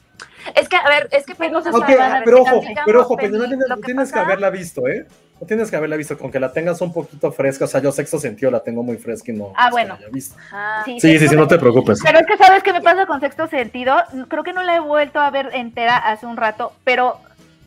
[0.55, 3.01] Es que, a ver, es que Pues no se Penny- Ok, sabe, pero ojo, pero
[3.01, 5.05] ojo, Penny, pero no tienes, que tienes que pasa- haberla visto, ¿eh?
[5.39, 7.65] No tienes que haberla visto, con que la tengas un poquito fresca.
[7.65, 9.51] O sea, yo sexto sentido la tengo muy fresca y no.
[9.55, 9.97] Ah, bueno.
[9.99, 10.35] la visto.
[10.37, 10.83] Ajá.
[10.85, 11.99] Sí, sí, sí, no te preocupes.
[12.03, 13.95] Pero es que sabes qué me pasa con sexto sentido.
[14.27, 17.17] Creo que no la he vuelto a ver entera hace un rato, pero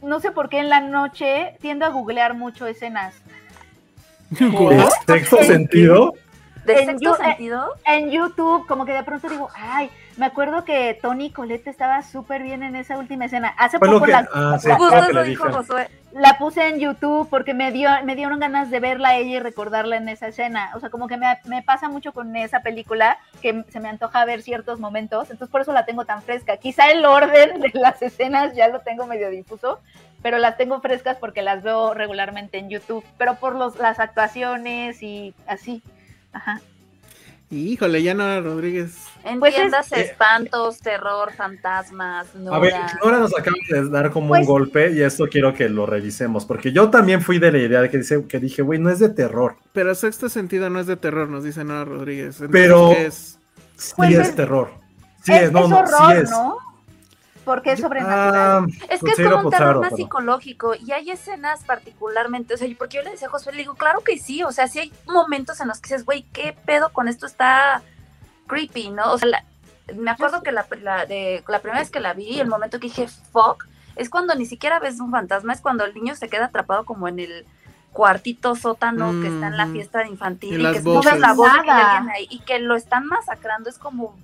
[0.02, 3.14] no sé por qué en la noche tiendo a googlear mucho escenas.
[4.30, 6.14] ¿De sexto sentido?
[6.64, 7.74] ¿De sexto you- sentido?
[7.86, 12.42] En YouTube, como que de pronto digo, ay, me acuerdo que Tony Colette estaba súper
[12.42, 13.54] bien en esa última escena.
[13.58, 14.12] Hace poco que.
[14.12, 14.68] la, Ah, sí,
[15.26, 15.46] dijo
[16.14, 19.40] la puse en YouTube porque me dio me dieron ganas de verla a ella y
[19.40, 20.70] recordarla en esa escena.
[20.74, 24.24] O sea, como que me, me pasa mucho con esa película que se me antoja
[24.24, 26.56] ver ciertos momentos, entonces por eso la tengo tan fresca.
[26.56, 29.80] Quizá el orden de las escenas ya lo tengo medio difuso,
[30.22, 35.02] pero las tengo frescas porque las veo regularmente en YouTube, pero por los, las actuaciones
[35.02, 35.82] y así.
[36.32, 36.60] Ajá.
[37.50, 38.96] Híjole, ya no Rodríguez.
[39.38, 42.98] Pues es- Entiendas Eh, espantos, terror, fantasmas, A ver, Nora.
[43.04, 46.44] Nora nos acaba de dar como Pues- un golpe y esto quiero que lo revisemos,
[46.46, 48.98] porque yo también fui de la idea de que, dice, que dije, güey, no es
[48.98, 52.40] de terror, Pero sexto sentido no es de terror, nos dice Nora Rodríguez.
[52.40, 52.92] Entonces, Pero-
[53.76, 54.70] sí Pues es, es- terror.
[55.22, 56.30] Sí es, es, no, es no, horror, sí es.
[56.30, 56.56] ¿no?
[57.44, 58.66] Porque es Ah, sobrenatural.
[58.88, 62.96] Es que es como un terror más psicológico y hay escenas particularmente, o sea, porque
[62.96, 65.60] yo le decía a Josué, le digo, claro que sí, o sea, sí hay momentos
[65.60, 67.82] en los que dices, güey, ¿qué pedo con esto está
[68.46, 69.12] creepy, no?
[69.12, 69.44] O sea, la-
[69.94, 72.86] me acuerdo que la, la, de, la primera vez que la vi, el momento que
[72.86, 73.66] dije, fuck,
[73.96, 77.06] es cuando ni siquiera ves un fantasma, es cuando el niño se queda atrapado como
[77.08, 77.46] en el
[77.92, 79.72] cuartito sótano que está en la Ujú.
[79.74, 83.68] fiesta infantil Y que escuchas la voz de que ahí y que lo están masacrando,
[83.70, 84.16] es como,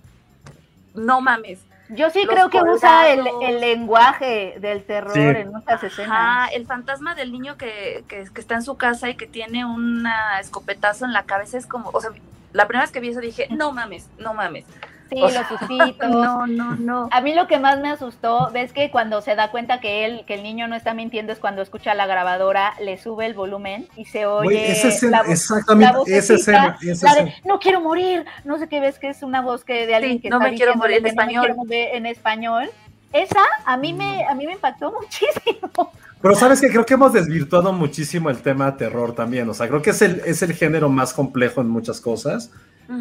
[0.94, 1.60] no mames.
[1.91, 5.21] Yo sí los creo que usa el, el lenguaje del terror Sí.
[5.21, 6.11] en muchas escenas.
[6.11, 9.65] Ajá, el fantasma del niño que, que, que está en su casa y que tiene
[9.65, 10.07] un
[10.41, 12.11] escopetazo en la cabeza es como, o sea,
[12.53, 14.65] la primera vez que vi eso dije, no mames, no mames.
[15.11, 16.11] Sí, o los sustitos.
[16.11, 17.09] No, no, no.
[17.11, 20.24] A mí lo que más me asustó, ves que cuando se da cuenta que él,
[20.27, 23.89] que el niño no está mintiendo es cuando escucha la grabadora, le sube el volumen
[23.97, 27.43] y se oye esa escena, la, exactamente, la esa escena, vocecita, esa la de, escena.
[27.45, 30.23] no quiero morir, no sé qué ves que es una voz que de alguien Sí,
[30.23, 31.45] que no está me quiero morir en que no me español.
[31.45, 32.70] quiero morir en español.
[33.12, 35.93] Esa a mí me a mí me impactó muchísimo.
[36.23, 39.49] Pero sabes que creo que hemos desvirtuado muchísimo el tema terror también.
[39.49, 42.51] O sea, creo que es el, es el género más complejo en muchas cosas.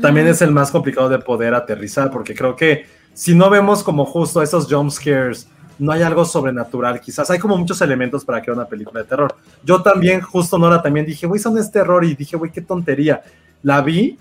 [0.02, 4.06] También es el más complicado de poder aterrizar, porque creo que si no vemos como
[4.06, 5.48] justo esos jump scares,
[5.80, 7.00] no hay algo sobrenatural.
[7.00, 9.34] Quizás hay como muchos elementos para crear una película de terror.
[9.64, 12.04] Yo también, justo Nora, también dije, güey, eso no es terror.
[12.04, 13.22] Y dije, güey, qué tontería.
[13.64, 14.18] La vi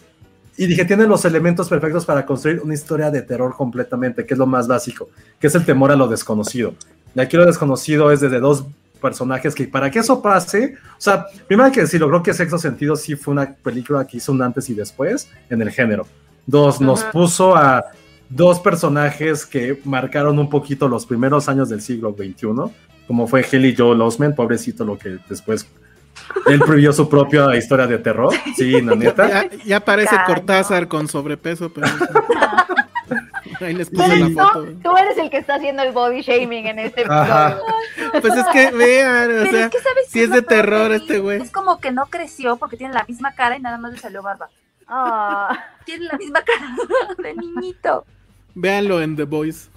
[0.57, 4.39] y dije, tiene los elementos perfectos para construir una historia de terror completamente, que es
[4.39, 5.09] lo más básico,
[5.39, 6.75] que es el temor a lo desconocido.
[7.15, 8.65] Y aquí lo desconocido es desde dos
[8.99, 12.59] personajes que para que eso pase, o sea, primero hay que decirlo, creo que Sexto
[12.59, 16.07] Sentido sí fue una película que hizo un antes y después en el género.
[16.47, 17.85] Dos, nos puso a
[18.29, 22.73] dos personajes que marcaron un poquito los primeros años del siglo XXI,
[23.07, 25.67] como fue Haley Joel Osment, pobrecito lo que después
[26.47, 29.29] él previó su propia historia de terror, sí, la neta.
[29.29, 30.17] Ya, ya parece.
[30.27, 31.87] Cortázar con sobrepeso, pero.
[33.67, 34.65] Ahí les Tú puse eres, la foto.
[34.65, 37.49] tú- tú eres el que está haciendo el body shaming en este Ajá.
[37.51, 37.65] episodio.
[38.21, 41.19] Pues es que vean, o Pero sea, es que, ¿sabes si es de terror este
[41.19, 41.43] güey.
[41.43, 44.23] Es como que no creció porque tiene la misma cara y nada más le salió
[44.23, 44.49] barba.
[44.87, 45.59] Ah.
[45.85, 46.75] Tiene la misma cara
[47.23, 48.05] de niñito.
[48.55, 49.69] Véanlo en The Voice.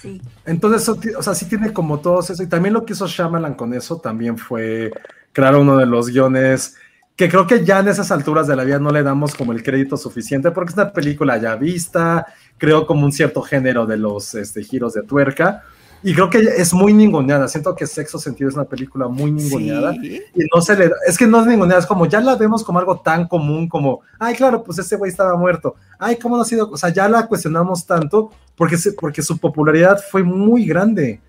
[0.00, 0.20] Sí.
[0.44, 2.42] Entonces, o sea, sí tiene como todos eso.
[2.42, 4.90] Y también lo que hizo Shyamalan con eso también fue
[5.32, 6.76] crear uno de los guiones
[7.16, 9.62] que creo que ya en esas alturas de la vida no le damos como el
[9.62, 12.26] crédito suficiente porque es una película ya vista,
[12.58, 15.62] creo como un cierto género de los este, giros de tuerca.
[16.02, 17.48] Y creo que es muy ninguneada.
[17.48, 19.94] Siento que Sexo Sentido es una película muy ninguneada.
[19.94, 20.20] Sí.
[20.34, 22.78] Y no se le es que no es ninguneada, es como ya la vemos como
[22.78, 25.76] algo tan común como, ay, claro, pues ese güey estaba muerto.
[25.98, 26.70] Ay, ¿cómo no ha sido?
[26.70, 31.20] O sea, ya la cuestionamos tanto porque, se- porque su popularidad fue muy grande.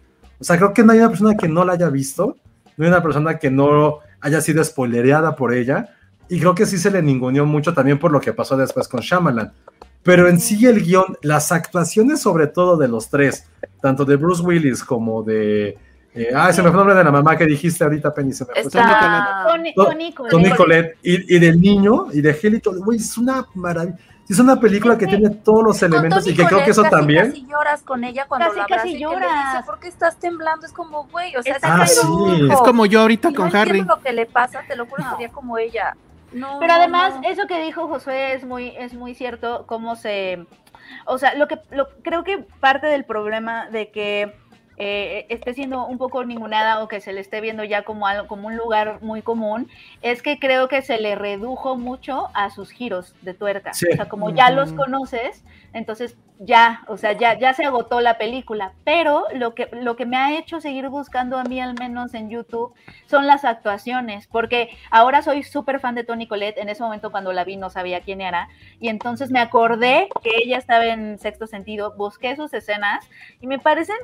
[0.41, 2.35] O sea, creo que no hay una persona que no la haya visto,
[2.76, 5.95] no hay una persona que no haya sido spoilereada por ella.
[6.27, 8.99] Y creo que sí se le ninguneó mucho también por lo que pasó después con
[8.99, 9.53] Shyamalan.
[10.06, 13.49] Pero en sí el guion, las actuaciones sobre todo de los tres,
[13.82, 15.69] tanto de Bruce Willis como de...
[16.14, 18.45] eh, ah, se me fue el nombre de la mamá que dijiste ahorita, Penny, se
[18.45, 18.61] me fue.
[18.61, 19.45] Está...
[19.48, 20.32] Tony, To- Tony Colette.
[20.32, 23.98] Tony Colette y, y del niño y de Joel, güey, es una maravilla.
[24.30, 25.11] Es una película que Sí.
[25.18, 27.27] tiene todos los Con elementos Toni y que creo que eso casi, también.
[27.30, 29.53] Casi lloras con ella cuando Casi, la casi y que le lloras.
[29.53, 30.65] dice, ¿por qué estás temblando?
[30.65, 32.48] Es como, güey, o sea, Ah, es sí.
[32.52, 33.82] Es como yo ahorita Y no con entiendo Harry.
[33.84, 35.95] lo que le pasa, te lo juro, sería como ella.
[36.36, 37.30] No, Pero además, no.
[37.30, 40.45] eso que dijo Josué es muy, es muy cierto, cómo se,
[41.06, 44.36] o sea, lo que, lo, creo que parte del problema de que
[44.76, 48.28] eh, esté siendo un poco ningunada o que se le esté viendo ya como algo,
[48.28, 49.70] como un lugar muy común,
[50.02, 53.74] es que creo que se le redujo mucho a sus giros de tuerca.
[53.74, 53.88] Sí.
[53.94, 54.82] O sea, como ya los Ujú.
[54.84, 58.74] conoces, entonces ya, o sea, ya, ya se agotó la película.
[58.84, 62.30] Pero lo que, lo que me ha hecho seguir buscando a mí, al menos en
[62.30, 62.74] YouTube,
[63.07, 67.32] son las actuaciones, porque ahora soy súper fan de Toni Collette, en ese momento cuando
[67.34, 68.49] la vi no sabía quién era,
[68.80, 73.07] y entonces me acordé que ella estaba en sexto sentido, busqué sus escenas
[73.40, 73.98] y me parecen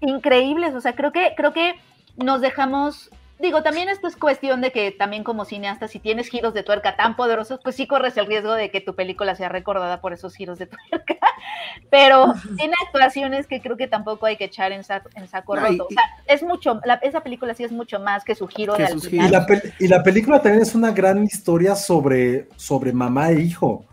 [0.00, 1.74] increíbles, o sea, creo que, creo que
[2.16, 3.10] nos dejamos...
[3.40, 6.96] Digo, también esto es cuestión de que también como cineasta, si tienes giros de tuerca
[6.96, 10.34] tan poderosos, pues sí corres el riesgo de que tu película sea recordada por esos
[10.34, 11.16] giros de tuerca.
[11.90, 15.66] Pero tiene actuaciones que creo que tampoco hay que echar en saco, en saco No,
[15.66, 15.86] y- roto.
[15.86, 18.82] O sea, es mucho, la- esa película sí es mucho más que su giro Que
[18.82, 19.28] de al final.
[19.28, 19.46] Y la,
[19.78, 23.84] y la película también es una gran historia sobre, sobre mamá e hijo.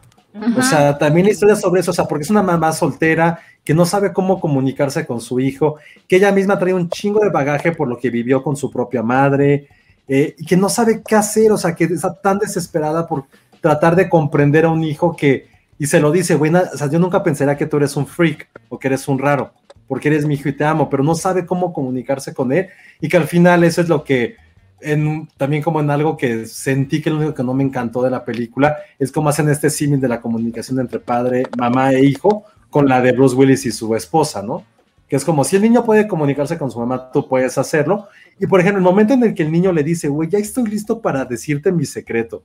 [0.57, 3.73] O sea, también la historia sobre eso, o sea, porque es una mamá soltera que
[3.73, 5.75] no sabe cómo comunicarse con su hijo,
[6.07, 9.03] que ella misma trae un chingo de bagaje por lo que vivió con su propia
[9.03, 9.67] madre,
[10.07, 13.25] eh, y que no sabe qué hacer, o sea, que está tan desesperada por
[13.59, 16.97] tratar de comprender a un hijo que, y se lo dice, buena, o sea, yo
[16.97, 19.51] nunca pensaría que tú eres un freak o que eres un raro,
[19.87, 22.69] porque eres mi hijo y te amo, pero no sabe cómo comunicarse con él,
[23.01, 24.37] y que al final eso es lo que
[24.81, 28.09] en, también como en algo que sentí que lo único que no me encantó de
[28.09, 32.45] la película es cómo hacen este símil de la comunicación entre padre, mamá e hijo
[32.69, 34.63] con la de Bruce Willis y su esposa, ¿no?
[35.07, 38.07] Que es como si el niño puede comunicarse con su mamá, tú puedes hacerlo.
[38.39, 40.65] Y por ejemplo, el momento en el que el niño le dice, güey, ya estoy
[40.65, 42.43] listo para decirte mi secreto.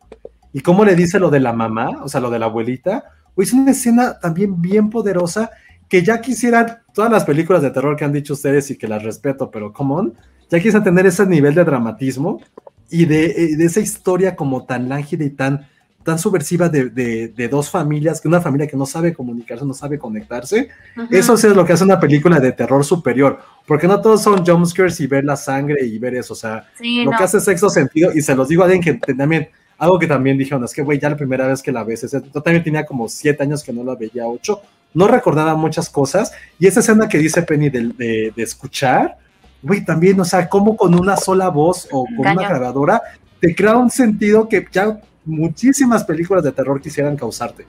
[0.53, 3.05] Y cómo le dice lo de la mamá, o sea, lo de la abuelita,
[3.35, 5.51] güey, es una escena también bien poderosa
[5.89, 9.03] que ya quisieran todas las películas de terror que han dicho ustedes y que las
[9.03, 10.15] respeto, pero come on,
[10.53, 12.41] ya quisieran tener ese nivel de dramatismo
[12.91, 15.67] y de, eh, de esa historia como tan lángida y tan,
[16.05, 19.73] tan subversiva de, de- de dos familias, que una familia que no sabe comunicarse, no
[19.73, 20.69] sabe conectarse.
[21.11, 24.45] Eso sí es lo que hace una película de terror superior, porque no todos son
[24.45, 27.17] jumpscares y ver la sangre y ver eso, o sea, Sí, lo no.
[27.17, 29.49] que hace sexo sentido, y se los digo a alguien que también,
[29.79, 32.13] algo que también dijeron, es que, güey, ya la primera vez que la ves, es-
[32.13, 34.61] yo también tenía como siete años que no la veía, ocho,
[34.93, 39.17] no recordaba muchas cosas, y esa escena que dice Penny de- de escuchar,
[39.63, 42.49] güey, también, o sea, como con una sola voz o con una Cañón.
[42.49, 43.03] grabadora,
[43.41, 47.67] te crea un sentido que ya muchísimas películas de terror quisieran causarte.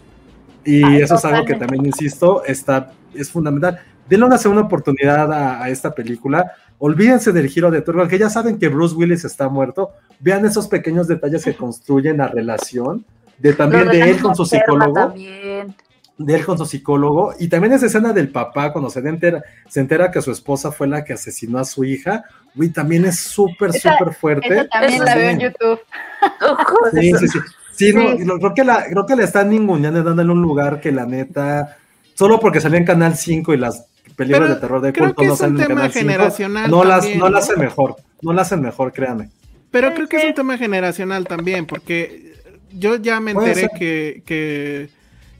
[0.65, 3.79] Y Ay, eso es algo que también, insisto, está, es fundamental.
[4.07, 6.53] Denle una segunda oportunidad a, a esta película.
[6.79, 9.91] Olvídense del giro de tuerca, que ya saben que Bruce Willis está muerto.
[10.19, 13.05] Vean esos pequeños detalles que construyen la relación,
[13.37, 15.75] de también de él con su psicólogo, También.
[16.17, 19.79] De él con su psicólogo, y también esa escena del papá cuando se entera, se
[19.79, 22.23] entera que su esposa fue la que asesinó a su hija,
[22.53, 24.53] güey, también es súper, súper fuerte.
[24.53, 25.79] Esa también la veo en YouTube.
[26.93, 27.39] Sí, sí, sí.
[27.75, 28.23] Sí, no, Sí.
[28.25, 31.77] lo- creo, que la, creo que le están ninguneando dándole un lugar que la neta,
[32.13, 35.35] solo porque salió en Canal 5 y las películas Pero de terror de culto no
[35.35, 37.37] salen en Canal 5, generacional no las, también, no la ¿no?
[37.39, 39.29] hacen mejor, no la hacen mejor, créanme.
[39.71, 42.33] Pero creo que es un tema generacional también, porque
[42.71, 44.89] yo ya me enteré que, que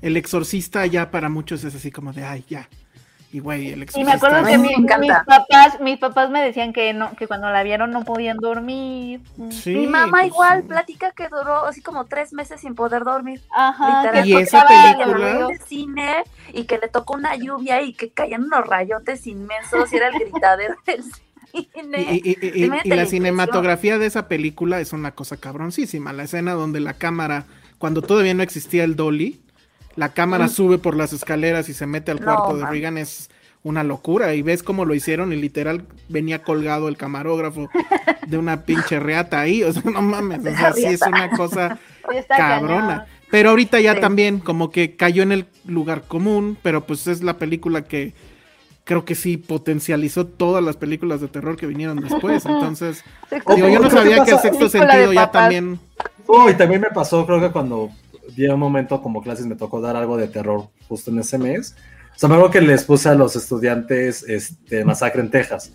[0.04, 2.70] el exorcista ya para muchos es así como de, ay, ya.
[3.32, 4.12] Y güey, el Y exorcista...
[4.12, 7.50] me acuerdo que mi- me mis papás, mis papás me decían que no, que cuando
[7.50, 9.22] la vieron no podían dormir.
[9.50, 10.68] Sí, Mi mamá pues, igual sí.
[10.68, 13.42] platica que duró así como tres meses sin poder dormir.
[13.52, 14.04] Ajá.
[14.04, 14.28] Literal.
[14.28, 15.52] Y esa película- de ruidos.
[15.68, 16.14] cine
[16.54, 20.20] y que le tocó una lluvia y que caían unos rayotes inmensos y era el
[20.20, 22.20] gritadero del cine.
[22.24, 26.14] Y, y- y- y- y la cinematografía de esa película es una cosa cabroncísima.
[26.14, 27.46] La escena donde la cámara,
[27.80, 29.40] cuando todavía no existía el dolly,
[29.96, 32.72] la cámara sube por las escaleras y se mete al No, cuarto de man.
[32.72, 33.30] Reagan es
[33.64, 34.34] una locura.
[34.34, 37.70] Y ves cómo lo hicieron y literal venía colgado el camarógrafo
[38.28, 39.64] de una pinche reata ahí.
[39.64, 41.80] O sea, no mames, o sea, sí es una cosa
[42.28, 43.06] cabrona.
[43.32, 44.02] Pero ahorita ya Sí.
[44.02, 48.14] también como que cayó en el lugar común, pero pues es la película que
[48.84, 52.46] creo que sí potencializó todas las películas de terror que vinieron después.
[52.48, 55.80] Entonces, Sexto digo, yo no sabía que el sexto sentido ya también...
[56.28, 57.90] Oh, y también me pasó, creo que cuando
[58.36, 61.76] di un momento como clases me tocó dar algo de terror justo en ese mes.
[62.16, 65.72] O sea, me acuerdo que les puse a los estudiantes este, Masacre en Texas.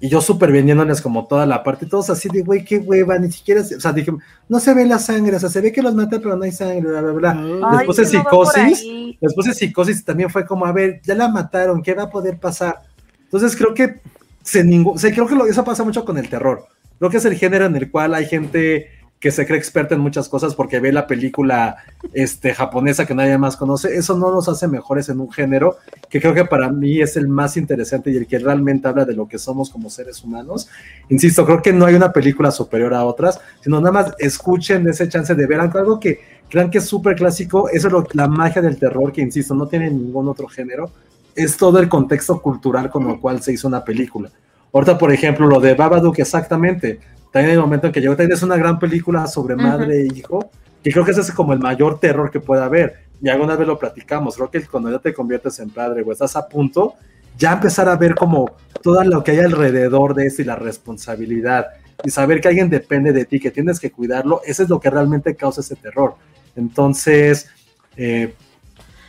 [0.00, 3.18] Y yo súper vendiéndoles como toda la parte, y todos así de, güey, qué hueva,
[3.18, 4.10] ni siquiera, se- o sea, dije,
[4.48, 6.50] no se ve la sangre, o sea, se ve que los mata, pero no hay
[6.50, 7.30] sangre, bla, bla, bla.
[7.70, 11.14] Ay, Les puse que no va por psicosis, psicosis también fue como, a ver, ya
[11.14, 12.80] la mataron, ¿qué va a poder pasar?
[13.22, 14.00] Entonces creo que
[14.42, 16.64] se ningún, o sea, creo que lo- eso pasa mucho con el terror.
[16.98, 18.88] Creo que es el género en el cual hay gente
[19.22, 21.76] que se cree experta en muchas cosas porque ve la película
[22.12, 25.76] este, japonesa que nadie más conoce, eso no nos hace mejores en un género
[26.10, 29.14] que creo que para mí es el más interesante y el que realmente habla de
[29.14, 30.68] lo que somos como seres humanos.
[31.08, 35.08] Insisto, creo que no hay una película superior a otras, sino nada más escuchen ese
[35.08, 36.18] chance de ver algo que
[36.50, 39.68] crean que es súper clásico, eso es lo, la magia del terror que, insisto, no
[39.68, 40.90] tiene ningún otro género,
[41.36, 44.32] es todo el contexto cultural con el cual se hizo una película.
[44.72, 46.98] Ahorita, por ejemplo, lo de Babadook, exactamente
[47.32, 50.06] también en el momento en que llegó, también es una gran película sobre madre e
[50.06, 50.50] hijo,
[50.84, 53.06] que creo que ese es como el mayor terror que puede haber.
[53.22, 56.36] Y alguna vez lo platicamos, creo que cuando ya te conviertes en padre o estás
[56.36, 56.94] a punto,
[57.38, 58.52] ya empezar a ver como
[58.82, 61.68] todo lo que hay alrededor de eso y la responsabilidad
[62.04, 64.90] y saber que alguien depende de ti, que tienes que cuidarlo, eso es lo que
[64.90, 66.16] realmente causa ese terror.
[66.54, 67.48] Entonces,
[67.96, 68.34] eh,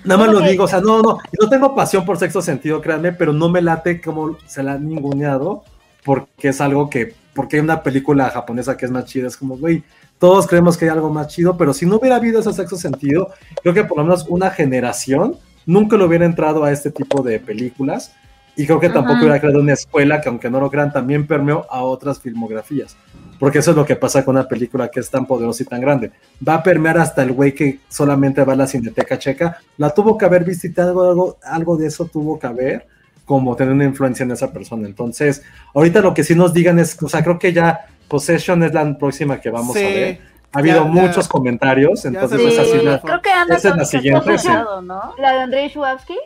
[0.05, 3.11] nada más lo digo, o sea, no, no, no tengo pasión por sexto sentido, créanme,
[3.11, 5.63] pero no me late como se la han ninguneado,
[6.05, 9.57] porque es algo que porque hay una película japonesa que es más chida, es como,
[9.57, 9.83] güey,
[10.19, 13.29] todos creemos que hay algo más chido, pero si no hubiera habido ese sexo sentido,
[13.61, 15.35] creo que por lo menos una generación
[15.65, 18.13] nunca lo hubiera entrado a este tipo de películas
[18.55, 21.65] y creo que tampoco hubiera creado una escuela que aunque no lo crean también permeó
[21.69, 22.95] a otras filmografías.
[23.39, 25.81] Porque eso es lo que pasa con una película que es tan poderosa y tan
[25.81, 26.11] grande.
[26.47, 29.57] Va a permear hasta el güey que solamente va a la cineteca checa.
[29.77, 32.87] La tuvo que haber visto y algo, algo, algo de eso tuvo que haber
[33.25, 34.87] como tener una influencia en esa persona.
[34.87, 35.43] Entonces,
[35.73, 38.97] ahorita lo que sí nos digan es, o sea, creo que ya Possession es la
[38.97, 40.33] próxima que vamos a ver.
[40.51, 44.37] Ha habido muchos comentarios, entonces sí, así la, creo que anda esa es la siguiente.
[44.37, 44.49] Sí.
[44.83, 45.15] ¿no?
[45.17, 46.17] La de Andrei Schwabsky.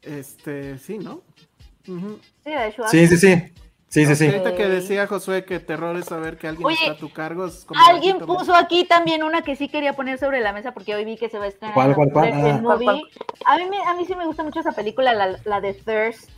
[0.00, 1.20] Este, sí, ¿no?
[1.86, 2.18] Uh -huh.
[2.42, 3.06] Sí, la de Schwabsky.
[3.06, 3.52] Sí, sí, sí.
[3.90, 4.26] Sí, sí, sí.
[4.26, 7.46] Ahorita que decía Josué que terror es saber que alguien Oye, está a tu cargo.
[7.46, 10.94] Es como alguien puso aquí también una que sí quería poner sobre la mesa porque
[10.94, 11.74] hoy vi que se va a estrenar.
[11.74, 12.32] ¿Cuál, cuál, cuál?
[12.32, 12.60] Ah.
[12.62, 13.02] ¿Cuál, cuál?
[13.44, 16.30] A, mí, a mí sí me gusta mucho esa película, la, la de Thirst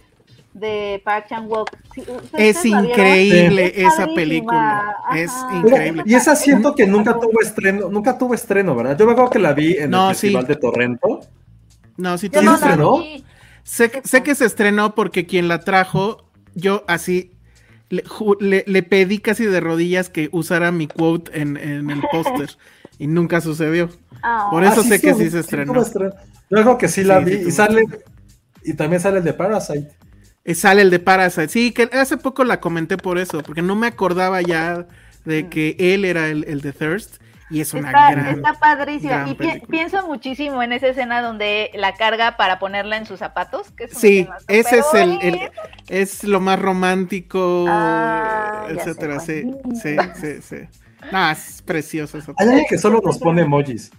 [0.55, 1.69] de Park Chan Wook.
[1.95, 2.05] Sí,
[2.39, 3.83] es increíble sí.
[3.83, 4.97] esa película.
[5.05, 5.19] Ajá.
[5.19, 6.05] Es increíble.
[6.07, 8.97] Y esa siento que nunca tuvo estreno, nunca tuvo estreno, ¿verdad?
[8.97, 10.49] Yo me acuerdo que la vi en no, el Festival sí.
[10.49, 11.21] de Torrento.
[11.99, 13.05] No, sí, ¿Sí se estrenó.
[13.63, 16.25] Sé, sé que se estrenó porque quien la trajo,
[16.55, 17.32] yo así
[17.93, 18.05] le,
[18.41, 22.51] le, le, pedí casi de rodillas que usara mi quote en, en el póster
[22.99, 23.91] y nunca sucedió.
[24.25, 24.49] Oh.
[24.51, 25.75] Por eso ah, sé sí, que sí, sí se estrenó.
[25.75, 26.11] Yo
[26.49, 27.85] creo que sí la vi y sale
[28.65, 29.91] y también sale el de Parasite.
[30.45, 31.49] Y sale el de Parasite.
[31.49, 34.87] Sí, que hace poco la comenté por eso, porque no me acordaba ya
[35.25, 37.17] de que él era el, el de Thirst.
[37.53, 39.13] Y es una está, gran, está padrísima.
[39.13, 39.71] gran y pi película.
[39.71, 43.71] pienso muchísimo en esa escena donde la carga para ponerla en sus zapatos.
[43.73, 45.51] Que es Sí, ese es el,
[45.89, 49.21] es lo más romántico, Ah, etcétera.
[49.21, 49.43] sé
[49.75, 50.57] Sí, sí, sí, sí.
[51.13, 53.91] No, es precioso esa Hay alguien que solo nos pone emojis.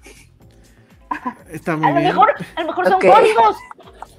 [1.50, 2.08] Está muy A lo bien.
[2.10, 3.56] mejor, a lo mejor son códigos.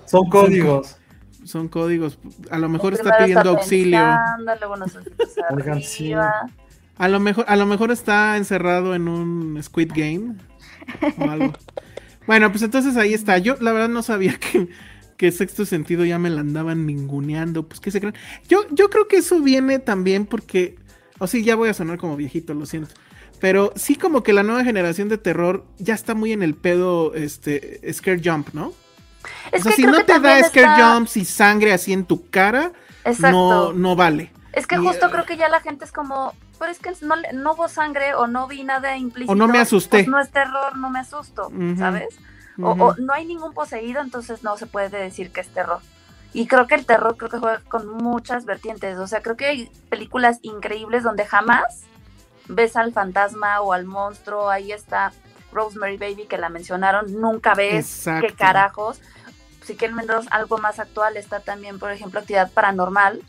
[0.06, 0.96] Son códigos.
[1.44, 2.18] Son códigos.
[2.50, 3.98] A lo mejor está pidiendo auxilio.
[3.98, 6.14] pensando, luego nos empieza Oigan, sí.
[6.96, 10.34] A lo mejor, a lo mejor está encerrado en un Squid Game
[11.18, 11.52] o algo.
[12.26, 13.38] Bueno, pues entonces ahí está.
[13.38, 14.68] Yo la verdad no sabía que,
[15.16, 17.66] que sexto sentido ya me la andaban ninguneando.
[17.68, 18.14] Pues que se creen.
[18.48, 20.76] Yo, yo creo que eso viene también porque.
[21.18, 22.94] O sí, ya voy a sonar como viejito, lo siento.
[23.40, 27.14] Pero sí como que la nueva generación de terror ya está muy en el pedo
[27.14, 28.72] este Scare Jump, ¿no?
[29.52, 31.72] Es o sea, que si creo no que te da Scare está- Jumps y sangre
[31.72, 32.72] así en tu cara,
[33.04, 33.30] Exacto.
[33.30, 34.30] no, no vale.
[34.52, 36.32] Es que justo eh, creo que ya la gente es como,
[36.64, 39.32] pero es que no, no hubo sangre o no vi nada implícito.
[39.32, 39.98] O no me asusté.
[39.98, 41.52] Pues no es terror, no me asusto.
[41.78, 42.18] ¿sabes?
[42.62, 45.80] O no hay ningún poseído, entonces no se puede decir que es terror.
[46.32, 48.96] Y creo que el terror creo que juega con muchas vertientes.
[48.96, 51.82] O sea, creo que hay películas increíbles donde jamás
[52.48, 54.48] ves al fantasma o al monstruo.
[54.48, 55.12] Ahí está
[55.52, 57.20] Rosemary Baby que la mencionaron.
[57.20, 58.26] Nunca ves Exacto.
[58.26, 59.02] qué carajos.
[59.64, 63.20] Si quieren menos algo más actual, está también, por ejemplo, actividad paranormal.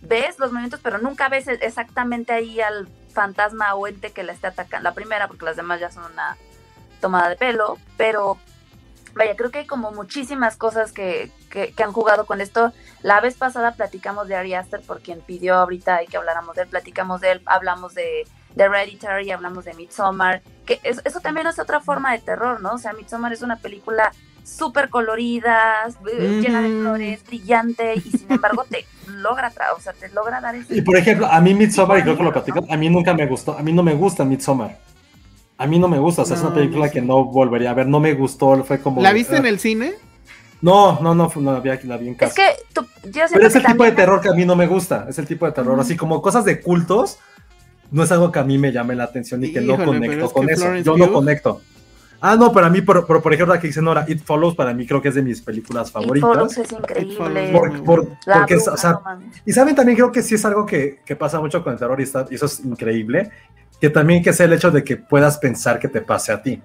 [0.00, 4.32] Ves los movimientos, pero nunca ves e- exactamente ahí al fantasma o ente que la
[4.32, 4.88] esté atacando.
[4.88, 6.36] La primera, porque las demás ya son una
[7.00, 8.38] tomada de pelo, pero
[9.14, 12.72] vaya, creo que hay como muchísimas cosas que, que, que han jugado con esto.
[13.02, 16.68] La vez pasada platicamos de Ari Aster, por quien pidió ahorita que habláramos de él,
[16.68, 21.58] platicamos de él, hablamos de, de Hereditary, hablamos de Midsommar, que es- eso también es
[21.58, 22.72] otra forma de terror, ¿no?
[22.74, 24.12] O sea, Midsommar es una película
[24.48, 29.92] súper colorida, eh, llena de flores, brillante, y sin embargo te logra, tra- o sea,
[29.92, 30.76] te logra dar ese...
[30.76, 33.26] Y por ejemplo, a mí Midsommar, y creo que lo platico, a mí nunca me
[33.26, 34.78] gustó, a mí no me gusta Midsommar.
[35.56, 36.92] A mí no me gusta, o sea, es una película no sé.
[36.92, 39.02] que no volvería a ver, no me gustó, fue como...
[39.02, 39.94] ¿La viste en ah, el cine?
[40.60, 42.34] No, no, no, no la vi, la vi en casa.
[42.42, 44.56] Es que tú, yo Pero es que el tipo de terror que a mí no
[44.56, 47.18] me gusta, es el tipo de terror, así como cosas de cultos,
[47.90, 50.24] no es algo que a mí me llame la atención y que no Híjole, conecto
[50.26, 50.76] es con eso.
[50.76, 51.60] Yo no conecto.
[52.20, 54.74] Ah, no, para mí, por, por, por ejemplo, la que dice Nora, It Follows, para
[54.74, 56.28] mí creo que es de mis películas It favoritas.
[56.28, 56.90] Follows es Follows.
[56.90, 57.52] increíble.
[57.52, 60.44] Por- por- porque, es- bruja, o sea, no y saben también creo que sí es
[60.44, 63.30] algo que, que pasa mucho con el terror y, está- y eso es increíble,
[63.80, 66.60] que también que sea el hecho de que puedas pensar que te pase a ti.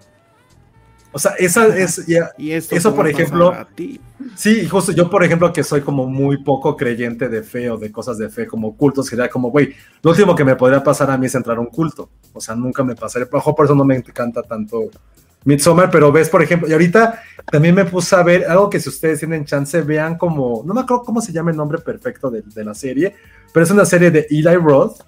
[1.16, 4.02] O sea, esa es ya- Y esto Eso, por ejemplo, a ti.
[4.36, 7.92] Sí, justo yo, por ejemplo, que soy como muy poco creyente de fe o de
[7.92, 11.12] cosas de fe, como cultos, que era como, güey, lo último que me podría pasar
[11.12, 12.10] a mí es entrar a un culto.
[12.34, 13.28] O sea, nunca me pasaría.
[13.32, 14.90] Ojo, por eso no me encanta tanto
[15.46, 17.22] Midsommar, pero ves, por ejemplo, y ahorita
[17.52, 20.82] también me puse a ver algo que si ustedes tienen chance, vean como, no me
[20.82, 23.16] acuerdo cómo se llama el nombre perfecto de, de la serie,
[23.54, 25.02] pero es una serie de Eli Roth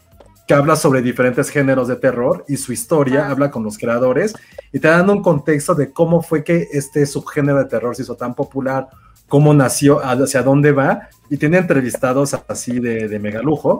[0.48, 4.34] que habla sobre diferentes géneros de terror y su historia, habla con los creadores
[4.72, 8.16] y te dan un contexto de cómo fue que este subgénero de terror se hizo
[8.16, 8.90] tan popular,
[9.28, 13.80] cómo nació, hacia dónde va, y tiene entrevistados así de, de mega lujo.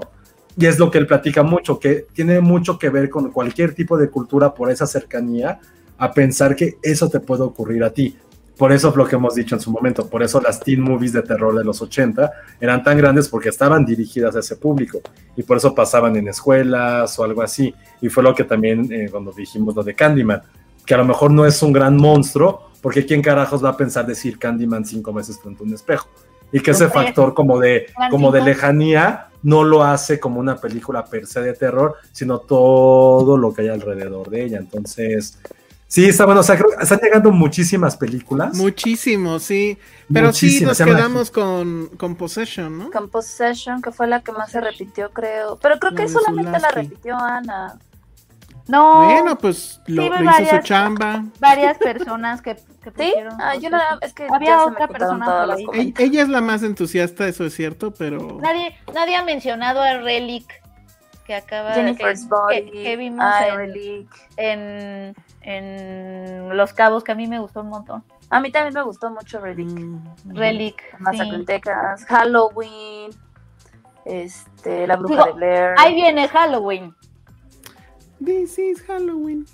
[0.58, 3.98] Y es lo que él platica mucho, que tiene mucho que ver con cualquier tipo
[3.98, 5.60] de cultura por esa cercanía
[5.98, 8.18] a pensar que eso te puede ocurrir a ti.
[8.58, 11.12] Por eso es lo que hemos dicho en su momento, por eso las teen movies
[11.12, 12.32] de terror de los 80
[12.62, 15.02] eran tan grandes porque estaban dirigidas a ese público
[15.36, 17.74] y por eso pasaban en escuelas o algo así.
[18.02, 20.42] Y fue lo que también eh, cuando dijimos lo de Candyman,
[20.86, 24.06] que a lo mejor no es un gran monstruo, porque quién carajos va a pensar
[24.06, 26.08] decir Candyman cinco veces frente a un espejo.
[26.52, 31.04] Y que ese factor como de, como de lejanía no lo hace como una película
[31.04, 34.60] per se de terror, sino todo lo que hay alrededor de ella.
[34.60, 35.40] Entonces,
[35.96, 36.42] sí, está bueno.
[36.42, 38.56] O sea, creo que están llegando muchísimas películas.
[38.58, 39.78] Muchísimo, sí.
[40.12, 42.92] Pero sí nos quedamos con, con Possession, ¿no?
[42.92, 45.58] Con Possession, que fue la que más se repitió, creo.
[45.62, 47.80] Pero creo que de solamente la repitió Ana.
[48.68, 50.64] No, Bueno, pues lo, Sí, lo hizo su varias.
[50.66, 51.24] chamba.
[51.40, 52.92] varias personas que, que ¿Sí?
[52.96, 53.70] pusieron Ah, yo
[54.02, 55.60] es que Había otra persona las.
[55.74, 59.98] Ella, ella es la más entusiasta, eso es cierto, pero Nadie, nadie ha mencionado a
[60.00, 60.46] Relic
[61.28, 62.72] que acaba Jennifer's que, Body.
[62.72, 64.08] que- que vimos Ay, en, Relic.
[64.38, 65.16] en,
[65.48, 68.04] en Los Cabos, que a mí me gustó un montón.
[68.32, 69.70] A mí también me gustó mucho Relic.
[69.70, 70.82] mm, Relic.
[71.14, 72.06] En sí.
[72.08, 73.12] Halloween,
[74.06, 75.74] este, La Bruja Digo, de Blair.
[75.78, 76.94] Ahí viene Halloween.
[78.24, 79.46] This is Halloween.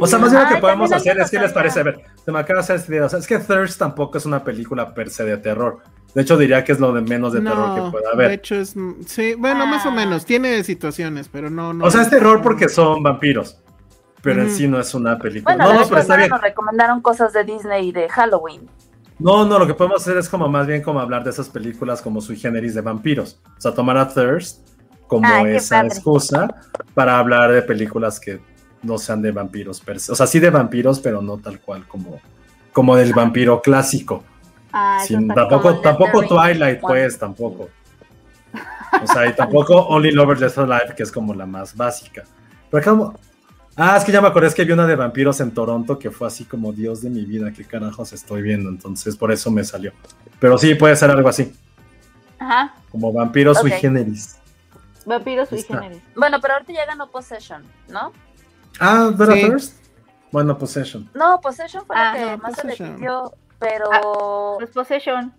[0.00, 2.00] O sea, más bien lo que Ay, podemos hacer es que les parece, a ver,
[2.24, 3.04] se me acaba de hacer esta idea.
[3.04, 5.78] O sea, es que Thirst tampoco es una película per se de terror.
[6.14, 8.30] De hecho, diría que es lo de menos de terror que pueda de haber.
[8.32, 8.74] hecho es...
[9.06, 9.92] Sí, bueno, más o Ah.
[9.92, 10.24] menos.
[10.26, 11.72] Tiene situaciones, pero no...
[11.72, 13.61] no O sea, es terror porque son vampiros.
[14.22, 15.56] Pero en sí no es una película.
[15.56, 16.30] Bueno, no, no, pero está bien.
[16.30, 18.68] nos recomendaron cosas de Disney y de Halloween.
[19.18, 22.00] No, no, lo que podemos hacer es como más bien como hablar de esas películas
[22.00, 23.38] como sui generis de vampiros.
[23.56, 24.66] O sea, tomar a Thirst
[25.06, 25.88] como esa padre.
[25.88, 26.48] excusa
[26.94, 28.40] para hablar de películas que
[28.82, 30.12] no sean de vampiros per se.
[30.12, 32.20] O sea, sí de vampiros, pero no tal cual como,
[32.72, 34.24] como del vampiro clásico.
[34.72, 36.22] Ah, Sin- tampoco, tampoco.
[36.22, 37.68] Twilight, pues, tampoco.
[39.02, 42.22] O sea, y tampoco Only Lovers Left Alive, que es como la más básica.
[42.70, 43.14] Pero como...
[43.76, 46.10] Ah, es que ya me acordé, es que vi una de vampiros en Toronto que
[46.10, 49.64] fue así como Dios de mi vida, qué carajos estoy viendo, entonces por eso me
[49.64, 49.92] salió.
[50.38, 51.54] Pero sí, puede ser algo así,
[52.38, 52.74] Ajá.
[52.90, 53.78] como vampiros sui Ok.
[53.78, 54.36] generis.
[55.06, 56.02] Vampiros sui generis.
[56.14, 58.12] Bueno, pero ahorita ya ganó Possession, ¿no?
[58.78, 59.40] Ah, ¿verdad, Sí.
[59.48, 59.76] Thirst?
[60.30, 61.08] Bueno, Possession.
[61.14, 62.88] No, Possession fue Ah, la que no, más se Possession.
[62.90, 65.32] repitió, pero Pues Possession.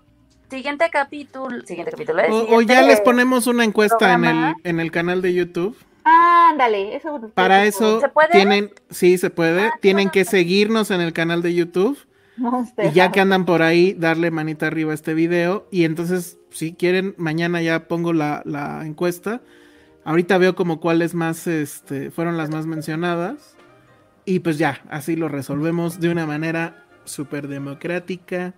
[0.49, 2.29] siguiente capítulo, siguiente capítulo, ¿eh?
[2.49, 5.77] O, ya les ponemos una encuesta en el, en el canal de YouTube.
[6.03, 6.95] Ándale.
[6.95, 8.29] Eso Para eso ¿Se puede?
[8.31, 11.97] tienen, sí se puede, Ah, tienen que seguirnos en el canal de YouTube
[12.37, 16.37] Monster y ya que andan por ahí, darle manita arriba a este video y entonces
[16.49, 19.41] si quieren mañana ya pongo la, la encuesta.
[20.05, 23.55] Ahorita veo como cuáles más este, fueron las más mencionadas
[24.25, 28.53] y pues ya, así lo resolvemos de una manera súper democrática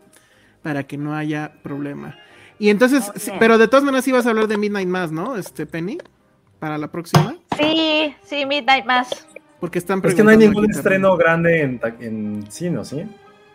[0.63, 2.17] para que no haya problema.
[2.57, 5.35] Y entonces, pero de todas maneras ibas a hablar de Midnight Mass, ¿no?
[5.35, 5.97] Este Penny,
[6.65, 9.27] para la próxima, Sí, sí, Midnight Mass.
[9.59, 11.79] porque están Es que no hay ningún estreno también.
[11.79, 13.07] grande en, en cine, ¿sí?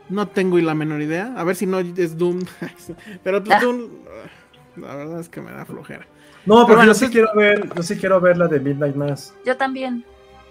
[0.08, 1.34] No tengo la menor idea.
[1.36, 2.38] A ver si no es Doom.
[3.24, 4.28] Pero pues Doom, ah,
[4.76, 6.06] la verdad es que me da flojera.
[6.46, 8.94] No, pero bueno, yo sí entonces- quiero ver, yo sí quiero ver la de Midnight
[8.94, 9.34] Mass.
[9.44, 10.04] Yo también.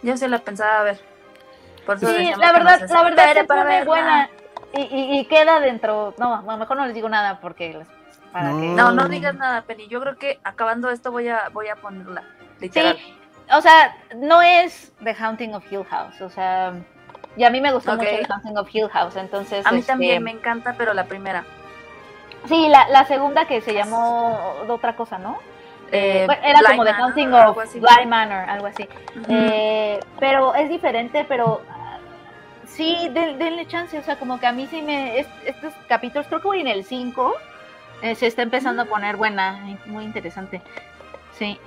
[0.04, 1.00] Yo sí la pensaba ver.
[1.86, 2.06] Por Sí,
[2.38, 4.30] la verdad, la verdad se para buena.
[4.76, 6.14] Y, y, y queda dentro.
[6.20, 7.80] No, a lo mejor no les digo nada porque.
[8.34, 8.60] Para No.
[8.60, 8.68] que...
[8.68, 9.88] No, no digas nada, Penny.
[9.88, 12.24] Yo creo que acabando esto voy a voy a ponerla.
[12.60, 12.80] Sí,
[13.52, 16.22] o sea, no es The Haunting of Hill House.
[16.22, 16.74] O sea,
[17.36, 19.16] y a mí me gustó mucho The Haunting of Hill House.
[19.16, 21.46] Entonces, A mí este, también me encanta, pero la primera.
[22.48, 25.40] Sí, la, la segunda que se llamó de otra cosa, ¿no?
[25.92, 27.58] Eh, Bueno, era como The Haunting of.
[27.74, 28.88] Bly Manor, algo así.
[29.28, 31.98] Eh, pero es diferente, pero ah,
[32.66, 36.28] sí, den- denle chance, o sea, como que a mí sí me, est- estos capítulos,
[36.28, 37.34] creo que voy en el 5,
[38.04, 40.62] eh, se está empezando a poner buena, muy interesante.
[41.34, 41.60] Sí.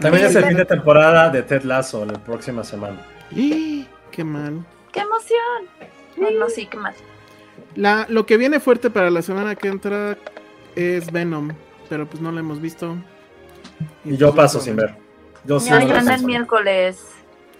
[0.00, 3.00] También es el fin de temporada de Ted Lasso la próxima semana.
[3.30, 3.86] ¡Ih!
[4.10, 4.64] ¡Qué mal!
[4.90, 5.90] ¡Qué emoción!
[6.16, 6.94] No, no, sí, qué mal.
[7.74, 10.16] La, lo que viene fuerte para la semana que entra
[10.76, 11.50] es Venom,
[11.88, 12.96] pero pues no lo hemos visto.
[14.04, 14.94] Y yo paso sin ver.
[15.44, 17.04] Yo sí No, Se el miércoles.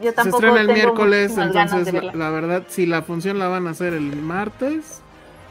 [0.01, 3.67] Yo Se tampoco estrena el tengo miércoles, entonces la, verdad, si la función la van
[3.67, 5.01] a hacer el martes,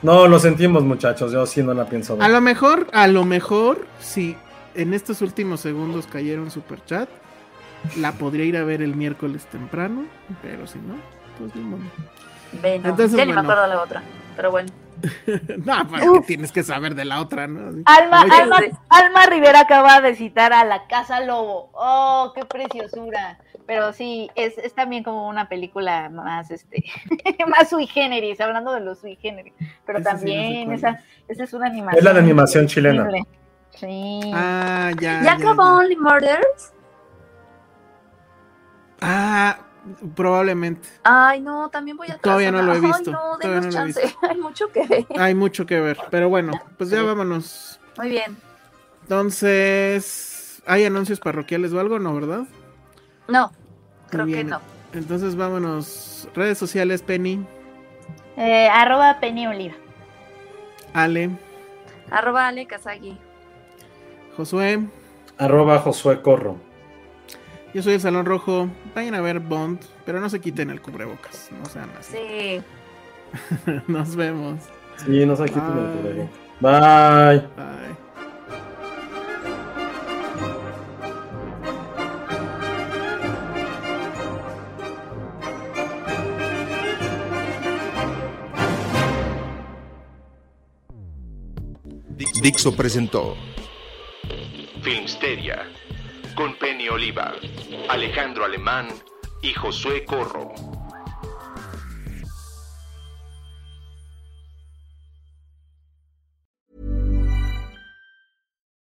[0.01, 1.31] No, lo sentimos, muchachos.
[1.31, 2.29] Yo sí no la pienso a ver.
[2.31, 4.35] lo mejor, a lo mejor, si
[4.75, 7.09] en estos últimos segundos cayera un super chat,
[7.97, 10.05] la podría ir a ver el miércoles temprano,
[10.41, 10.95] pero si no,
[11.39, 11.81] pues ni modo.
[12.61, 12.89] Ve, no.
[12.89, 13.51] Entonces, ya ni me bueno.
[13.51, 14.03] acuerdo de la otra.
[14.35, 14.69] Pero bueno.
[15.65, 17.83] no, pues es que tienes que saber de la otra, ¿no?
[17.85, 18.71] Alma, Oye, Alma, sí.
[18.89, 21.69] Alma Rivera acaba de citar a La Casa Lobo.
[21.73, 23.39] ¡Oh, qué preciosura!
[23.65, 26.83] Pero sí, es, es también como una película más, este,
[27.47, 29.53] más sui generis, hablando de los sui generis.
[29.85, 31.97] Pero Esa sí no sé también, esa, esa es una animación.
[31.97, 33.03] Es la de animación chilena.
[33.03, 33.40] increíble.
[33.75, 34.31] Sí.
[34.33, 35.23] Ah, ya.
[35.23, 35.75] ¿Ya acabó ya.
[35.77, 36.73] Only Murders?
[39.01, 39.57] Ah,
[40.15, 40.87] probablemente.
[41.03, 43.67] Ay, no, también voy a Todavía no lo he Ay, visto, no, todavía no lo
[43.67, 44.15] he chance.
[44.29, 45.05] Hay mucho que ver.
[45.17, 47.05] Hay mucho que ver, pero bueno, pues ya Sí.
[47.05, 47.79] vámonos.
[47.97, 48.37] Muy bien.
[49.03, 51.99] Entonces, ¿hay anuncios parroquiales o algo?
[51.99, 52.43] No, ¿verdad?
[53.27, 53.51] No,
[54.09, 54.61] creo que no.
[54.93, 56.29] Entonces vámonos.
[56.35, 57.45] Redes sociales, Penny,
[58.37, 59.75] Eh, arroba Penny Oliva.
[60.93, 61.29] Ale,
[62.09, 63.17] Arroba Ale Kazagi.
[64.41, 64.79] Josué.
[65.37, 66.57] Arroba Josué Corro.
[67.75, 68.67] Yo soy el Salón Rojo.
[68.95, 71.51] Vayan a ver Bond, pero no se quiten el cubrebocas.
[71.51, 72.17] No sean así.
[72.17, 73.71] Sí.
[73.87, 74.61] Nos vemos.
[75.05, 76.29] Sí, no sé qué Bye.
[76.59, 77.47] Bye.
[77.55, 77.91] Bye.
[92.41, 93.35] Dixo presentó
[94.81, 95.67] Filmsteria
[96.33, 97.33] con Penny Oliva,
[97.87, 98.87] Alejandro Alemán
[99.43, 100.80] y Josué Corro.